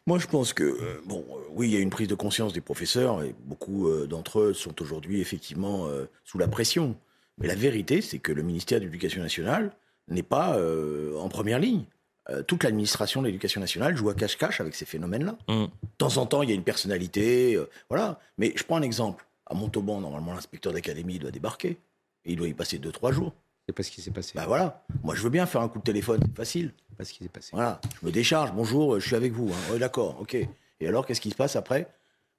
Moi, 0.05 0.19
je 0.19 0.27
pense 0.27 0.53
que, 0.53 0.63
euh, 0.63 1.01
bon, 1.05 1.23
euh, 1.29 1.39
oui, 1.51 1.69
il 1.69 1.73
y 1.73 1.77
a 1.77 1.79
une 1.79 1.89
prise 1.89 2.07
de 2.09 2.15
conscience 2.15 2.51
des 2.51 2.59
professeurs 2.61 3.23
et 3.23 3.33
beaucoup 3.45 3.87
euh, 3.87 4.05
d'entre 4.05 4.39
eux 4.39 4.53
sont 4.53 4.81
aujourd'hui 4.81 5.21
effectivement 5.21 5.87
euh, 5.87 6.09
sous 6.25 6.37
la 6.37 6.47
pression. 6.47 6.95
Mais 7.37 7.47
la 7.47 7.55
vérité, 7.55 8.01
c'est 8.01 8.19
que 8.19 8.31
le 8.33 8.43
ministère 8.43 8.79
de 8.79 8.85
l'Éducation 8.85 9.21
nationale 9.21 9.71
n'est 10.07 10.23
pas 10.23 10.57
euh, 10.57 11.17
en 11.19 11.29
première 11.29 11.59
ligne. 11.59 11.85
Euh, 12.29 12.41
toute 12.41 12.63
l'administration 12.63 13.21
de 13.21 13.27
l'éducation 13.27 13.59
nationale 13.59 13.97
joue 13.97 14.09
à 14.09 14.13
cache-cache 14.13 14.61
avec 14.61 14.75
ces 14.75 14.85
phénomènes-là. 14.85 15.35
Mm. 15.49 15.63
De 15.65 15.69
temps 15.97 16.17
en 16.17 16.25
temps, 16.25 16.41
il 16.41 16.49
y 16.49 16.51
a 16.53 16.55
une 16.55 16.63
personnalité, 16.63 17.55
euh, 17.55 17.69
voilà. 17.89 18.19
Mais 18.37 18.53
je 18.55 18.63
prends 18.63 18.77
un 18.77 18.81
exemple. 18.81 19.25
À 19.45 19.55
Montauban, 19.55 19.99
normalement, 19.99 20.33
l'inspecteur 20.33 20.71
d'académie 20.71 21.19
doit 21.19 21.31
débarquer. 21.31 21.77
Et 22.25 22.31
il 22.31 22.35
doit 22.37 22.47
y 22.47 22.53
passer 22.53 22.79
2-3 22.79 23.11
jours. 23.11 23.33
C'est 23.67 23.73
pas 23.75 23.83
ce 23.83 23.91
qui 23.91 24.01
s'est 24.01 24.11
passé. 24.11 24.31
Bah 24.35 24.45
voilà. 24.47 24.83
Moi, 25.03 25.15
je 25.15 25.21
veux 25.21 25.29
bien 25.29 25.45
faire 25.45 25.61
un 25.61 25.67
coup 25.69 25.79
de 25.79 25.83
téléphone, 25.83 26.21
c'est 26.25 26.35
facile. 26.35 26.73
Pas 26.97 27.03
ce 27.03 27.13
qui 27.13 27.23
s'est 27.23 27.29
passé. 27.29 27.49
Voilà. 27.53 27.79
Je 28.01 28.05
me 28.05 28.11
décharge. 28.11 28.53
Bonjour, 28.53 28.99
je 28.99 29.05
suis 29.05 29.15
avec 29.15 29.33
vous. 29.33 29.51
hein. 29.51 29.77
D'accord, 29.77 30.17
ok. 30.21 30.35
Et 30.35 30.87
alors, 30.87 31.05
qu'est-ce 31.05 31.21
qui 31.21 31.29
se 31.29 31.35
passe 31.35 31.55
après? 31.57 31.87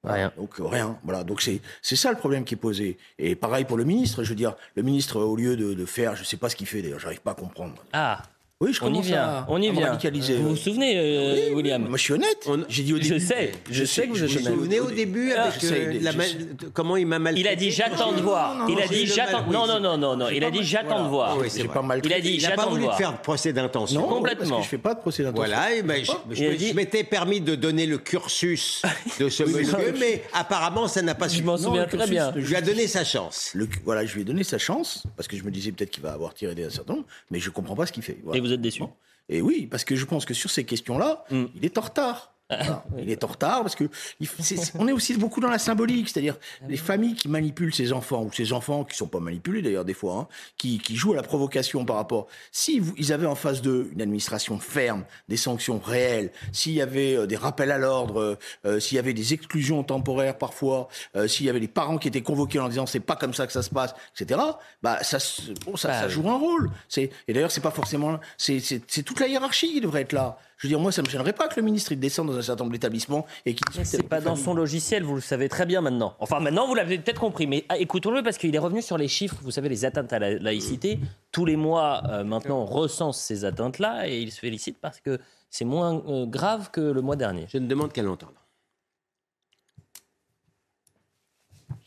Rien. 0.05 0.33
Donc 0.37 0.61
euh, 0.61 0.65
rien. 0.67 0.99
Voilà. 1.05 1.25
Donc 1.25 1.41
c'est 1.43 1.61
c'est 1.83 1.97
ça 1.97 2.11
le 2.11 2.17
problème 2.17 2.45
qui 2.45 2.55
est 2.55 2.59
posé. 2.59 2.99
Et 3.19 3.35
pareil 3.37 3.65
pour 3.65 3.77
le 3.77 3.85
ministre. 3.85 4.23
Je 4.23 4.29
veux 4.31 4.35
dire, 4.35 4.55
le 4.77 4.83
ministre 4.83 5.21
au 5.21 5.37
lieu 5.37 5.57
de, 5.57 5.75
de 5.75 5.85
faire, 5.87 6.17
je 6.17 6.25
sais 6.25 6.37
pas 6.37 6.49
ce 6.49 6.57
qu'il 6.57 6.67
fait 6.67 6.83
d'ailleurs, 6.83 6.99
j'arrive 7.01 7.21
pas 7.21 7.33
à 7.33 7.35
comprendre. 7.35 7.85
Ah, 7.93 8.23
Oui, 8.65 8.73
je 8.73 8.83
on 8.83 8.95
y 8.95 9.03
vient. 9.03 9.23
à- 9.23 9.47
on 9.49 9.61
y 9.61 9.71
vient. 9.71 9.99
Vous 10.39 10.49
vous 10.51 10.57
souvenez, 10.57 10.95
euh, 10.97 11.55
William 11.55 11.83
Moi, 11.87 11.99
je 11.99 12.03
suis 12.03 12.13
honnête. 12.15 12.49
J'ai 12.69 12.83
dit 12.83 12.95
au 12.95 12.97
Je 12.97 13.03
début. 13.15 13.21
sais, 13.21 13.53
je 13.71 13.85
sais 13.85 14.07
que 14.07 14.13
vous 14.13 14.25
êtes 14.25 14.31
Vous 14.31 14.39
souvenez 14.39 14.81
au 14.81 14.91
début 14.91 15.33
Ah, 15.37 15.45
avec 15.45 15.65
euh, 15.65 15.93
de- 15.99 16.05
la 16.05 16.13
je 16.13 16.17
ma- 16.17 16.25
sais. 16.25 16.37
comment 16.73 16.97
il 16.97 17.07
m'a 17.07 17.19
mal 17.19 17.39
Il 17.39 17.47
a 17.47 17.55
dit 17.57 17.71
j'attends 17.71 18.13
de 18.13 18.23
voir. 18.23 18.55
non, 18.57 18.69
Il 18.69 18.79
a 18.79 18.87
non, 18.87 18.91
dit 18.91 19.07
j'attends. 19.07 19.33
mal- 19.43 19.45
oui, 19.49 19.53
Non, 19.55 19.67
non, 19.67 19.81
non, 19.81 19.99
non, 19.99 20.17
non. 20.17 20.29
Il 20.31 20.43
a 20.45 20.51
dit 20.51 20.63
j'attends 20.63 21.05
de 21.05 21.09
voir. 21.11 21.37
Oui, 21.39 21.49
c'est 21.51 21.61
J'ai 21.63 21.69
pas 21.69 21.83
mal. 21.83 22.01
Il 22.05 22.13
a 22.13 22.21
dit 22.21 22.31
Il 22.37 22.43
n'a 22.43 22.49
pas 22.51 22.57
j'attends 22.57 22.67
de 22.67 22.71
voulu 22.71 22.85
voir. 22.85 22.97
faire 22.97 23.13
de 23.13 23.19
procès 23.19 23.53
d'intention. 23.53 24.03
complètement. 24.03 24.49
Parce 24.49 24.61
que 24.61 24.65
je 24.65 24.69
fais 24.71 24.79
pas 24.79 24.95
de 24.95 25.01
procès 25.01 25.23
d'intention. 25.23 25.45
Voilà, 25.47 25.75
et 25.75 25.83
ben, 25.83 26.03
je, 26.05 26.11
je 26.35 26.45
Il 26.45 26.65
a 26.67 26.69
je 26.71 26.75
m'étais 26.75 27.05
permis 27.05 27.41
de 27.41 27.55
donner 27.55 27.87
le 27.87 27.99
cursus 27.99 28.83
de 29.21 29.29
ce 29.29 29.43
Oui, 29.43 29.53
monsieur, 29.55 29.95
mais 29.99 30.23
apparemment 30.33 30.89
ça 30.89 31.03
n'a 31.03 31.15
pas 31.15 31.27
Je 31.29 31.33
suffi. 31.35 31.45
m'en 31.45 31.53
Non, 31.53 31.59
souviens 31.59 31.85
très 31.87 32.07
bien. 32.07 32.31
de 32.33 32.41
Je 32.41 32.47
lui 32.49 32.57
ai 32.57 32.63
donné 32.63 32.87
sa 32.87 33.05
chance. 33.05 33.53
Voilà, 33.85 34.07
je 34.07 34.15
lui 34.15 34.23
ai 34.23 34.25
donné 34.25 34.43
sa 34.45 34.59
chance 34.59 35.03
parce 35.17 35.29
que 35.29 35.37
je 35.37 35.43
me 35.45 35.51
disais 35.51 35.71
peut-être 35.73 35.91
qu'il 35.91 36.03
va 36.03 36.13
avoir 36.13 36.35
tiré 36.35 36.55
des 36.55 36.65
certain 36.71 36.95
nombre, 36.95 37.07
mais 37.31 37.39
je 37.41 37.51
comprends 37.51 37.75
pas 37.77 37.87
ce 37.87 37.93
qu'il 37.93 38.03
fait. 38.03 38.19
Êtes 38.55 38.61
déçu. 38.61 38.83
Et 39.29 39.41
oui, 39.43 39.67
parce 39.67 39.85
que 39.85 39.97
je 39.97 40.05
pense 40.05 40.25
que 40.25 40.35
sur 40.35 40.51
ces 40.51 40.65
questions-là, 40.65 41.25
Mm. 41.31 41.45
il 41.57 41.65
est 41.65 41.79
en 41.79 41.83
retard. 41.83 42.34
Voilà. 42.51 42.85
Il 42.99 43.11
est 43.11 43.25
en 43.25 43.29
retard 43.29 43.63
parce 43.63 43.75
que 43.75 43.85
il 44.21 44.29
c'est- 44.29 44.73
on 44.79 44.87
est 44.87 44.93
aussi 44.93 45.15
beaucoup 45.17 45.41
dans 45.41 45.49
la 45.49 45.59
symbolique, 45.59 46.11
c'est-à-dire 46.11 46.37
les 46.69 46.77
familles 46.77 47.15
qui 47.15 47.29
manipulent 47.29 47.75
ces 47.75 47.93
enfants 47.93 48.23
ou 48.23 48.33
ces 48.33 48.53
enfants 48.53 48.85
qui 48.85 48.97
sont 48.97 49.07
pas 49.07 49.19
manipulés 49.19 49.63
d'ailleurs 49.63 49.87
des 49.87 49.95
fois, 49.95 50.15
hein, 50.21 50.29
qui, 50.59 50.79
qui 50.79 50.95
jouent 50.95 51.15
à 51.15 51.17
la 51.17 51.23
provocation 51.23 51.85
par 51.87 51.97
rapport. 51.97 52.27
Si 52.53 52.81
vous- 52.81 52.93
ils 52.99 53.13
avaient 53.15 53.27
en 53.27 53.35
face 53.35 53.63
d'eux 53.63 53.89
une 53.93 54.03
administration 54.03 54.59
ferme, 54.59 55.05
des 55.29 55.39
sanctions 55.39 55.79
réelles, 55.79 56.33
s'il 56.53 56.73
y 56.73 56.83
avait 56.83 57.17
euh, 57.17 57.27
des 57.27 57.37
rappels 57.37 57.71
à 57.71 57.79
l'ordre, 57.79 58.21
euh, 58.21 58.39
euh, 58.67 58.79
s'il 58.79 58.97
y 58.97 58.99
avait 58.99 59.15
des 59.15 59.33
exclusions 59.33 59.83
temporaires 59.83 60.37
parfois, 60.37 60.89
euh, 61.17 61.27
s'il 61.27 61.47
y 61.47 61.51
avait 61.51 61.61
des 61.61 61.69
parents 61.69 61.97
qui 61.97 62.09
étaient 62.09 62.21
convoqués 62.23 62.59
en 62.61 62.69
disant 62.69 62.85
c'est 62.87 63.01
pas 63.01 63.17
comme 63.17 63.33
ça 63.33 63.47
que 63.47 63.53
ça 63.55 63.63
se 63.63 63.71
passe, 63.71 63.95
etc. 64.21 64.39
Bah 64.83 64.99
ça, 65.03 65.17
bon, 65.65 65.77
ça, 65.77 65.93
ça 66.01 66.07
oui. 66.07 66.13
joue 66.13 66.29
un 66.29 66.37
rôle. 66.39 66.71
Et 66.99 67.11
d'ailleurs 67.29 67.51
c'est 67.51 67.63
pas 67.63 67.71
forcément 67.71 68.21
c'est 68.37 68.61
toute 69.05 69.19
la 69.21 69.29
hiérarchie 69.29 69.73
qui 69.73 69.81
devrait 69.81 70.03
être 70.03 70.13
là. 70.13 70.39
Je 70.59 70.67
veux 70.67 70.69
dire 70.69 70.81
moi 70.81 70.93
ça 70.93 71.03
me 71.03 71.09
gênerait 71.09 71.33
pas 71.33 71.49
que 71.49 71.57
le 71.57 71.63
ministre 71.63 71.93
il 71.93 72.01
descende 72.01 72.29
dans 72.29 72.39
un 72.39 72.43
certain 72.43 72.65
nombre 72.65 72.73
d'établissements 72.73 73.27
et 73.45 73.55
qu'il 73.55 73.85
c'est 73.85 74.09
pas 74.09 74.21
dans 74.21 74.37
son 74.37 74.55
logiciel, 74.55 75.03
vous 75.03 75.15
le 75.15 75.21
savez 75.21 75.49
très 75.49 75.67
bien 75.67 75.81
maintenant. 75.81 76.15
Enfin, 76.19 76.41
maintenant, 76.41 76.67
vous 76.67 76.75
l'avez 76.75 76.99
peut-être 76.99 77.21
compris, 77.21 77.47
mais 77.47 77.65
ah, 77.69 77.79
écoutons-le 77.79 78.23
parce 78.23 78.39
qu'il 78.39 78.55
est 78.55 78.59
revenu 78.59 78.83
sur 78.83 78.99
les 78.99 79.09
chiffres. 79.09 79.37
Vous 79.43 79.51
savez, 79.51 79.69
les 79.69 79.85
atteintes 79.85 80.13
à 80.13 80.19
la 80.19 80.39
laïcité. 80.39 80.99
Tous 81.33 81.45
les 81.45 81.57
mois, 81.57 82.03
euh, 82.09 82.25
maintenant, 82.25 82.61
on 82.61 82.67
recense 82.67 83.21
ces 83.21 83.45
atteintes-là 83.45 84.09
et 84.09 84.21
il 84.21 84.31
se 84.33 84.41
félicite 84.41 84.79
parce 84.81 85.01
que 85.01 85.19
c'est 85.51 85.65
moins 85.65 86.03
euh, 86.09 86.27
grave 86.27 86.71
que 86.71 86.81
le 86.81 87.01
mois 87.03 87.17
dernier. 87.17 87.47
Je 87.49 87.59
ne 87.59 87.67
demande 87.67 87.93
qu'à 87.93 88.03
l'entendre. 88.03 88.44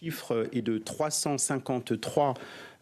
Chiffre 0.08 0.48
est 0.54 0.62
de 0.62 0.78
353 0.78 2.34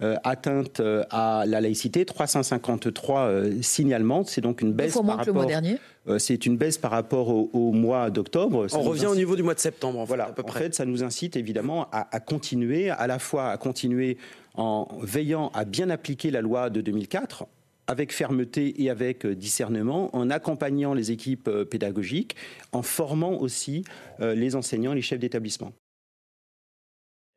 euh, 0.01 0.15
atteintes 0.23 0.79
euh, 0.79 1.03
à 1.09 1.45
la 1.47 1.59
laïcité, 1.61 2.05
353 2.05 3.19
euh, 3.21 3.61
signalements. 3.61 4.23
C'est 4.25 4.41
donc 4.41 4.61
une 4.61 4.73
baisse 4.73 4.93
par 4.93 5.21
que 5.21 5.25
le 5.27 5.33
mois 5.33 5.41
rapport. 5.43 5.45
dernier. 5.47 5.77
euh, 6.07 6.19
c'est 6.19 6.45
une 6.45 6.57
baisse 6.57 6.77
par 6.77 6.91
rapport 6.91 7.29
au, 7.29 7.49
au 7.53 7.71
mois 7.71 8.09
d'octobre. 8.11 8.67
On 8.73 8.81
revient 8.81 9.07
au 9.07 9.15
niveau 9.15 9.35
du 9.35 9.41
mois 9.43 9.55
de 9.55 9.59
septembre, 9.59 9.99
en 9.99 10.05
fait, 10.05 10.09
voilà, 10.09 10.25
à 10.27 10.31
peu 10.33 10.43
en 10.43 10.45
près. 10.45 10.59
fait, 10.63 10.75
ça 10.75 10.85
nous 10.85 11.03
incite 11.03 11.35
évidemment 11.35 11.88
à, 11.91 12.07
à 12.15 12.19
continuer, 12.19 12.89
à 12.91 13.07
la 13.07 13.17
fois 13.19 13.49
à 13.49 13.57
continuer 13.57 14.17
en 14.55 14.88
veillant 15.01 15.49
à 15.53 15.65
bien 15.65 15.89
appliquer 15.89 16.29
la 16.31 16.41
loi 16.41 16.69
de 16.69 16.81
2004 16.81 17.45
avec 17.88 18.11
fermeté 18.13 18.81
et 18.83 18.89
avec 18.89 19.25
euh, 19.25 19.35
discernement, 19.35 20.09
en 20.15 20.29
accompagnant 20.31 20.93
les 20.93 21.11
équipes 21.11 21.49
pédagogiques, 21.69 22.35
en 22.71 22.81
formant 22.81 23.33
aussi 23.39 23.83
les 24.19 24.55
enseignants, 24.55 24.93
les 24.93 25.01
chefs 25.03 25.19
d'établissement. 25.19 25.71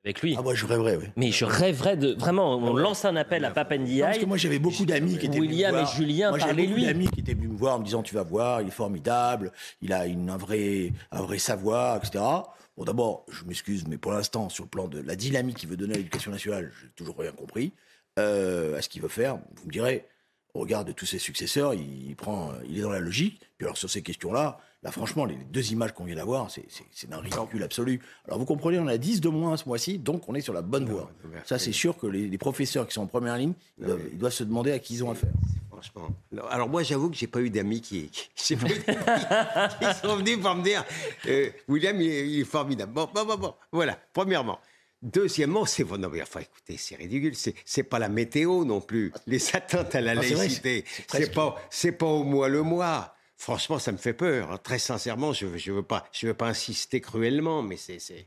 Avec 0.05 0.23
lui. 0.23 0.35
Ah 0.39 0.43
moi 0.43 0.55
je 0.55 0.65
rêverais 0.65 0.97
oui. 0.97 1.07
Mais 1.17 1.33
je 1.33 1.45
rêverais 1.45 1.97
de. 1.97 2.15
Vraiment, 2.19 2.57
on 2.57 2.75
lance 2.75 3.05
un 3.05 3.17
appel 3.17 3.45
à 3.45 3.49
Non, 3.49 3.55
parce 3.55 3.69
Papendiaï. 3.69 4.21
que 4.21 4.27
moi 4.27 4.37
j'avais 4.37 4.59
beaucoup 4.59 4.87
d'amis 4.87 5.19
qui 5.19 5.27
étaient 5.27 5.39
William 5.41 5.75
venus 5.75 5.75
me 5.75 5.79
et 5.81 5.85
voir. 5.85 5.97
Julien, 5.97 6.31
Moi, 6.31 6.39
j'avais 6.39 6.67
beaucoup 6.67 6.81
d'amis 6.81 7.09
qui 7.09 7.21
étaient 7.21 7.35
venus 7.35 7.51
me 7.51 7.57
voir 7.57 7.77
en 7.77 7.79
me 7.81 7.85
disant 7.85 8.03
tu 8.03 8.15
vas 8.15 8.23
voir, 8.23 8.63
il 8.63 8.69
est 8.69 8.73
formidable, 8.73 9.53
il 9.83 9.93
a 9.93 10.07
une, 10.07 10.31
un 10.31 10.37
vrai 10.37 10.93
un 11.11 11.23
vrai 11.23 11.39
savoir, 11.39 11.97
etc. 11.97 12.25
Bon 12.77 12.85
d'abord, 12.85 13.27
je 13.29 13.45
m'excuse, 13.45 13.87
mais 13.89 13.99
pour 13.99 14.13
l'instant 14.13 14.49
sur 14.49 14.65
le 14.65 14.71
plan 14.71 14.87
de 14.87 15.01
la 15.01 15.17
dynamique 15.17 15.57
qu'il 15.59 15.69
veut 15.69 15.77
donner 15.77 15.95
à 15.95 15.97
l'éducation 15.97 16.31
nationale, 16.31 16.71
j'ai 16.81 16.89
toujours 16.91 17.19
rien 17.19 17.33
compris 17.33 17.73
euh, 18.21 18.79
à 18.79 18.83
ce 18.83 18.89
qu'il 18.89 19.03
veut 19.03 19.09
faire. 19.09 19.39
Vous 19.57 19.67
me 19.67 19.73
direz, 19.73 20.07
au 20.55 20.61
regard 20.61 20.85
de 20.85 20.93
tous 20.93 21.07
ses 21.07 21.19
successeurs, 21.19 21.75
il, 21.75 22.15
prend, 22.15 22.53
il 22.69 22.79
est 22.79 22.83
dans 22.83 22.91
la 22.91 23.01
logique. 23.01 23.41
Puis 23.59 23.67
alors 23.67 23.77
sur 23.77 23.91
ces 23.91 24.03
questions-là, 24.03 24.59
là 24.83 24.91
franchement, 24.93 25.25
les 25.25 25.35
deux 25.37 25.73
images 25.73 25.93
qu'on 25.93 26.05
vient 26.05 26.17
d'avoir, 26.17 26.51
c'est 26.51 27.09
d'un 27.09 27.19
ridicule 27.19 27.63
absolu. 27.63 28.01
Alors 28.27 28.39
vous 28.39 28.45
comprenez, 28.45 28.79
on 28.79 28.87
a 28.87 28.97
10 28.99 29.21
de 29.21 29.29
moins 29.29 29.57
ce 29.57 29.69
mois-ci, 29.69 29.99
donc 29.99 30.29
on 30.29 30.35
est 30.35 30.41
sur 30.41 30.53
la 30.55 30.63
bonne 30.63 30.87
voie. 30.87 31.11
Ça 31.45 31.59
c'est 31.59 31.73
sûr 31.73 31.97
que 31.97 32.07
les, 32.07 32.29
les 32.29 32.39
professeurs 32.39 32.87
qui 32.87 32.95
sont 32.95 33.03
en 33.03 33.07
première 33.07 33.37
ligne, 33.37 33.55
ils 33.79 33.87
doivent, 33.87 34.01
ils 34.13 34.19
doivent 34.19 34.33
se 34.33 34.45
demander 34.45 34.73
à 34.73 34.79
qui 34.79 34.95
ils 34.95 35.05
ont 35.05 35.11
affaire. 35.11 35.31
Franchement. 35.71 36.09
Alors 36.51 36.69
moi, 36.69 36.83
j'avoue 36.83 37.09
que 37.09 37.17
j'ai 37.17 37.29
pas 37.29 37.41
eu 37.41 37.51
d'amis 37.51 37.81
qui, 37.81 38.11
qui, 38.35 38.57
pas 38.57 38.67
eu 38.67 38.81
qui 38.83 40.01
sont 40.03 40.17
venus 40.17 40.41
pour 40.41 40.55
me 40.57 40.65
dire 40.65 40.85
euh, 41.29 41.51
William, 41.69 42.01
il 42.01 42.11
est, 42.11 42.29
il 42.29 42.41
est 42.41 42.45
formidable. 42.45 42.93
Bon, 42.93 43.09
bon, 43.15 43.25
bon, 43.25 43.37
bon. 43.37 43.55
Voilà. 43.71 43.97
Premièrement. 44.13 44.59
Deuxièmement, 45.01 45.65
c'est 45.67 45.85
bon. 45.85 45.97
Non, 45.97 46.09
mais 46.09 46.21
enfin, 46.21 46.41
écoutez, 46.41 46.77
c'est 46.77 46.97
ridicule. 46.97 47.33
C'est, 47.65 47.83
pas 47.85 48.01
la 48.01 48.09
météo 48.09 48.65
non 48.65 48.81
plus. 48.81 49.13
Les 49.29 49.55
atteintes 49.55 49.95
à 49.95 50.01
la 50.01 50.11
Ah, 50.11 50.15
laïcité, 50.17 50.85
c'est- 51.07 51.33
pas, 51.33 51.55
c'est 51.71 51.93
pas 51.93 52.07
au 52.07 52.25
mois 52.25 52.49
le 52.49 52.63
mois. 52.63 53.15
Franchement, 53.39 53.79
ça 53.79 53.93
me 53.93 53.97
fait 53.99 54.13
peur. 54.13 54.51
hein. 54.53 54.59
Très 54.63 54.79
sincèrement, 54.81 55.33
je, 55.33 55.47
je 55.57 55.73
veux 55.73 55.83
pas, 55.83 56.05
je 56.13 56.27
veux 56.27 56.35
pas 56.35 56.49
insister 56.49 57.01
cruellement, 57.01 57.63
mais 57.63 57.77
c'est, 57.77 57.99
c'est. 58.01 58.27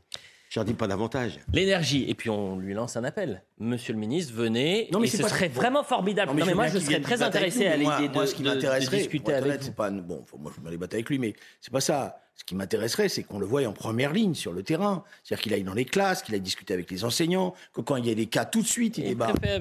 J'en 0.50 0.64
dis 0.64 0.74
pas 0.74 0.86
davantage. 0.86 1.38
L'énergie, 1.54 2.04
et 2.10 2.14
puis 2.14 2.28
on 2.28 2.56
lui 2.58 2.74
lance 2.74 2.96
un 2.98 3.04
appel. 3.04 3.42
Monsieur 3.58 3.94
le 3.94 3.98
ministre, 3.98 4.34
venez. 4.34 4.88
Non, 4.92 5.00
mais 5.00 5.06
et 5.06 5.10
c'est 5.10 5.16
ce 5.18 5.22
pas- 5.22 5.28
serait 5.30 5.48
vraiment 5.48 5.82
formidable. 5.82 6.28
Non, 6.30 6.34
mais, 6.34 6.40
Non, 6.42 6.46
mais 6.48 6.54
moi, 6.54 6.66
je 6.68 6.78
serais 6.78 7.00
très 7.00 7.22
intéressé 7.22 7.66
à. 7.66 7.76
Moi- 7.78 7.98
l'idée 8.00 8.12
moi, 8.12 8.24
de, 8.24 8.28
ce 8.28 8.34
qui 8.34 8.42
de- 8.42 8.48
de 8.50 8.54
m'intéresserait, 8.54 8.96
discuter 8.98 9.32
avec 9.32 9.44
honnête, 9.46 9.62
vous. 9.64 9.72
pas, 9.72 9.90
bon, 9.90 10.24
moi 10.38 10.52
je 10.54 10.60
me 10.60 10.82
avec 10.82 11.08
lui, 11.08 11.18
mais 11.18 11.32
c'est 11.60 11.72
pas 11.72 11.80
ça. 11.80 12.18
Ce 12.34 12.44
qui 12.44 12.54
m'intéresserait, 12.54 13.08
c'est 13.08 13.22
qu'on 13.22 13.38
le 13.38 13.46
voie 13.46 13.64
en 13.66 13.72
première 13.72 14.12
ligne 14.12 14.34
sur 14.34 14.52
le 14.52 14.62
terrain. 14.62 15.04
C'est-à-dire 15.22 15.42
qu'il 15.42 15.54
aille 15.54 15.62
dans 15.64 15.74
les 15.74 15.84
classes, 15.84 16.22
qu'il 16.22 16.34
aille 16.34 16.40
discuter 16.40 16.72
avec 16.74 16.90
les 16.90 17.04
enseignants, 17.04 17.54
que 17.74 17.80
quand 17.82 17.96
il 17.96 18.06
y 18.06 18.10
a 18.10 18.14
des 18.14 18.26
cas, 18.26 18.44
tout 18.46 18.62
de 18.62 18.66
suite, 18.66 18.98
il, 18.98 19.04
débat. 19.04 19.28
préfère- 19.28 19.60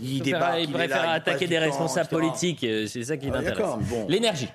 Il 0.00 0.16
Il 0.16 0.22
débarque, 0.22 0.42
préfère, 0.52 0.58
il 0.68 0.72
préfère 0.72 1.02
là, 1.04 1.10
attaquer 1.12 1.46
des 1.46 1.56
temps, 1.56 1.62
responsables 1.62 2.08
politiques, 2.08 2.64
euh, 2.64 2.86
c'est 2.86 3.04
ça 3.04 3.16
qui 3.18 3.28
Ah, 3.28 3.32
m'intéresse. 3.32 3.66
bon. 3.88 4.06
L'énergie. 4.08 4.48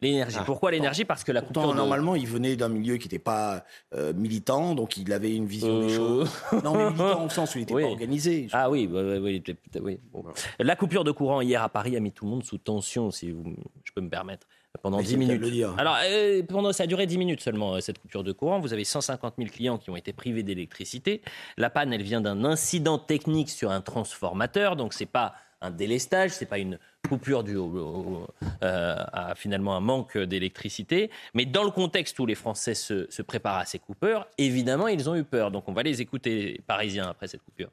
L'énergie. 0.00 0.36
Ah, 0.38 0.44
Pourquoi 0.44 0.70
l'énergie? 0.70 1.04
Parce 1.04 1.24
que 1.24 1.32
la 1.32 1.42
Pourtant, 1.42 1.62
coupure 1.62 1.72
de- 1.74 1.78
normalement, 1.78 2.14
il 2.14 2.26
venait 2.26 2.54
d'un 2.54 2.68
milieu 2.68 2.98
qui 2.98 3.06
n'était 3.06 3.18
pas 3.18 3.64
euh, 3.94 4.12
militant, 4.12 4.74
donc 4.76 4.96
il 4.96 5.12
avait 5.12 5.34
une 5.34 5.46
vision 5.46 5.80
des 5.80 5.92
Euh. 5.92 5.96
choses. 5.96 6.30
Non, 6.64 6.74
mais 6.76 6.84
militant 6.90 7.24
au 7.24 7.28
sens 7.28 7.54
où 7.54 7.58
il 7.58 7.62
n'était 7.62 7.74
Oui. 7.74 7.82
pas 7.82 7.88
organisé. 7.88 8.46
Ah 8.52 8.70
oui, 8.70 8.86
bah, 8.86 9.02
bah, 9.02 9.16
oui, 9.20 9.42
oui, 9.82 9.98
bon. 10.12 10.24
La 10.60 10.76
coupure 10.76 11.02
de 11.02 11.10
courant 11.10 11.40
hier 11.40 11.62
à 11.62 11.68
Paris 11.68 11.96
a 11.96 12.00
mis 12.00 12.12
tout 12.12 12.24
le 12.26 12.30
monde 12.30 12.44
sous 12.44 12.58
tension, 12.58 13.10
si 13.10 13.32
vous, 13.32 13.42
je 13.84 13.92
peux 13.92 14.00
me 14.00 14.08
permettre, 14.08 14.46
pendant 14.82 14.98
Mais 14.98 15.02
10 15.02 15.10
c'est 15.10 15.16
le 15.16 15.20
cas 15.22 15.26
de 15.26 15.32
minutes. 15.32 15.44
le 15.46 15.50
dire. 15.50 15.74
Alors, 15.78 15.96
euh, 16.04 16.42
pendant, 16.48 16.72
ça 16.72 16.84
a 16.84 16.86
duré 16.86 17.06
10 17.06 17.18
minutes 17.18 17.40
seulement, 17.40 17.74
euh, 17.74 17.80
cette 17.80 17.98
coupure 17.98 18.22
de 18.22 18.30
courant. 18.30 18.60
Vous 18.60 18.72
avez 18.72 18.84
150 18.84 19.34
000 19.38 19.50
clients 19.50 19.78
qui 19.78 19.90
ont 19.90 19.96
été 19.96 20.12
privés 20.12 20.44
d'électricité. 20.44 21.22
La 21.56 21.70
panne, 21.70 21.92
elle 21.92 22.02
vient 22.02 22.20
d'un 22.20 22.44
incident 22.44 22.98
technique 22.98 23.50
sur 23.50 23.72
un 23.72 23.80
transformateur, 23.80 24.76
donc 24.76 24.92
c'est 24.94 25.06
pas 25.06 25.34
un 25.60 25.70
délestage, 25.70 26.30
c'est 26.30 26.46
pas 26.46 26.58
une 26.58 26.78
coupure 27.08 27.44
due 27.44 27.56
au, 27.56 28.26
euh, 28.62 28.96
à 29.12 29.34
finalement 29.34 29.76
un 29.76 29.80
manque 29.80 30.16
d'électricité. 30.18 31.10
Mais 31.34 31.46
dans 31.46 31.64
le 31.64 31.70
contexte 31.70 32.18
où 32.18 32.26
les 32.26 32.34
Français 32.34 32.74
se, 32.74 33.06
se 33.10 33.22
préparent 33.22 33.58
à 33.58 33.64
ces 33.64 33.78
coupures, 33.78 34.26
évidemment, 34.38 34.88
ils 34.88 35.08
ont 35.08 35.16
eu 35.16 35.24
peur. 35.24 35.50
Donc 35.50 35.68
on 35.68 35.72
va 35.72 35.82
les 35.82 36.00
écouter, 36.00 36.52
les 36.52 36.62
Parisiens, 36.66 37.08
après 37.08 37.28
cette 37.28 37.42
coupure. 37.42 37.70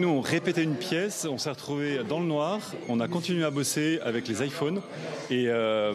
Nous, 0.00 0.08
on 0.08 0.22
répétait 0.22 0.62
une 0.62 0.76
pièce, 0.76 1.26
on 1.30 1.36
s'est 1.36 1.50
retrouvé 1.50 2.00
dans 2.08 2.20
le 2.20 2.24
noir, 2.24 2.58
on 2.88 3.00
a 3.00 3.06
continué 3.06 3.44
à 3.44 3.50
bosser 3.50 4.00
avec 4.02 4.26
les 4.28 4.42
iPhones 4.42 4.80
et 5.28 5.44
euh, 5.48 5.92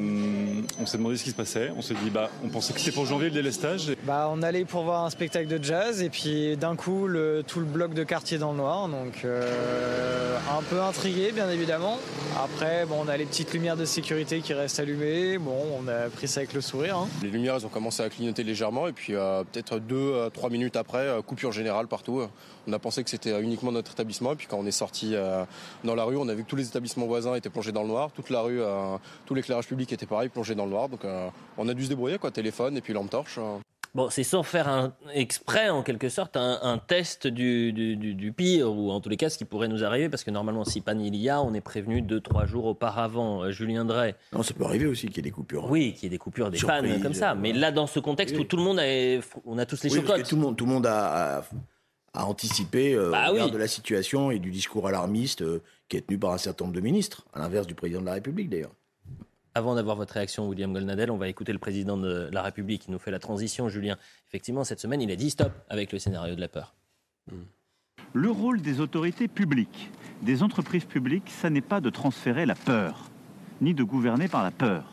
on 0.80 0.86
s'est 0.86 0.97
demandé 0.99 1.18
ce 1.18 1.24
qui 1.24 1.32
se 1.32 1.36
passait. 1.36 1.72
On 1.76 1.82
s'est 1.82 1.95
dit, 2.03 2.12
bah, 2.12 2.30
on 2.43 2.49
pensait 2.49 2.74
que 2.74 2.80
c'était 2.80 2.91
pour 2.91 3.08
janvier 3.08 3.30
le 3.30 3.34
délestage. 3.34 3.93
Bah, 4.03 4.30
on 4.32 4.43
allait 4.43 4.64
pour 4.64 4.84
voir 4.84 5.06
un 5.06 5.10
spectacle 5.10 5.47
de 5.47 5.58
jazz 5.64 6.03
et 6.03 6.12
puis 6.12 6.56
d'un 6.56 6.76
coup 6.76 7.08
le- 7.08 7.41
tout 7.47 7.58
le 7.60 7.66
bloc 7.66 7.95
de 7.95 8.03
quartier 8.03 8.38
dans 8.38 8.51
le 8.51 8.58
noir, 8.58 8.88
donc 8.89 9.26
euh, 9.26 10.38
un 10.56 10.62
peu 10.62 10.80
intrigué 10.84 11.32
bien 11.32 11.49
évidemment. 11.49 11.97
Après 12.38 12.86
bon, 12.86 12.97
on 13.03 13.08
a 13.08 13.18
les 13.18 13.26
petites 13.26 13.53
lumières 13.53 13.78
de 13.78 13.86
sécurité 13.86 14.41
qui 14.41 14.53
restent 14.53 14.80
allumées, 14.80 15.39
bon 15.39 15.58
on 15.84 15.88
a 15.88 16.10
pris 16.12 16.28
ça 16.28 16.41
avec 16.41 16.53
le 16.53 16.62
sourire. 16.62 16.97
hein. 16.99 17.08
Les 17.24 17.30
lumières, 17.32 17.56
elles 17.56 17.66
ont 17.66 17.70
commencé 17.70 18.03
à 18.03 18.10
clignoter 18.10 18.43
légèrement 18.43 18.88
et 18.88 18.91
puis 18.93 19.16
euh, 19.16 19.43
peut-être 19.51 19.80
deux, 19.80 20.22
à 20.22 20.30
trois 20.30 20.51
minutes 20.51 20.76
après, 20.76 21.08
coupure 21.26 21.51
générale 21.53 21.88
partout. 21.88 22.22
On 22.68 22.74
a 22.74 22.80
pensé 22.80 23.03
que 23.03 23.09
c'était 23.09 23.39
uniquement 23.41 23.72
notre 23.72 23.91
établissement 23.91 24.34
et 24.34 24.36
puis 24.36 24.47
quand 24.47 24.57
on 24.57 24.66
est 24.66 24.72
sorti 24.72 25.11
euh, 25.13 25.43
dans 25.84 25.95
la 25.95 26.03
rue, 26.03 26.18
on 26.18 26.28
a 26.28 26.34
vu 26.34 26.43
que 26.43 26.49
tous 26.49 26.55
les 26.55 26.68
établissements 26.68 27.05
voisins 27.05 27.36
étaient 27.36 27.49
plongés 27.49 27.72
dans 27.72 27.84
le 27.84 27.89
noir, 27.89 28.11
toute 28.11 28.30
la 28.30 28.41
rue, 28.41 28.61
euh, 28.61 28.97
tout 29.26 29.36
l'éclairage 29.36 29.68
public 29.68 29.91
était 29.93 30.05
pareil, 30.07 30.30
plongé 30.30 30.55
dans 30.55 30.66
le 30.66 30.72
noir. 30.72 30.89
Donc 30.89 31.05
euh, 31.05 31.28
on 31.57 31.68
a 31.70 31.74
dû 31.74 31.84
se 31.84 31.89
débrouiller, 31.89 32.18
quoi, 32.18 32.32
téléphone 32.32 32.76
et 32.78 32.82
puis 32.82 32.93
lampe 32.93 33.09
torche. 33.09 33.38
euh. 33.38 33.57
Bon, 33.93 34.09
c'est 34.09 34.24
sans 34.24 34.43
faire 34.43 34.68
un, 34.68 34.93
exprès, 35.13 35.70
en 35.70 35.82
quelque 35.82 36.09
sorte, 36.09 36.36
un, 36.36 36.59
un 36.63 36.78
test 36.80 37.28
du, 37.28 37.72
du- 37.72 37.95
du- 37.95 38.13
du 38.13 38.34
pire, 38.34 38.70
ou 38.70 38.91
en 38.91 38.99
tous 38.99 39.07
les 39.07 39.16
cas, 39.16 39.30
ce 39.30 39.38
qui 39.38 39.45
pourrait 39.45 39.70
nous 39.70 39.86
arriver, 39.86 40.09
parce 40.09 40.26
que 40.26 40.32
normalement, 40.32 40.66
si 40.66 40.82
panne 40.82 40.99
il 40.99 41.16
y 41.16 41.30
a, 41.30 41.41
on 41.41 41.53
est 41.53 41.61
prévenu 41.61 42.01
deux, 42.01 42.20
trois 42.20 42.45
jours 42.45 42.66
auparavant. 42.66 43.43
Euh, 43.43 43.51
Julien 43.51 43.86
Drey. 43.86 44.16
Non, 44.34 44.43
ça 44.43 44.53
peut 44.53 44.66
arriver 44.66 44.86
aussi 44.86 45.07
qu'il 45.07 45.16
y 45.16 45.20
ait 45.20 45.22
des 45.22 45.32
coupures. 45.32 45.70
Oui, 45.72 45.93
qu'il 45.93 46.03
y 46.03 46.05
ait 46.07 46.09
des 46.09 46.18
coupures, 46.18 46.51
des 46.51 46.57
Surprise, 46.57 46.82
pannes 46.91 47.01
comme 47.03 47.13
ça. 47.13 47.36
Mais 47.36 47.53
là, 47.53 47.72
dans 47.72 47.88
ce 47.88 48.01
contexte 48.01 48.38
où 48.38 48.43
tout 48.43 48.57
le 48.57 48.63
monde 48.63 48.80
a, 48.80 49.22
on 49.45 49.57
a 49.57 49.66
tous 49.66 49.82
les 49.84 49.89
Oui, 49.93 49.99
parce 50.01 50.07
que 50.07 50.11
chocottes. 50.18 50.30
tout 50.30 50.36
le 50.36 50.41
monde, 50.41 50.57
tout 50.57 50.66
le 50.66 50.72
monde 50.74 50.88
a, 50.88 51.38
a- 51.38 51.43
a 52.16 52.26
anticipé 52.26 52.93
euh, 52.95 53.11
Bah 53.11 53.30
au 53.30 53.34
regard 53.34 53.45
oui. 53.47 53.51
de 53.51 53.57
la 53.57 53.68
situation 53.68 54.32
et 54.32 54.39
du 54.39 54.51
discours 54.51 54.88
alarmiste 54.88 55.41
euh, 55.41 55.61
qui 55.89 55.97
est 55.97 56.01
tenu 56.07 56.18
par 56.18 56.32
un 56.32 56.38
certain 56.38 56.66
nombre 56.66 56.76
de 56.76 56.82
ministres, 56.82 57.26
à 57.34 57.39
l'inverse 57.39 57.68
du 57.68 57.76
président 57.76 58.01
de 58.01 58.05
la 58.05 58.13
République 58.13 58.49
d'ailleurs. 58.49 58.72
Avant 59.53 59.76
d'avoir 59.76 59.95
votre 59.95 60.13
réaction, 60.13 60.49
William 60.49 60.74
Goldnadel, 60.74 61.11
on 61.11 61.18
va 61.18 61.30
écouter 61.30 61.53
le 61.53 61.59
président 61.59 61.95
de 61.95 62.30
la 62.32 62.41
République 62.41 62.82
qui 62.84 62.91
nous 62.91 62.99
fait 62.99 63.11
la 63.11 63.20
transition, 63.20 63.70
Julien. 63.70 63.97
Effectivement, 64.28 64.66
cette 64.66 64.82
semaine, 64.82 65.01
il 65.01 65.09
a 65.11 65.16
dit 65.16 65.30
stop 65.30 65.53
avec 65.70 65.93
le 65.93 65.99
scénario 65.99 66.36
de 66.36 66.41
la 66.41 66.49
peur. 66.49 66.76
Le 68.13 68.30
rôle 68.30 68.61
des 68.61 68.82
autorités 68.82 69.28
publiques, 69.30 69.89
des 70.22 70.43
entreprises 70.43 70.84
publiques, 70.86 71.30
ça 71.30 71.49
n'est 71.49 71.61
pas 71.61 71.80
de 71.80 71.89
transférer 71.89 72.45
la 72.45 72.55
peur, 72.55 73.09
ni 73.61 73.74
de 73.74 73.84
gouverner 73.84 74.28
par 74.28 74.43
la 74.43 74.51
peur. 74.51 74.84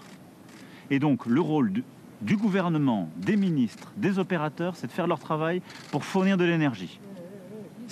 Et 0.91 0.99
donc 1.01 1.27
le 1.27 1.41
rôle 1.41 1.73
du, 1.73 1.85
du 2.21 2.37
gouvernement, 2.37 3.09
des 3.17 3.37
ministres, 3.37 3.93
des 3.97 4.19
opérateurs, 4.21 4.77
c'est 4.77 4.87
de 4.87 4.93
faire 4.93 5.09
leur 5.09 5.19
travail 5.19 5.61
pour 5.91 6.05
fournir 6.05 6.37
de 6.37 6.45
l'énergie. 6.45 7.01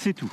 C'est 0.01 0.15
tout. 0.15 0.33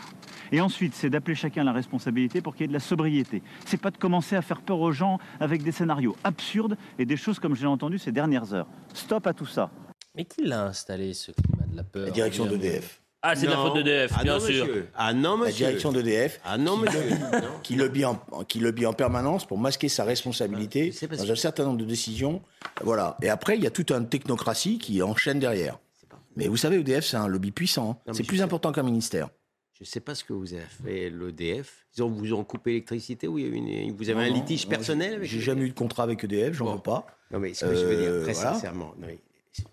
Et 0.53 0.61
ensuite, 0.61 0.95
c'est 0.95 1.09
d'appeler 1.09 1.35
chacun 1.35 1.61
à 1.63 1.65
la 1.65 1.73
responsabilité 1.73 2.39
pour 2.39 2.55
qu'il 2.55 2.61
y 2.61 2.65
ait 2.65 2.67
de 2.69 2.73
la 2.73 2.79
sobriété. 2.79 3.43
C'est 3.65 3.75
pas 3.81 3.91
de 3.91 3.97
commencer 3.97 4.37
à 4.37 4.41
faire 4.41 4.61
peur 4.61 4.79
aux 4.79 4.93
gens 4.93 5.19
avec 5.41 5.61
des 5.61 5.73
scénarios 5.73 6.15
absurdes 6.23 6.77
et 6.97 7.05
des 7.05 7.17
choses 7.17 7.37
comme 7.37 7.53
j'ai 7.53 7.65
entendu 7.65 7.99
ces 7.99 8.13
dernières 8.13 8.53
heures. 8.53 8.67
Stop 8.93 9.27
à 9.27 9.33
tout 9.33 9.45
ça. 9.45 9.69
Mais 10.15 10.23
qui 10.23 10.45
l'a 10.45 10.63
installé, 10.67 11.13
ce 11.13 11.33
climat 11.33 11.67
de 11.69 11.75
la 11.75 11.83
peur 11.83 12.05
La 12.05 12.11
direction 12.11 12.45
d'EDF. 12.45 13.01
Ah, 13.21 13.35
c'est 13.35 13.47
de 13.47 13.51
la 13.51 13.57
faute 13.57 13.73
d'EDF, 13.73 14.13
Ah 14.17 14.23
bien 14.23 14.33
non, 14.35 14.39
sûr. 14.39 14.65
monsieur. 14.67 14.89
Ah 14.95 15.13
non, 15.13 15.31
La 15.37 15.47
monsieur. 15.47 15.65
direction 15.65 15.91
d'EDF 15.91 16.39
Ah 16.45 16.57
non, 16.57 16.77
monsieur. 16.77 17.01
qui, 17.63 17.75
lobby 17.75 18.05
en, 18.05 18.15
qui 18.47 18.59
lobby 18.61 18.85
en 18.85 18.93
permanence 18.93 19.45
pour 19.45 19.57
masquer 19.57 19.89
sa 19.89 20.05
responsabilité 20.05 20.93
dans 21.11 21.29
un 21.29 21.35
certain 21.35 21.65
nombre 21.65 21.77
de 21.79 21.83
décisions. 21.85 22.41
Voilà. 22.81 23.17
Et 23.21 23.27
après, 23.27 23.57
il 23.57 23.63
y 23.65 23.67
a 23.67 23.71
toute 23.71 23.91
une 23.91 24.07
technocratie 24.07 24.77
qui 24.77 25.01
enchaîne 25.03 25.39
derrière. 25.39 25.77
Mais 26.37 26.47
vous 26.47 26.55
savez, 26.55 26.77
EDF, 26.77 27.03
c'est 27.05 27.17
un 27.17 27.27
lobby 27.27 27.51
puissant. 27.51 27.99
hein. 28.07 28.11
C'est 28.13 28.23
plus 28.25 28.41
important 28.41 28.71
qu'un 28.71 28.83
ministère. 28.83 29.27
Je 29.77 29.83
ne 29.83 29.85
sais 29.85 29.99
pas 29.99 30.15
ce 30.15 30.23
que 30.23 30.33
vous 30.33 30.53
avez 30.53 30.63
fait, 30.83 31.09
l'EDF. 31.11 31.85
Ils 31.95 32.01
ont, 32.03 32.09
vous 32.09 32.33
ont 32.33 32.43
coupé 32.43 32.71
l'électricité 32.71 33.27
ou 33.27 33.37
il 33.37 33.45
y 33.45 33.47
a 33.47 33.51
eu 33.51 33.53
une- 33.53 33.95
vous 33.95 34.09
avez 34.09 34.27
Non, 34.27 34.35
un 34.35 34.39
litige 34.39 34.63
non, 34.65 34.69
personnel 34.71 35.13
avec 35.15 35.29
J'ai 35.29 35.39
jamais 35.39 35.61
eu 35.65 35.69
de 35.69 35.75
contrat 35.75 36.03
avec 36.03 36.23
EDF, 36.23 36.53
j'en 36.53 36.73
veux 36.75 36.81
pas. 36.81 37.05
Non, 37.31 37.37
mais 37.39 37.53
ce 37.53 37.65
que 37.65 37.75
je 37.75 37.85
veux 37.85 37.95
dire, 37.95 38.09
Euh, 38.11 38.23
très 38.23 38.33
voilà. 38.33 38.53
sincèrement, 38.55 38.95
non, 38.99 39.07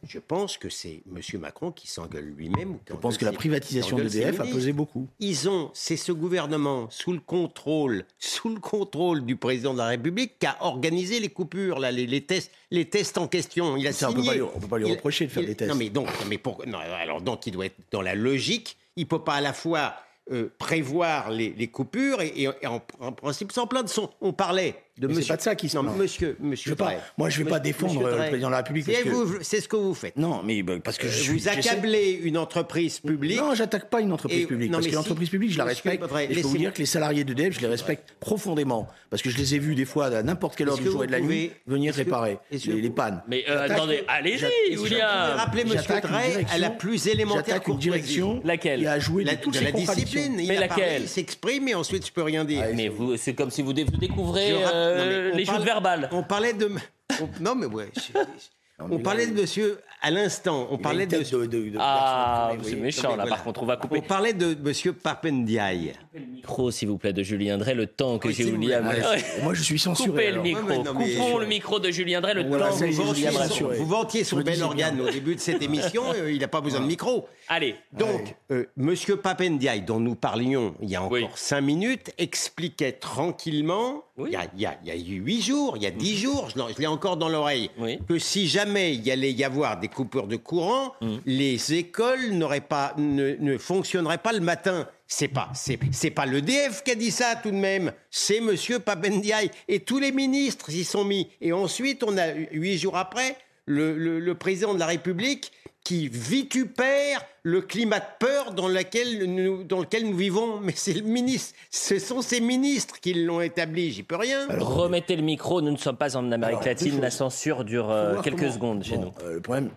je 0.06 0.18
pense 0.18 0.56
que 0.58 0.68
c'est 0.70 1.02
M. 1.14 1.40
Macron 1.40 1.70
qui 1.70 1.86
s'engueule 1.88 2.24
lui-même. 2.36 2.78
Je 2.88 2.94
pense 2.94 3.16
que 3.18 3.24
la 3.24 3.32
privatisation 3.32 3.96
d'EDF 3.98 4.40
a 4.40 4.44
pesé 4.44 4.72
beaucoup. 4.74 5.08
Ils 5.20 5.48
ont, 5.48 5.70
c'est 5.74 5.96
ce 5.96 6.12
gouvernement 6.12 6.88
sous 6.90 7.12
le 7.12 7.20
contrôle, 7.20 8.04
sous 8.18 8.48
le 8.50 8.60
contrôle 8.60 9.24
du 9.24 9.36
président 9.36 9.72
de 9.72 9.78
la 9.78 9.86
République 9.88 10.38
qui 10.38 10.46
a 10.46 10.56
organisé 10.60 11.18
les 11.20 11.28
coupures, 11.30 11.78
là, 11.80 11.90
les, 11.92 12.06
les 12.06 12.20
tests, 12.22 12.50
les 12.70 12.84
tests 12.88 13.16
en 13.18 13.26
question. 13.28 13.76
Il 13.78 13.86
a 13.86 13.92
Ça, 13.92 14.10
on 14.10 14.12
peut 14.12 14.20
signé. 14.22 14.38
pas 14.38 14.44
lui- 14.44 14.60
peut 14.60 14.66
pas 14.68 14.78
lui 14.78 14.86
Il- 14.88 14.92
reprocher 14.92 15.26
de 15.26 15.30
faire 15.30 15.42
il- 15.42 15.46
des 15.48 15.54
tests. 15.54 15.70
Non, 15.70 15.76
mais 15.76 15.88
donc, 15.90 16.08
mais 16.28 16.36
pour, 16.38 16.62
non, 16.66 16.78
alors 16.78 17.20
donc, 17.22 17.46
il 17.46 17.52
doit 17.52 17.66
être 17.66 17.76
dans 17.90 18.02
la 18.02 18.14
logique. 18.14 18.76
Il 18.96 19.06
peut 19.08 19.24
pas 19.24 19.34
à 19.34 19.40
la 19.40 19.52
fois 19.52 19.94
euh, 20.30 20.48
prévoir 20.58 21.30
les, 21.30 21.68
coupures 21.68 22.22
et, 22.22 22.48
en, 22.66 22.80
principe 23.12 23.52
s'en 23.52 23.66
plaindre. 23.66 23.90
On 24.20 24.32
parlait 24.32 24.74
de 24.96 25.08
Mais 25.08 25.14
c'est 25.14 25.18
monsieur. 25.18 25.32
pas 25.32 25.36
de 25.38 25.42
ça 25.42 25.54
qu'il 25.56 25.68
se 25.70 25.76
Non, 25.76 25.82
monsieur, 25.82 26.36
monsieur 26.40 26.64
Je 26.66 26.70
veux 26.70 26.76
pas- 26.76 26.84
Drey. 26.84 26.98
moi, 27.18 27.28
je 27.28 27.42
vais 27.42 27.50
pas 27.50 27.58
défendre 27.58 28.00
le 28.08 28.16
président 28.28 28.46
de 28.46 28.52
la 28.52 28.58
République 28.58 28.84
C'est 28.84 28.92
parce 28.92 29.04
que- 29.04 29.10
vous- 29.10 29.38
c'est 29.42 29.60
ce 29.60 29.66
que 29.68 29.74
vous 29.76 29.92
faites. 29.94 30.16
Non, 30.16 30.42
mais 30.44 30.62
bah, 30.62 30.74
parce 30.82 30.98
que 30.98 31.08
je 31.08 31.12
Euh, 31.18 31.22
suis. 31.22 31.38
vous 31.38 31.48
accablez 31.48 32.20
une 32.22 32.38
entreprise 32.38 33.00
publique. 33.00 33.38
Non, 33.38 33.54
j'attaque 33.56 33.90
pas 33.90 34.00
une 34.00 34.12
entreprise 34.12 34.42
Et- 34.42 34.46
publique. 34.46 34.70
non, 34.70 34.78
parce 34.78 34.84
mais 34.86 34.90
que 34.90 34.96
si- 34.96 35.02
l'entreprise 35.02 35.28
publique, 35.30 35.50
je 35.52 35.58
la 35.58 35.64
respecte. 35.64 36.00
Baudrey, 36.00 36.26
et 36.30 36.34
je 36.34 36.40
peux 36.42 36.46
vous 36.46 36.58
dire 36.58 36.72
que 36.72 36.78
les 36.78 36.86
salariés 36.86 37.24
d'EDF, 37.24 37.54
je 37.56 37.60
les 37.60 37.66
respecte 37.66 38.14
profondément. 38.20 38.86
Parce 39.10 39.20
que 39.22 39.30
je 39.30 39.36
les 39.38 39.54
ai 39.56 39.58
vus 39.58 39.74
des 39.74 39.84
fois 39.84 40.06
à 40.06 40.22
n'importe 40.22 40.54
quelle 40.56 40.68
heure 40.68 40.78
du 40.78 40.84
jour 40.84 41.02
et 41.02 41.06
de 41.08 41.12
la 41.12 41.20
nuit 41.20 41.50
venir 41.66 41.92
réparer 41.94 42.38
les, 42.50 42.90
pannes. 42.90 43.22
Mais 43.28 43.44
euh, 43.48 43.64
attendez, 43.68 44.04
allez-y, 44.06 44.44
William. 44.76 44.82
pouvez 44.82 45.02
rappeler 45.02 45.64
Monsieur 45.64 46.00
Drey 46.02 46.46
à 46.52 46.58
la 46.58 46.70
plus 46.70 47.06
élémentaire 47.08 47.60
direction 47.78 48.40
Laquelle 48.44 48.80
qui 48.80 48.86
a 48.86 48.98
joué 49.00 49.24
La, 49.24 49.34
de 49.36 49.50
de 49.50 49.58
la 49.64 49.72
discipline. 49.72 50.36
Il 50.38 50.48
Mais 50.48 50.58
laquelle 50.58 51.02
il 51.02 51.08
s'exprime 51.08 51.66
et 51.68 51.74
ensuite 51.74 52.06
je 52.06 52.12
peux 52.12 52.22
rien 52.22 52.44
dire. 52.44 52.64
Mais 52.74 52.88
vous, 52.88 53.16
c'est 53.16 53.34
comme 53.34 53.50
si 53.50 53.62
vous, 53.62 53.72
dé- 53.72 53.84
vous 53.84 53.96
découvrez 53.96 54.50
Je 54.50 54.83
euh, 54.84 55.32
les 55.32 55.44
parle- 55.44 55.56
choses 55.58 55.66
verbales. 55.66 56.08
On 56.12 56.22
parlait 56.22 56.52
de. 56.52 56.70
on- 57.20 57.28
non, 57.42 57.54
mais 57.54 57.66
ouais. 57.66 57.90
je- 57.94 58.18
on 58.90 58.98
parlait 58.98 59.26
de 59.26 59.40
monsieur 59.40 59.78
à 60.02 60.10
l'instant. 60.10 60.66
On 60.70 60.76
parlait 60.78 61.06
de. 61.06 61.16
de- 61.18 61.46
de- 61.46 61.70
de 61.70 61.76
Ah, 61.80 62.52
c'est 62.62 62.74
oui. 62.74 62.80
méchant 62.80 63.10
là. 63.10 63.14
voilà. 63.24 63.30
Par 63.30 63.44
contre, 63.44 63.62
on 63.62 63.66
va 63.66 63.76
couper 63.76 63.98
On 63.98 64.02
parlait 64.02 64.32
de 64.34 64.54
monsieur 64.60 64.92
Papendiaï. 64.92 65.92
micro, 66.14 66.70
s'il 66.70 66.88
vous 66.88 66.98
plaît, 66.98 67.12
de 67.14 67.22
Julien 67.22 67.56
Drey, 67.56 67.72
le 67.74 67.86
temps 67.86 68.18
que 68.18 68.28
Oui, 68.28 68.34
plaît. 68.34 68.76
Ouais. 68.80 69.24
Moi, 69.42 69.54
je 69.54 69.62
suis 69.62 69.78
censuré. 69.78 70.10
Coupez 70.10 70.26
le 70.26 70.32
alors. 70.32 70.42
micro. 70.44 70.62
Ouais, 70.66 70.76
mais 70.78 70.82
non, 70.84 70.94
mais- 70.94 71.14
Coupons 71.14 71.38
le 71.38 71.46
micro 71.46 71.78
de 71.80 71.90
Julien 71.90 72.20
Drey, 72.20 72.34
le 72.34 72.44
Voilà, 72.44 72.68
temps 72.68 72.78
que 72.80 72.84
vantiez 72.92 73.30
son, 73.30 73.68
vous 73.68 73.86
vantiez 73.86 74.24
son 74.24 74.40
bel 74.40 74.62
organe 74.62 75.00
au 75.00 75.08
début 75.08 75.36
de 75.36 75.40
cette 75.40 75.62
émission. 75.62 76.02
euh, 76.14 76.30
il 76.32 76.40
n'a 76.40 76.48
pas 76.48 76.60
besoin 76.60 76.80
de 76.80 76.86
micro. 76.86 77.26
Allez. 77.48 77.76
Donc, 77.92 78.34
euh, 78.50 78.66
Monsieur 78.76 79.16
Papendiaï, 79.16 79.80
dont 79.82 80.00
nous 80.00 80.16
parlions 80.16 80.74
il 80.82 80.90
y 80.90 80.96
a 80.96 81.02
encore 81.02 81.38
cinq 81.38 81.60
minutes, 81.62 82.12
expliquait 82.18 82.92
tranquillement, 82.92 84.04
Oui. 84.16 84.30
il, 84.30 84.32
y 84.32 84.36
a, 84.36 84.46
il 84.54 84.60
y 84.60 84.66
a- 84.66 84.78
il 84.82 84.88
y 84.88 84.90
a 84.92 84.94
eu 85.16 85.18
huit 85.20 85.42
jours, 85.42 85.76
il 85.76 85.82
y 85.82 85.86
a 85.86 85.90
dix 85.90 86.16
jours, 86.16 86.48
je 86.50 86.80
l'ai 86.80 86.86
encore 86.86 87.16
dans 87.16 87.28
l'oreille, 87.28 87.68
Oui. 87.78 87.98
que 88.08 88.18
si 88.18 88.46
jamais 88.46 88.94
il 88.94 89.02
y 89.04 89.10
allait 89.10 89.32
y 89.32 89.42
avoir 89.42 89.80
des 89.80 89.88
coupures 89.88 90.28
de 90.28 90.36
courant, 90.36 90.92
Mm. 91.00 91.16
les 91.26 91.74
écoles 91.74 92.30
n'auraient 92.30 92.60
pas, 92.60 92.94
ne, 92.96 93.34
ne 93.40 93.58
fonctionneraient 93.58 94.18
pas 94.18 94.32
le 94.32 94.40
matin. 94.40 94.86
C'est 95.08 95.28
pas, 95.28 95.50
c'est, 95.54 95.78
c'est 95.92 96.10
pas 96.12 96.26
l'EDF 96.26 96.82
qui 96.84 96.92
a 96.92 96.94
dit 96.94 97.10
ça 97.10 97.34
tout 97.42 97.50
de 97.50 97.56
même, 97.56 97.92
c'est 98.10 98.40
Monsieur 98.40 98.78
Papendiaï 98.78 99.50
et 99.68 99.80
tous 99.80 99.98
les 99.98 100.12
ministres 100.12 100.70
s'y 100.70 100.84
sont 100.84 101.04
mis. 101.04 101.28
Et 101.40 101.52
ensuite, 101.52 102.04
on 102.04 102.16
a 102.16 102.32
huit 102.52 102.78
jours 102.78 102.96
après 102.96 103.36
le, 103.66 103.96
le- 103.98 104.20
le 104.20 104.34
président 104.34 104.74
de 104.74 104.78
la 104.78 104.86
République 104.86 105.50
qui 105.84 106.08
vitupère 106.08 107.22
le 107.42 107.60
climat 107.60 108.00
de 108.00 108.04
peur 108.18 108.52
dans 108.54 108.68
lequel 108.68 109.24
nous, 109.26 109.64
dans 109.64 109.80
lequel 109.80 110.08
nous 110.08 110.16
vivons. 110.16 110.58
Mais 110.62 110.72
c'est 110.74 110.94
le 110.94 111.02
ministre, 111.02 111.54
ce 111.70 111.98
sont 111.98 112.22
ces 112.22 112.40
ministres 112.40 113.00
qui 113.00 113.12
l'ont 113.14 113.40
établi, 113.42 113.92
j'y 113.92 114.02
peux 114.02 114.16
rien. 114.16 114.46
Remettez 114.58 115.14
le 115.16 115.22
micro, 115.22 115.60
nous 115.60 115.70
ne 115.72 115.76
sommes 115.76 115.96
pas 115.96 116.16
en 116.16 116.32
Amérique 116.32 116.54
Alors, 116.56 116.66
latine, 116.66 117.00
la 117.00 117.10
censure 117.10 117.64
dure 117.64 117.90
euh, 117.90 118.20
quelques 118.22 118.38
comment- 118.40 118.52
secondes 118.52 118.84
chez 118.84 118.96
bon, 118.96 119.02
nous. 119.02 119.12
euh, 119.26 119.34
le 119.34 119.40
problème, 119.40 119.70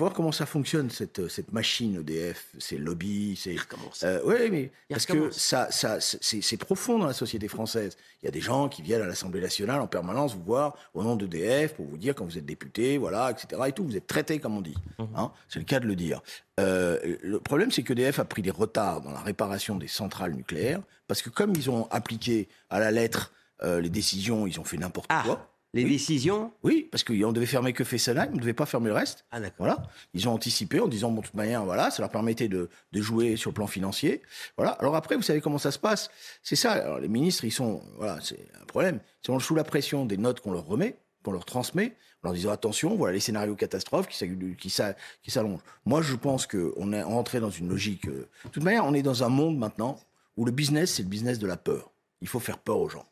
faut 0.00 0.06
voir 0.06 0.14
comment 0.14 0.32
ça 0.32 0.46
fonctionne, 0.46 0.88
cette, 0.88 1.28
cette 1.28 1.52
machine 1.52 2.00
EDF, 2.00 2.54
ces 2.58 2.78
lobbies. 2.78 3.36
C'est, 3.36 3.56
euh, 4.04 4.24
ouais, 4.24 4.48
mais 4.48 4.72
Il 4.88 4.94
parce 4.94 5.04
que 5.04 5.30
ça, 5.30 5.70
ça, 5.70 6.00
c'est, 6.00 6.56
profond 6.56 6.98
dans 6.98 7.06
la 7.06 7.12
société 7.12 7.48
française. 7.48 7.98
Il 8.22 8.24
y 8.24 8.28
a 8.28 8.30
des 8.30 8.40
gens 8.40 8.70
qui 8.70 8.80
viennent 8.80 9.02
à 9.02 9.06
l'Assemblée 9.06 9.42
nationale 9.42 9.78
en 9.78 9.86
permanence 9.86 10.34
vous 10.34 10.42
voir 10.42 10.74
au 10.94 11.02
nom 11.02 11.16
d'EDF 11.16 11.74
pour 11.74 11.84
vous 11.84 11.98
dire 11.98 12.14
quand 12.14 12.24
vous 12.24 12.38
êtes 12.38 12.46
député, 12.46 12.96
voilà, 12.96 13.30
etc. 13.30 13.60
Et 13.68 13.72
tout, 13.72 13.84
vous 13.84 13.94
êtes 13.94 14.06
traité 14.06 14.38
comme 14.38 14.56
on 14.56 14.62
dit. 14.62 14.76
Mhm. 14.98 15.08
hein. 15.16 15.32
c'est 15.50 15.58
le 15.58 15.66
cas 15.66 15.80
de 15.80 15.86
le 15.86 15.96
dire. 15.96 16.22
Euh, 16.58 17.18
le 17.22 17.38
problème, 17.38 17.70
c'est 17.70 17.82
qu'EDF 17.82 18.20
a 18.20 18.24
pris 18.24 18.40
des 18.40 18.50
retards 18.50 19.02
dans 19.02 19.12
la 19.12 19.20
réparation 19.20 19.76
des 19.76 19.88
centrales 19.88 20.32
nucléaires 20.32 20.80
parce 21.08 21.20
que 21.20 21.28
comme 21.28 21.52
ils 21.54 21.68
ont 21.68 21.86
appliqué 21.90 22.48
à 22.70 22.80
la 22.80 22.90
lettre 22.90 23.34
euh, 23.62 23.82
les 23.82 23.90
décisions, 23.90 24.46
ils 24.46 24.58
ont 24.58 24.64
fait 24.64 24.78
n'importe 24.78 25.10
quoi. 25.24 25.50
Les 25.72 25.84
décisions 25.84 26.52
Oui, 26.64 26.88
parce 26.90 27.04
qu'on 27.04 27.30
devait 27.32 27.46
fermer 27.46 27.72
que 27.72 27.84
Fessenheim, 27.84 28.30
on 28.32 28.34
ne 28.36 28.40
devait 28.40 28.54
pas 28.54 28.66
fermer 28.66 28.88
le 28.88 28.94
reste. 28.94 29.24
Ah, 29.30 29.38
d'accord. 29.38 29.66
Voilà. 29.66 29.82
Ils 30.14 30.28
ont 30.28 30.32
anticipé 30.32 30.80
en 30.80 30.88
disant, 30.88 31.10
bon, 31.12 31.20
de 31.20 31.26
toute 31.26 31.34
manière, 31.36 31.64
voilà, 31.64 31.92
ça 31.92 32.02
leur 32.02 32.10
permettait 32.10 32.48
de, 32.48 32.68
de 32.92 33.00
jouer 33.00 33.36
sur 33.36 33.50
le 33.50 33.54
plan 33.54 33.68
financier. 33.68 34.22
Voilà. 34.56 34.72
Alors 34.72 34.96
après, 34.96 35.14
vous 35.14 35.22
savez 35.22 35.40
comment 35.40 35.58
ça 35.58 35.70
se 35.70 35.78
passe? 35.78 36.10
C'est 36.42 36.56
ça. 36.56 36.72
Alors, 36.72 36.98
les 36.98 37.06
ministres, 37.08 37.44
ils 37.44 37.52
sont, 37.52 37.82
voilà, 37.96 38.18
c'est 38.20 38.48
un 38.60 38.64
problème. 38.64 38.98
Ils 39.22 39.26
sont 39.26 39.38
sous 39.38 39.54
la 39.54 39.62
pression 39.62 40.06
des 40.06 40.16
notes 40.16 40.40
qu'on 40.40 40.50
leur 40.52 40.66
remet, 40.66 40.96
qu'on 41.22 41.32
leur 41.32 41.44
transmet, 41.44 41.94
en 42.22 42.28
leur 42.28 42.32
disant, 42.34 42.50
attention, 42.50 42.96
voilà 42.96 43.12
les 43.14 43.20
scénarios 43.20 43.54
catastrophes 43.54 44.08
qui, 44.08 44.56
qui 44.58 44.70
s'allongent. 44.70 45.60
Moi, 45.86 46.02
je 46.02 46.16
pense 46.16 46.48
qu'on 46.48 46.92
est 46.92 47.02
entré 47.04 47.38
dans 47.38 47.50
une 47.50 47.68
logique. 47.68 48.08
euh, 48.08 48.28
De 48.44 48.50
toute 48.50 48.64
manière, 48.64 48.84
on 48.86 48.92
est 48.94 49.02
dans 49.02 49.22
un 49.22 49.28
monde 49.28 49.56
maintenant 49.56 50.00
où 50.36 50.44
le 50.44 50.50
business, 50.52 50.94
c'est 50.94 51.02
le 51.04 51.08
business 51.08 51.38
de 51.38 51.46
la 51.46 51.56
peur. 51.56 51.92
Il 52.22 52.28
faut 52.28 52.40
faire 52.40 52.58
peur 52.58 52.78
aux 52.78 52.88
gens. 52.88 53.06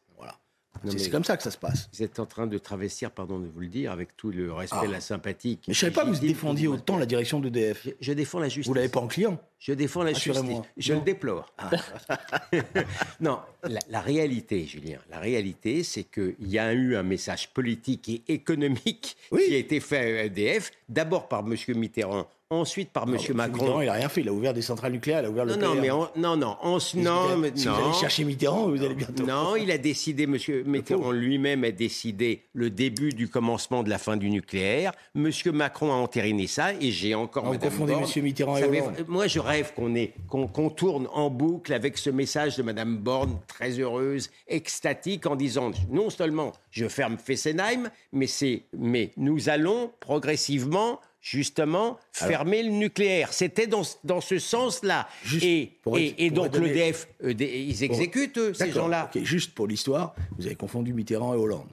Non, 0.85 0.93
C'est 0.97 1.11
comme 1.11 1.25
ça 1.25 1.37
que 1.37 1.43
ça 1.43 1.51
se 1.51 1.59
passe. 1.59 1.89
Vous 1.93 2.03
êtes 2.03 2.19
en 2.19 2.27
train 2.27 2.47
de 2.47 2.57
travestir, 2.59 3.11
pardon 3.11 3.39
de 3.39 3.47
vous 3.47 3.61
le 3.61 3.67
dire, 3.69 3.91
avec 3.93 4.17
tout 4.17 4.31
le 4.31 4.53
respect 4.53 4.77
Ah. 4.83 4.87
la 4.87 5.01
sympathie. 5.01 5.59
Mais 5.69 5.75
je 5.75 5.79
savais 5.81 5.93
pas 5.93 6.05
que 6.05 6.11
vous 6.11 6.19
défendiez 6.21 6.69
autant 6.69 6.97
la 6.97 7.07
direction 7.07 7.41
d'EDF. 7.41 7.83
Je, 7.85 7.91
je 8.01 8.13
défends 8.13 8.39
la 8.39 8.49
justice. 8.49 8.67
Vous 8.69 8.75
l'avez 8.75 8.89
pas 8.89 9.01
en 9.01 9.09
client 9.09 9.39
Je 9.59 9.73
défends 9.73 10.03
la 10.03 10.13
justice. 10.13 10.35
Je 10.77 10.93
Non. 10.93 10.99
le 11.01 11.05
déplore. 11.05 11.53
non, 13.21 13.39
la, 13.65 13.81
la 13.89 14.01
réalité, 14.01 14.65
Julien, 14.67 14.99
la 15.11 15.19
réalité, 15.19 15.83
c'est 15.83 16.05
qu'il 16.05 16.35
y 16.41 16.59
a 16.59 16.73
eu 16.73 16.97
un 16.97 17.03
message 17.03 17.53
politique 17.53 18.09
et 18.09 18.23
économique 18.29 19.17
qui 19.31 19.55
a 19.55 19.59
été 19.59 19.81
fait 19.81 20.21
à 20.21 20.25
EDF, 20.25 20.71
d'abord 20.89 21.29
par 21.29 21.41
M. 21.41 21.55
Mitterrand, 21.77 22.27
ensuite 22.51 22.91
par 22.91 23.03
M. 23.05 23.17
Macron. 23.35 23.59
Mitterrand, 23.65 23.81
il 23.83 23.89
a 23.89 23.93
rien 23.93 24.09
fait. 24.09 24.23
Il 24.23 24.29
a 24.29 24.33
ouvert 24.33 24.55
des 24.55 24.63
centrales 24.63 24.93
nucléaires, 24.93 25.21
il 25.21 25.27
a 25.27 25.31
ouvert 25.31 25.45
le 25.45 25.57
Non, 25.57 25.75
non, 25.75 25.81
mais 25.81 25.91
on- 25.91 26.09
non, 26.17 26.37
non, 26.37 26.57
on- 26.63 26.79
Si 26.79 26.97
vous 26.97 27.03
non, 27.03 27.29
allez- 27.31 27.37
mais 27.41 27.53
si 27.55 27.67
non. 27.67 27.75
vous 27.75 27.85
allez 27.89 27.95
chercher 27.95 28.25
Mitterrand, 28.25 28.69
vous 28.71 28.83
allez 28.83 28.95
bientôt. 28.95 29.27
Non, 29.27 29.57
il 29.57 29.71
a 29.71 29.77
décidé, 29.79 30.27
Monsieur 30.27 30.63
Mitterrand 30.65 31.11
lui-même 31.11 31.65
a 31.65 31.71
décidé 31.73 32.45
le 32.55 32.71
début 32.71 33.11
du 33.11 33.29
commencement 33.29 33.83
de 33.83 33.91
la 33.91 33.99
fin 33.99 34.17
du 34.17 34.31
nucléaire. 34.31 34.93
Monsieur 35.15 35.53
Macron 35.53 35.91
a 35.93 35.97
entériné 35.97 36.47
ça 36.47 36.73
et 36.75 36.91
j'ai 36.91 37.15
encore. 37.15 37.45
Vous 37.53 37.59
confondez 37.59 37.93
Borne. 37.93 38.05
Monsieur 38.05 38.23
Mitterrand 38.23 38.57
et 38.57 38.65
Hollande. 38.65 39.05
Moi, 39.09 39.27
je 39.27 39.41
rêve 39.41 39.73
qu'on 39.75 40.47
qu'on, 40.49 40.71
tourne 40.71 41.09
en 41.13 41.29
boucle 41.31 41.73
avec 41.75 41.99
ce 41.99 42.09
message 42.11 42.57
de 42.57 42.63
Madame 42.63 42.97
Borne, 42.99 43.39
très 43.47 43.71
heureuse, 43.79 44.31
extatique, 44.47 45.27
en 45.27 45.37
disant 45.37 45.71
non 45.91 46.09
seulement 46.11 46.53
je 46.71 46.87
ferme 46.89 47.17
Fessenheim, 47.19 47.91
mais 48.13 48.27
c'est, 48.27 48.63
mais 48.77 49.11
nous 49.17 49.49
allons 49.51 49.91
progressivement. 50.01 51.01
Justement, 51.21 51.99
fermer 52.13 52.63
le 52.63 52.71
nucléaire. 52.71 53.33
C'était 53.33 53.67
dans, 53.67 53.83
dans 54.05 54.21
ce 54.21 54.39
sens-là. 54.39 55.09
Et, 55.43 55.73
et, 55.97 56.31
donc 56.31 56.57
l'EDF, 56.57 57.09
ils 57.23 57.83
exécutent, 57.83 58.39
eux, 58.39 58.55
ces 58.55 58.71
gens-là. 58.71 59.11
juste 59.23 59.55
pour 59.55 59.67
l'histoire, 59.67 60.15
vous 60.39 60.47
avez 60.47 60.55
confondu 60.55 60.93
Mitterrand 60.93 61.35
et 61.35 61.37
Hollande. 61.37 61.69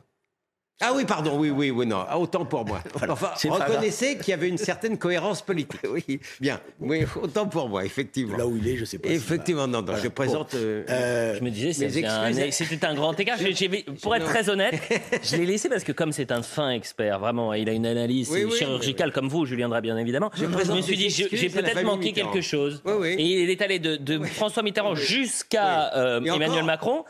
Ah 0.82 0.92
oui, 0.94 1.06
pardon, 1.06 1.38
oui, 1.38 1.52
oui, 1.52 1.72
oui, 1.72 1.86
non, 1.86 2.04
ah, 2.08 2.20
autant 2.20 2.44
pour 2.44 2.66
moi. 2.66 2.82
Enfin, 3.10 3.32
c'est 3.38 3.48
pas 3.48 3.56
reconnaissez 3.66 4.18
qu'il 4.18 4.30
y 4.30 4.34
avait 4.34 4.50
une 4.50 4.58
certaine 4.58 4.98
cohérence 4.98 5.42
politique. 5.42 5.80
Oui, 5.90 6.20
bien, 6.42 6.60
oui, 6.82 7.06
autant 7.22 7.46
pour 7.48 7.70
moi, 7.70 7.86
effectivement. 7.86 8.38
Là 8.38 8.46
où 8.46 8.58
il 8.58 8.68
est, 8.68 8.76
je 8.76 8.84
sais 8.84 8.98
pas. 8.98 9.08
Effectivement, 9.08 9.68
non, 9.68 9.82
non, 9.82 9.94
je 9.96 10.10
présente. 10.10 10.54
euh, 10.56 11.36
Je 11.38 11.44
me 11.44 11.50
disais, 11.50 11.72
c'était 11.72 12.06
un, 12.06 12.28
excuses. 12.28 12.68
c'était 12.68 12.86
un 12.86 12.94
grand 12.94 13.18
écart. 13.18 13.38
Pour 14.02 14.16
être 14.16 14.26
très 14.26 14.50
honnête, 14.50 14.76
je 15.24 15.38
l'ai 15.38 15.46
laissé 15.46 15.70
parce 15.70 15.84
que 15.86 15.94
comme 15.94 16.12
c'est 16.12 16.32
un 16.34 16.42
fin 16.42 16.72
expert, 16.72 17.20
vraiment, 17.20 17.54
il 17.54 17.70
a 17.70 17.72
une 17.72 17.86
analyse 17.86 18.30
Oui, 18.30 18.44
oui, 18.44 18.58
chirurgicale 18.58 19.14
comme 19.14 19.30
vous, 19.30 19.46
Julien 19.46 19.70
bien 19.80 19.98
évidemment. 19.98 20.32
Je 20.36 20.46
me 20.46 20.82
suis 20.82 20.98
dit, 20.98 21.10
j'ai 21.10 21.50
peut-être 21.50 21.84
manqué 21.84 22.08
Mitterrand. 22.08 22.32
quelque 22.34 22.44
chose. 22.44 22.82
Oui, 22.86 22.94
oui. 23.00 23.08
Et 23.18 23.44
il 23.44 23.50
est 23.50 23.62
allé 23.62 23.80
de, 23.80 23.96
de 23.96 24.24
François 24.26 24.64
Mitterrand 24.64 24.96
jusqu'à 24.96 25.94
euh, 25.96 26.22
Emmanuel 26.22 26.64
Macron. 26.66 27.06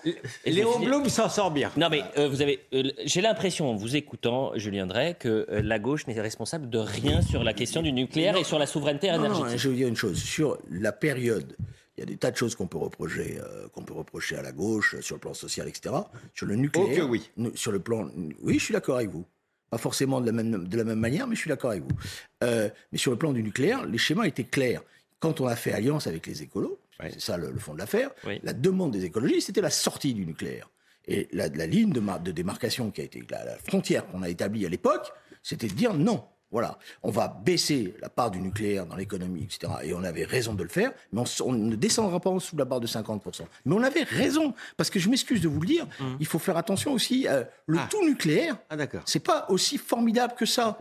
Léon 0.45 0.80
Blum 0.80 1.09
s'en 1.09 1.30
sort 1.30 1.49
bien. 1.51 1.72
Non, 1.78 1.88
mais 1.89 2.01
euh, 2.18 2.28
vous 2.28 2.41
avez, 2.41 2.59
euh, 2.74 2.84
j'ai 3.05 3.22
l'impression, 3.22 3.54
en 3.63 3.75
vous 3.75 3.95
écoutant, 3.95 4.51
Julien 4.55 4.85
Drey, 4.87 5.15
que 5.17 5.45
euh, 5.49 5.61
la 5.61 5.79
gauche 5.79 6.07
n'est 6.07 6.19
responsable 6.19 6.69
de 6.69 6.77
rien 6.77 7.21
sur 7.21 7.43
la 7.43 7.53
question 7.53 7.81
du 7.81 7.91
nucléaire 7.93 8.35
et 8.37 8.43
sur 8.43 8.59
la 8.59 8.65
souveraineté 8.67 9.09
Non, 9.11 9.17
non, 9.19 9.25
énergétique. 9.25 9.57
je 9.59 9.63
vais 9.67 9.73
vous 9.73 9.79
dire 9.79 9.87
une 9.87 9.95
chose. 9.95 10.17
Sur 10.21 10.57
la 10.69 10.91
période, 10.91 11.55
il 11.97 12.01
y 12.01 12.03
a 12.03 12.05
des 12.05 12.17
tas 12.17 12.31
de 12.31 12.35
choses 12.37 12.55
qu'on 12.55 12.67
peut 12.67 12.77
reprocher, 12.77 13.37
euh, 13.39 13.67
qu'on 13.69 13.83
peut 13.83 13.93
reprocher 13.93 14.35
à 14.35 14.41
la 14.41 14.51
gauche, 14.51 14.95
euh, 14.95 15.01
sur 15.01 15.15
le 15.15 15.19
plan 15.21 15.33
social, 15.33 15.67
etc. 15.67 15.95
Sur 16.33 16.45
le 16.47 16.55
nucléaire. 16.55 16.87
Oh 16.91 16.95
que 16.95 17.01
oui. 17.11 17.29
Sur 17.55 17.71
le 17.71 17.79
plan. 17.79 18.09
Oui, 18.41 18.59
je 18.59 18.63
suis 18.65 18.73
d'accord 18.73 18.97
avec 18.97 19.09
vous. 19.09 19.25
Pas 19.69 19.77
forcément 19.77 20.21
de 20.21 20.25
la 20.25 20.31
même, 20.31 20.67
de 20.67 20.77
la 20.77 20.83
même 20.83 20.99
manière, 20.99 21.27
mais 21.27 21.35
je 21.35 21.39
suis 21.41 21.49
d'accord 21.49 21.71
avec 21.71 21.83
vous. 21.83 21.97
Euh, 22.43 22.69
mais 22.91 22.97
sur 22.97 23.11
le 23.11 23.17
plan 23.17 23.33
du 23.33 23.41
nucléaire, 23.43 23.85
les 23.85 23.97
schémas 23.97 24.25
étaient 24.25 24.43
clairs. 24.43 24.81
Quand 25.19 25.41
on 25.41 25.47
a 25.47 25.55
fait 25.55 25.71
alliance 25.71 26.05
avec 26.07 26.27
les 26.27 26.43
écolos, 26.43 26.77
c'est 27.01 27.19
ça 27.19 27.35
le, 27.37 27.49
le 27.51 27.59
fond 27.59 27.73
de 27.73 27.79
l'affaire, 27.79 28.11
la 28.43 28.53
demande 28.53 28.91
des 28.91 29.05
écologistes, 29.05 29.47
c'était 29.47 29.61
la 29.61 29.69
sortie 29.71 30.13
du 30.13 30.25
nucléaire. 30.25 30.69
Et 31.07 31.27
la, 31.31 31.47
ligne 31.67 31.91
de, 31.91 31.99
mar- 31.99 32.19
de 32.19 32.31
démarcation 32.31 32.91
qui 32.91 33.01
a 33.01 33.03
été, 33.03 33.23
la, 33.29 33.45
la 33.45 33.57
frontière 33.57 34.07
qu'on 34.07 34.23
a 34.23 34.29
établie 34.29 34.65
à 34.65 34.69
l'époque, 34.69 35.11
c'était 35.43 35.67
de 35.67 35.73
dire 35.73 35.93
non. 35.93 36.23
Voilà, 36.55 36.77
on 37.03 37.11
va 37.11 37.27
baisser 37.27 37.93
la 38.01 38.07
part 38.07 38.31
du 38.31 38.39
nucléaire 38.39 38.85
dans 38.85 38.95
l'économie, 38.95 39.43
etc. 39.43 39.73
Et 39.83 39.93
on 39.93 40.05
avait 40.05 40.23
raison 40.23 40.53
de 40.53 40.63
le 40.63 40.69
faire, 40.69 40.93
mais 41.11 41.21
on, 41.43 41.51
ne 41.51 41.75
descendra 41.75 42.21
pas 42.21 42.29
en 42.29 42.35
dessous 42.35 42.55
de 42.55 42.61
la 42.61 42.63
barre 42.63 42.79
de 42.79 42.87
50%. 42.87 43.41
Mais 43.65 43.75
on 43.75 43.83
avait 43.83 44.03
raison, 44.03 44.53
parce 44.77 44.89
que 44.89 44.97
je 44.97 45.09
m'excuse 45.09 45.41
de 45.41 45.49
vous 45.49 45.59
le 45.59 45.67
dire, 45.67 45.85
il 46.21 46.25
faut 46.25 46.39
faire 46.39 46.55
attention 46.55 46.93
aussi, 46.93 47.27
euh, 47.27 47.43
le 47.65 47.77
tout 47.89 48.05
nucléaire, 48.05 48.55
Ah, 48.69 48.77
c'est 49.03 49.19
pas 49.19 49.47
aussi 49.49 49.77
formidable 49.77 50.35
que 50.37 50.45
ça. 50.45 50.79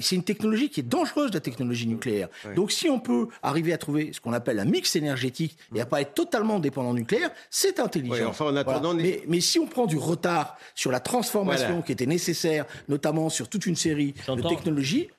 C'est 0.00 0.16
une 0.16 0.24
technologie 0.24 0.70
qui 0.70 0.80
est 0.80 0.84
dangereuse, 0.84 1.34
la 1.34 1.40
technologie 1.40 1.86
nucléaire. 1.86 2.28
Donc 2.56 2.72
si 2.72 2.88
on 2.88 2.98
peut 2.98 3.28
arriver 3.42 3.74
à 3.74 3.78
trouver 3.78 4.14
ce 4.14 4.22
qu'on 4.22 4.32
appelle 4.32 4.58
un 4.58 4.64
mix 4.64 4.96
énergétique 4.96 5.58
et 5.74 5.82
à 5.82 5.84
pas 5.84 6.00
être 6.00 6.14
totalement 6.14 6.60
dépendant 6.60 6.94
du 6.94 7.00
nucléaire, 7.00 7.30
c'est 7.50 7.78
intelligent. 7.78 8.30
Enfin, 8.30 8.46
en 8.46 8.56
attendant, 8.56 8.94
Voilà. 8.94 9.02
mais, 9.02 9.22
mais 9.28 9.40
si 9.42 9.58
on 9.58 9.66
prend 9.66 9.84
du 9.84 9.98
retard 9.98 10.56
sur 10.74 10.90
la 10.90 11.00
transformation 11.00 11.66
Voilà. 11.68 11.82
qui 11.82 11.92
était 11.92 12.06
nécessaire, 12.06 12.64
notamment 12.88 13.28
sur 13.28 13.50
toute 13.50 13.66
une 13.66 13.76
série 13.76 14.12
de 14.12 14.22
J'entends. 14.24 14.48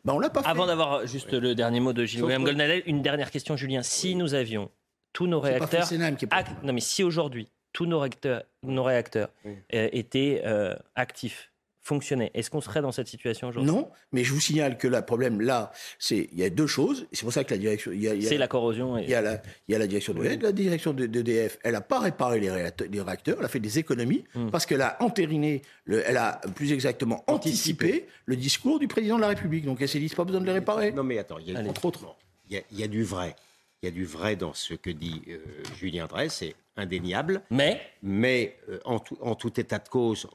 Technologies, 0.03 0.15
on 0.15 0.19
l'a 0.19 0.29
pas 0.29 0.43
fait. 0.43 0.49
Avant 0.49 0.65
d'avoir 0.65 1.05
juste 1.07 1.33
le 1.33 1.55
dernier 1.55 1.79
mot 1.79 1.93
de 1.93 2.05
Gilles-William 2.05 2.41
Sauf- 2.41 2.49
Goldnadel, 2.49 2.83
une 2.85 3.01
dernière 3.01 3.31
question, 3.31 3.55
Julien. 3.55 3.83
Si 3.83 4.15
nous 4.15 4.33
avions 4.33 4.69
tous 5.13 5.27
nos 5.27 5.39
réacteurs. 5.39 5.87
Qui 6.17 6.25
Non, 6.63 6.73
mais 6.73 6.79
si 6.81 7.03
aujourd'hui, 7.03 7.49
tous 7.73 7.85
nos 7.85 7.99
réacteurs, 7.99 8.43
nos 8.63 8.83
réacteurs 8.83 9.29
euh, 9.45 9.89
étaient 9.91 10.41
euh, 10.45 10.75
actifs, 10.95 11.50
fonctionnaient, 11.83 12.29
est-ce 12.33 12.49
qu'on 12.49 12.61
serait 12.61 12.81
dans 12.81 12.91
cette 12.91 13.07
situation 13.07 13.47
aujourd'hui? 13.47 13.71
Non, 13.71 13.89
mais 14.11 14.23
je 14.23 14.33
vous 14.33 14.39
signale 14.39 14.77
que 14.77 14.87
le 14.87 15.01
problème 15.01 15.41
là, 15.41 15.71
c'est 15.97 16.29
il 16.31 16.39
y 16.39 16.43
a 16.43 16.49
deux 16.49 16.67
choses. 16.67 17.07
C'est 17.11 17.23
pour 17.23 17.33
ça 17.33 17.43
que 17.43 17.51
la 17.53 17.57
direction, 17.57 17.91
il 17.91 18.01
y 18.01 18.07
a, 18.07 18.13
il 18.13 18.21
y 18.23 18.25
a- 18.25 18.29
C'est 18.29 18.37
la 18.37 18.47
corrosion. 18.47 18.97
et- 18.97 19.03
Il 19.03 19.09
y 19.09 19.15
a 19.15 19.21
la, 19.21 19.41
il 19.67 19.71
y 19.71 19.75
a 19.75 19.79
la 19.79 19.87
direction 19.87 20.13
de 20.13 20.19
Oui. 20.19 20.37
la 20.39 20.51
direction 20.51 20.93
de- 20.93 21.07
d'EDF. 21.07 21.57
Elle 21.63 21.73
n'a 21.73 21.81
pas 21.81 21.99
réparé 21.99 22.39
les 22.39 22.51
réacteurs, 22.51 22.87
les 22.91 23.01
réacteurs, 23.01 23.37
elle 23.39 23.45
a 23.45 23.49
fait 23.49 23.59
des 23.59 23.79
économies 23.79 24.23
Hmm. 24.35 24.49
parce 24.51 24.65
qu'elle 24.65 24.81
a 24.81 24.97
entériné, 25.01 25.61
le, 25.85 26.03
elle 26.07 26.17
a 26.17 26.39
plus 26.55 26.71
exactement 26.71 27.23
anticipé, 27.27 28.05
le 28.25 28.35
discours 28.35 28.77
du 28.79 28.87
président 28.87 29.15
de 29.15 29.21
la 29.21 29.29
République. 29.29 29.65
Donc 29.65 29.81
elle 29.81 29.89
s'est 29.89 29.99
dit, 29.99 30.07
c'est 30.09 30.15
pas 30.15 30.23
besoin 30.23 30.41
de 30.41 30.45
les 30.45 30.51
réparer. 30.53 30.91
Non, 30.91 31.03
mais 31.03 31.17
attends, 31.17 31.39
il 31.39 31.51
y 31.51 31.55
a, 31.55 31.59
Allez. 31.59 31.69
entre 31.69 31.85
autres, 31.85 32.05
il 32.49 32.55
y, 32.55 32.59
a, 32.59 32.61
il 32.71 32.79
y 32.79 32.83
a 32.83 32.87
du 32.87 33.03
vrai. 33.03 33.35
Il 33.81 33.87
y 33.87 33.89
a 33.89 33.91
du 33.91 34.05
vrai 34.05 34.35
dans 34.35 34.53
ce 34.53 34.75
que 34.75 34.91
dit 34.91 35.23
euh, 35.29 35.39
Julien 35.79 36.05
Drey, 36.05 36.29
c'est 36.29 36.53
indéniable. 36.77 37.41
Mais 37.49 37.81
Mais 38.03 38.55
euh, 38.69 38.79
en, 38.85 38.99
tout, 38.99 39.17
en 39.21 39.33
tout 39.33 39.59
état 39.59 39.79
de 39.79 39.89
cause, 39.89 40.27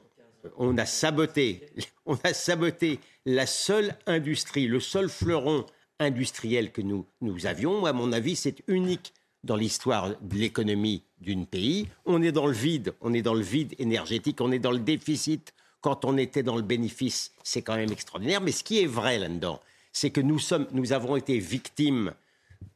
on 0.57 0.77
a 0.79 0.87
saboté, 0.87 1.69
on 2.07 2.17
a 2.25 2.33
saboté 2.33 3.01
la 3.25 3.47
seule 3.47 3.95
industrie, 4.07 4.67
le 4.67 4.81
seul 4.81 5.09
fleuron 5.09 5.67
industriel 5.99 6.73
que 6.73 6.83
nous, 6.83 7.07
nous 7.21 7.47
avions. 7.47 7.87
À 7.87 7.93
mon 7.93 8.13
avis, 8.13 8.37
c'est 8.37 8.63
unique 8.69 9.13
dans 9.45 9.57
l'histoire 9.57 10.11
de 10.21 10.37
l'économie 10.37 11.03
d'un 11.21 11.45
pays. 11.45 11.89
On 12.05 12.23
est 12.23 12.33
dans 12.33 12.47
le 12.47 12.53
vide, 12.53 12.95
on 13.01 13.15
est 13.15 13.23
dans 13.23 13.35
le 13.35 13.43
vide 13.43 13.75
énergétique, 13.79 14.41
on 14.41 14.53
est 14.53 14.59
dans 14.59 14.73
le 14.73 14.79
déficit. 14.79 15.55
Quand 15.81 16.05
on 16.05 16.17
était 16.17 16.43
dans 16.43 16.57
le 16.57 16.63
bénéfice, 16.63 17.33
c'est 17.43 17.63
quand 17.63 17.77
même 17.77 17.93
extraordinaire. 17.93 18.41
Mais 18.41 18.53
ce 18.53 18.65
qui 18.65 18.81
est 18.81 18.87
vrai 18.87 19.19
là-dedans, 19.19 19.61
c'est 19.93 20.11
que 20.11 20.21
nous, 20.21 20.39
sommes, 20.39 20.67
nous 20.73 20.93
avons 20.93 21.17
été 21.17 21.39
victimes 21.39 22.13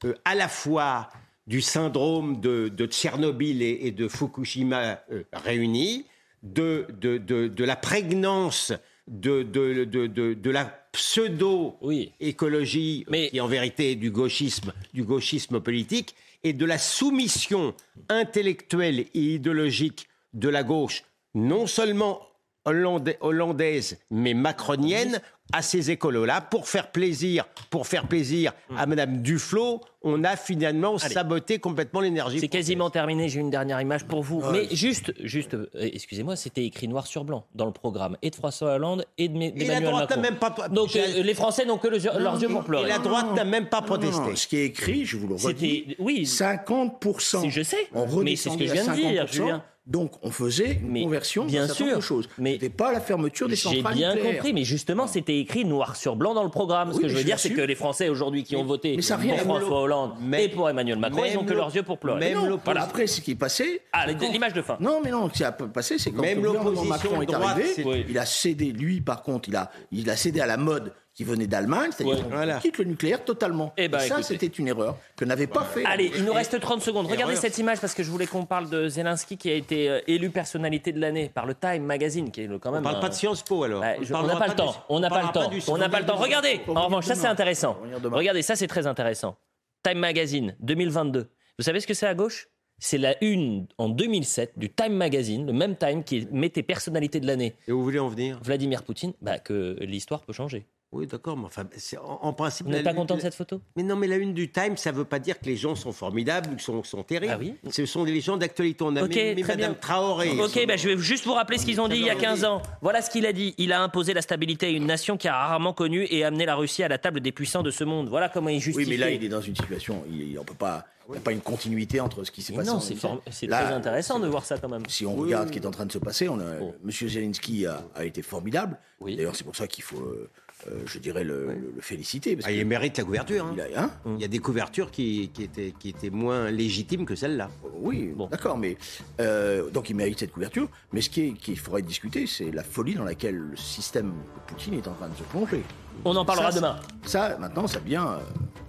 euh, 0.04 0.14
à 0.24 0.34
la 0.34 0.48
fois 0.48 1.08
du 1.46 1.60
syndrome 1.60 2.40
de, 2.40 2.70
Tchernobyl 2.86 3.62
et, 3.62 3.80
et 3.82 3.90
de 3.90 4.06
Fukushima 4.06 5.02
euh, 5.10 5.24
réunis, 5.32 6.06
de, 6.42 6.86
de, 7.00 7.18
de- 7.18 7.48
de 7.48 7.64
la 7.64 7.76
prégnance 7.76 8.72
de, 9.08 9.42
de, 9.42 9.84
de, 9.84 10.06
de, 10.34 10.50
la 10.50 10.64
pseudo-écologie, 10.92 13.04
qui 13.30 13.40
en 13.40 13.46
vérité 13.46 13.92
est 13.92 13.96
du 13.96 14.10
gauchisme, 14.10 14.72
du 14.94 15.04
gauchisme 15.04 15.60
politique, 15.60 16.14
et 16.42 16.52
de 16.52 16.64
la 16.64 16.78
soumission 16.78 17.74
intellectuelle 18.08 19.00
et 19.00 19.34
idéologique 19.34 20.06
de 20.32 20.48
la 20.48 20.62
gauche, 20.62 21.04
non 21.34 21.66
seulement 21.66 22.20
hollandais- 22.64 23.18
hollandaise, 23.20 23.98
mais 24.10 24.34
macronienne, 24.34 25.20
à 25.52 25.62
ces 25.62 25.90
écolos-là, 25.90 26.42
pour 26.42 26.68
faire 26.68 26.92
plaisir, 26.92 27.44
pour 27.70 27.88
faire 27.88 28.06
plaisir 28.06 28.52
à 28.76 28.86
Madame 28.86 29.20
Duflot, 29.20 29.80
on 30.02 30.22
a 30.22 30.36
finalement 30.36 30.94
Allez. 30.96 31.12
saboté 31.12 31.58
complètement 31.58 31.98
l'énergie. 32.00 32.38
C'est 32.38 32.46
quasiment 32.46 32.88
terminé. 32.88 33.28
J'ai 33.28 33.40
une 33.40 33.50
dernière 33.50 33.80
image 33.80 34.04
pour 34.04 34.22
vous. 34.22 34.40
Ouais. 34.42 34.68
Mais 34.70 34.76
juste, 34.76 35.12
juste, 35.24 35.54
euh, 35.54 35.66
excusez-moi, 35.74 36.36
c'était 36.36 36.64
écrit 36.64 36.86
noir 36.86 37.04
sur 37.08 37.24
blanc 37.24 37.44
dans 37.56 37.66
le 37.66 37.72
programme 37.72 38.16
et 38.22 38.30
de 38.30 38.36
François 38.36 38.74
Hollande 38.74 39.04
et 39.18 39.28
de 39.28 39.36
Et 39.42 39.64
la 39.66 39.80
droite 39.80 40.10
n'a 40.10 40.16
Macron. 40.16 40.22
même 40.22 40.36
pas. 40.38 40.68
Donc 40.68 40.94
euh, 40.94 41.22
les 41.22 41.34
Français 41.34 41.64
n'ont 41.64 41.78
que 41.78 41.88
le- 41.88 41.98
leurs 42.20 42.40
yeux 42.40 42.48
pour 42.48 42.62
pleurer. 42.62 42.84
Et 42.84 42.88
la 42.92 42.98
droite 43.00 43.34
n'a 43.34 43.44
même 43.44 43.66
pas 43.66 43.82
protesté. 43.82 44.20
Non, 44.20 44.36
ce 44.36 44.46
qui 44.46 44.56
est 44.56 44.66
écrit, 44.66 45.04
je 45.04 45.16
vous 45.16 45.26
le 45.26 45.34
redis, 45.34 45.46
C'était- 45.88 45.96
oui. 45.98 46.26
50%. 46.26 47.48
Je 47.50 47.62
sais, 47.62 47.88
On 47.92 48.06
mais 48.22 48.36
c'est 48.36 48.50
ce 48.50 48.56
que 48.56 48.66
je 48.66 48.72
viens 48.72 48.86
de 48.86 48.92
dire, 48.94 49.24
50%, 49.24 49.32
Julien. 49.32 49.64
Donc 49.90 50.12
on 50.22 50.30
faisait 50.30 50.80
une 50.82 51.02
conversion 51.02 51.44
bien 51.44 51.62
d'un 51.62 51.66
certain 51.66 51.84
nombre 51.84 52.02
sûr, 52.02 52.16
de 52.16 52.22
choses. 52.24 52.28
Mais 52.38 52.52
c'était 52.52 52.68
pas 52.70 52.92
la 52.92 53.00
fermeture 53.00 53.48
des 53.48 53.56
J'ai 53.56 53.62
centrales 53.74 53.94
bien 53.94 54.14
nucléaires. 54.14 54.34
compris, 54.36 54.52
mais 54.52 54.62
justement, 54.64 55.06
c'était 55.08 55.36
écrit 55.38 55.64
noir 55.64 55.96
sur 55.96 56.14
blanc 56.14 56.32
dans 56.32 56.44
le 56.44 56.48
programme. 56.48 56.92
Ce 56.92 56.96
Oui, 56.96 57.02
que 57.02 57.08
je 57.08 57.12
mais 57.12 57.16
veux 57.16 57.20
je 57.22 57.26
dire, 57.26 57.38
c'est 57.40 57.50
que 57.50 57.60
les 57.60 57.74
Français 57.74 58.08
aujourd'hui 58.08 58.44
qui 58.44 58.54
ont 58.54 58.64
voté 58.64 58.94
mais 58.94 59.02
ça 59.02 59.18
pour. 59.18 59.36
François 59.38 59.80
Hollande 59.82 60.12
Même- 60.20 60.40
et 60.40 60.48
pour 60.48 60.70
Emmanuel 60.70 60.98
Macron, 60.98 61.22
ils 61.26 61.34
n'ont 61.34 61.44
que 61.44 61.50
le- 61.50 61.56
leurs 61.56 61.74
yeux 61.74 61.82
pour 61.82 61.98
pleurer. 61.98 62.20
même 62.20 62.38
Mais 62.40 62.48
non, 62.48 62.60
voilà. 62.64 62.82
Après, 62.84 63.06
ce 63.08 63.20
qui 63.20 63.32
est 63.32 63.34
passé. 63.34 63.82
Ah, 63.92 64.06
l'image 64.06 64.52
de 64.52 64.62
fin. 64.62 64.76
Non, 64.80 65.00
mais 65.02 65.10
non, 65.10 65.28
ce 65.28 65.34
qui 65.38 65.44
a 65.44 65.50
passé, 65.52 65.98
c'est 65.98 66.12
quand 66.12 66.22
Même 66.22 66.40
le 66.42 66.48
gouvernement 66.52 66.84
Macron 66.84 67.20
est 67.22 67.26
droite, 67.26 67.42
arrivé, 67.58 68.04
il 68.08 68.16
a 68.18 68.24
cédé, 68.26 68.66
lui, 68.72 69.00
par 69.00 69.22
contre, 69.22 69.48
il 69.48 69.56
a, 69.56 69.70
il 69.90 70.08
a 70.08 70.14
cédé 70.16 70.40
à 70.40 70.46
la 70.46 70.56
mode 70.56 70.92
qui 71.20 71.24
venait 71.24 71.46
d'Allemagne, 71.46 71.90
c'est-à-dire 71.94 72.14
Ouais. 72.24 72.30
Voilà. 72.30 72.58
quitte 72.60 72.78
le 72.78 72.84
nucléaire 72.86 73.22
totalement. 73.22 73.74
Eh 73.76 73.88
ben, 73.88 73.98
Et 73.98 74.08
ça, 74.08 74.22
c'était 74.22 74.46
une 74.46 74.68
erreur 74.68 74.96
que 75.16 75.26
n'avait 75.26 75.46
pas 75.46 75.64
fait. 75.64 75.84
Allez, 75.84 76.10
il 76.16 76.24
nous 76.24 76.32
reste 76.32 76.58
30 76.58 76.80
secondes. 76.80 77.04
Regardez 77.08 77.34
Erreur. 77.34 77.42
cette 77.42 77.58
image 77.58 77.78
parce 77.78 77.92
que 77.92 78.02
je 78.02 78.10
voulais 78.10 78.26
qu'on 78.26 78.46
parle 78.46 78.70
de 78.70 78.88
Zelensky 78.88 79.36
qui 79.36 79.50
a 79.50 79.54
été 79.54 79.90
euh, 79.90 80.00
élu 80.06 80.30
personnalité 80.30 80.92
de 80.92 80.98
l'année 80.98 81.28
par 81.28 81.44
le 81.44 81.54
Time 81.54 81.82
Magazine, 81.84 82.30
qui 82.30 82.40
est 82.40 82.48
quand 82.58 82.70
même. 82.72 82.80
On 82.80 82.84
parle 82.84 82.96
un- 82.96 83.00
pas 83.00 83.10
de 83.10 83.14
Sciences 83.14 83.42
Po 83.42 83.64
alors. 83.64 83.82
On 83.84 84.02
je- 84.02 84.14
on 84.14 84.22
n'a 84.22 84.36
pas 84.36 84.46
le 84.46 84.50
du- 84.52 84.56
temps. 84.56 84.74
On 84.88 84.98
n'a 85.00 85.10
pas 85.10 85.22
le 85.24 85.28
temps. 85.32 85.50
On 85.68 85.76
n'a 85.76 85.88
pas 85.90 86.00
le 86.00 86.06
temps. 86.06 86.16
Regardez. 86.16 86.62
En 86.68 86.86
revanche, 86.86 87.04
ça 87.04 87.14
c'est 87.14 87.26
intéressant. 87.26 87.76
Regardez, 88.04 88.40
ça 88.40 88.56
c'est 88.56 88.66
très 88.66 88.86
intéressant. 88.86 89.36
Time 89.82 89.98
Magazine 89.98 90.56
2022. 90.60 91.28
Vous 91.58 91.64
savez 91.64 91.80
ce 91.80 91.86
que 91.86 91.92
c'est 91.92 92.06
à 92.06 92.14
gauche? 92.14 92.48
C'est 92.78 92.96
la 92.96 93.14
une 93.22 93.66
en 93.76 93.90
2007 93.90 94.52
du 94.56 94.70
Time 94.72 94.94
Magazine, 94.94 95.46
le 95.46 95.52
même 95.52 95.76
Time 95.76 96.02
qui 96.02 96.26
mettait 96.32 96.62
personnalité 96.62 97.20
de 97.20 97.26
l'année. 97.26 97.54
Et 97.68 97.72
où 97.72 97.76
vous 97.78 97.84
voulez 97.84 97.98
en 97.98 98.08
venir? 98.08 98.40
Vladimir 98.42 98.84
Poutine, 98.84 99.12
bah, 99.20 99.38
que 99.38 99.76
l'histoire 99.82 100.22
peut 100.22 100.32
changer. 100.32 100.66
Oui, 100.92 101.06
d'accord, 101.06 101.36
mais 101.36 101.44
enfin, 101.44 101.62
c'est- 101.76 101.98
en, 101.98 102.18
en 102.22 102.32
principe. 102.32 102.66
Vous 102.66 102.72
n'êtes 102.72 102.82
pas 102.82 102.92
content 102.94 103.14
de 103.14 103.20
cette 103.20 103.34
photo? 103.36 103.60
Mais 103.76 103.84
non, 103.84 103.94
mais 103.94 104.08
la 104.08 104.16
une 104.16 104.34
du 104.34 104.50
Time, 104.50 104.76
ça 104.76 104.90
ne 104.90 104.96
veut 104.96 105.04
pas 105.04 105.20
dire 105.20 105.38
que 105.38 105.44
les 105.46 105.56
gens 105.56 105.76
sont 105.76 105.92
formidables 105.92 106.50
ou 106.52 106.58
sont, 106.58 106.82
sont 106.82 107.04
terribles. 107.04 107.32
Ah 107.32 107.38
oui? 107.38 107.54
Ce 107.70 107.86
sont 107.86 108.02
des 108.04 108.20
gens 108.20 108.36
d'actualité. 108.36 108.82
On 108.82 108.96
a 108.96 109.04
Ok, 109.04 109.14
mis, 109.14 109.34
mis 109.36 109.42
très 109.42 109.54
Madame 109.56 109.72
bien. 109.72 109.80
Traoré. 109.80 110.30
Ok, 110.40 110.66
bah, 110.66 110.76
je 110.76 110.88
vais 110.88 110.98
juste 110.98 111.24
vous 111.26 111.34
rappeler 111.34 111.58
ce 111.58 111.64
qu'ils 111.64 111.80
ont 111.80 111.86
dit 111.86 111.96
il 111.96 112.06
y 112.06 112.10
a 112.10 112.16
15 112.16 112.44
ans. 112.44 112.60
Voilà 112.82 113.02
ce 113.02 113.10
qu'il 113.10 113.24
a 113.26 113.32
dit. 113.32 113.54
Il 113.56 113.72
a 113.72 113.80
imposé 113.82 114.14
la 114.14 114.22
stabilité 114.22 114.66
à 114.66 114.70
une 114.70 114.86
nation 114.86 115.16
qui 115.16 115.28
a 115.28 115.32
rarement 115.36 115.72
connu 115.72 116.06
et 116.10 116.24
amené 116.24 116.44
la 116.44 116.56
Russie 116.56 116.82
à 116.82 116.88
la 116.88 116.98
table 116.98 117.20
des 117.20 117.30
puissants 117.30 117.62
de 117.62 117.70
ce 117.70 117.84
monde. 117.84 118.08
Voilà 118.08 118.28
comment 118.28 118.48
il 118.48 118.58
justifie. 118.60 118.88
Oui, 118.88 118.90
mais 118.90 118.96
là, 118.96 119.10
il 119.10 119.22
est 119.22 119.28
dans 119.28 119.40
une 119.40 119.54
situation, 119.54 120.02
il, 120.10 120.36
on 120.40 120.44
peut 120.44 120.54
pas, 120.54 120.86
il 121.08 121.12
n'y 121.12 121.18
a 121.18 121.20
pas 121.20 121.30
une 121.32 121.40
continuité 121.40 122.00
entre 122.00 122.24
ce 122.24 122.32
qui 122.32 122.42
s'est 122.42 122.52
passé. 122.52 122.68
non, 122.68 122.80
c'est 122.80 122.94
2007. 122.94 123.00
form- 123.00 123.20
c'est 123.30 123.46
Là, 123.46 123.62
très 123.64 123.74
intéressant 123.74 124.18
de 124.18 124.26
voir 124.26 124.44
ça 124.44 124.58
quand 124.58 124.68
même. 124.68 124.82
Si 124.88 125.06
on 125.06 125.14
regarde 125.14 125.46
ce 125.46 125.52
qui 125.52 125.60
est 125.60 125.66
en 125.66 125.70
train 125.70 125.86
de 125.86 125.92
se 125.92 125.98
passer, 125.98 126.28
on 126.28 126.40
a, 126.40 126.44
Monsieur 126.82 127.08
Zelensky 127.08 127.64
a, 127.66 127.80
a 127.94 128.04
été 128.04 128.22
formidable. 128.22 128.76
D'ailleurs, 129.00 129.36
c'est 129.36 129.44
pour 129.44 129.54
ça 129.54 129.68
qu'il 129.68 129.84
faut, 129.84 130.00
euh, 130.00 130.28
euh, 130.68 130.80
je 130.86 130.98
dirais, 130.98 131.24
le, 131.24 131.46
le- 131.46 131.72
le 131.76 131.80
féliciter. 131.80 132.36
Parce 132.36 132.46
Ah, 132.48 132.52
il 132.52 132.64
mérite 132.66 132.98
la 132.98 133.04
couverture. 133.04 133.46
hein. 133.46 133.54
Il 133.56 133.60
a- 133.76 133.82
hein 133.84 133.90
Il 134.06 134.20
y 134.20 134.24
a 134.24 134.28
des 134.28 134.38
couvertures 134.38 134.90
qui, 134.90 135.30
qui 135.32 135.42
étaient, 135.44 135.72
qui 135.78 135.88
étaient 135.90 136.10
moins 136.10 136.50
légitimes 136.50 137.06
que 137.06 137.14
celle-là. 137.14 137.50
Oui, 137.76 138.12
d'accord, 138.30 138.58
mais 138.58 138.76
euh, 139.20 139.70
donc 139.70 139.90
il 139.90 139.96
mérite 139.96 140.18
cette 140.18 140.32
couverture. 140.32 140.68
Mais 140.92 141.00
ce 141.00 141.10
qui 141.10 141.20
est- 141.28 141.32
qu'il 141.32 141.58
faudrait 141.58 141.82
discuter, 141.82 142.26
c'est 142.26 142.50
la 142.50 142.62
folie 142.62 142.94
dans 142.94 143.04
laquelle 143.04 143.36
le 143.36 143.56
système 143.56 144.08
de 144.10 144.40
Poutine 144.46 144.74
est 144.74 144.86
en 144.88 144.92
train 144.94 145.08
de 145.08 145.16
se 145.16 145.22
plonger. 145.24 145.62
On 146.04 146.16
en 146.16 146.24
parlera 146.24 146.50
Ça, 146.50 146.56
demain. 146.58 146.76
Ça, 147.04 147.36
maintenant, 147.38 147.66
ça 147.66 147.78
devient. 147.80 148.02
euh, 148.06 148.18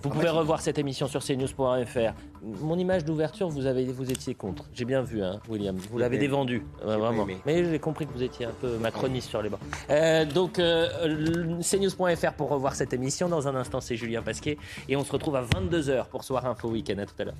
Vous 0.03 0.09
pouvez 0.09 0.27
revoir 0.29 0.59
cette 0.61 0.77
émission 0.77 1.07
sur 1.07 1.23
cnews.fr. 1.23 2.13
Mon 2.43 2.77
image 2.77 3.05
d'ouverture, 3.05 3.47
vous, 3.49 3.65
avez, 3.67 3.85
vous 3.85 4.11
étiez 4.11 4.35
contre. 4.35 4.65
J'ai 4.73 4.83
bien 4.85 5.01
vu, 5.01 5.23
hein, 5.23 5.39
William. 5.47 5.77
Vous 5.77 5.97
l'avez 5.97 6.17
dévendu, 6.17 6.65
vraiment. 6.83 7.23
aimé. 7.23 7.37
Mais 7.45 7.63
j'ai 7.63 7.79
compris 7.79 8.05
que 8.07 8.11
vous 8.13 8.23
étiez 8.23 8.45
un 8.47 8.51
peu 8.59 8.77
macroniste 8.77 9.29
sur 9.29 9.41
les 9.41 9.49
bancs. 9.49 9.59
Euh, 9.89 10.25
donc, 10.25 10.59
euh, 10.59 11.59
cnews.fr 11.61 12.33
pour 12.33 12.49
revoir 12.49 12.75
cette 12.75 12.93
émission. 12.93 13.29
Dans 13.29 13.47
un 13.47 13.55
instant, 13.55 13.79
c'est 13.79 13.95
Julien 13.95 14.21
Pasquet. 14.21 14.57
Et 14.89 14.95
on 14.97 15.03
se 15.05 15.11
retrouve 15.11 15.35
à 15.37 15.43
22h 15.43 16.07
pour 16.07 16.23
Soir 16.23 16.45
Info 16.45 16.67
Week-end. 16.69 16.97
À 16.99 17.05
tout 17.05 17.13
à 17.19 17.23
l'heure. 17.25 17.35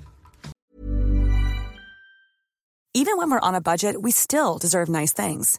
Even 2.94 3.14
when 3.18 3.30
we're 3.30 3.40
on 3.42 3.54
a 3.54 3.60
budget, 3.60 3.96
we 4.02 4.12
still 4.12 4.58
deserve 4.60 4.88
nice 4.90 5.12
things. 5.14 5.58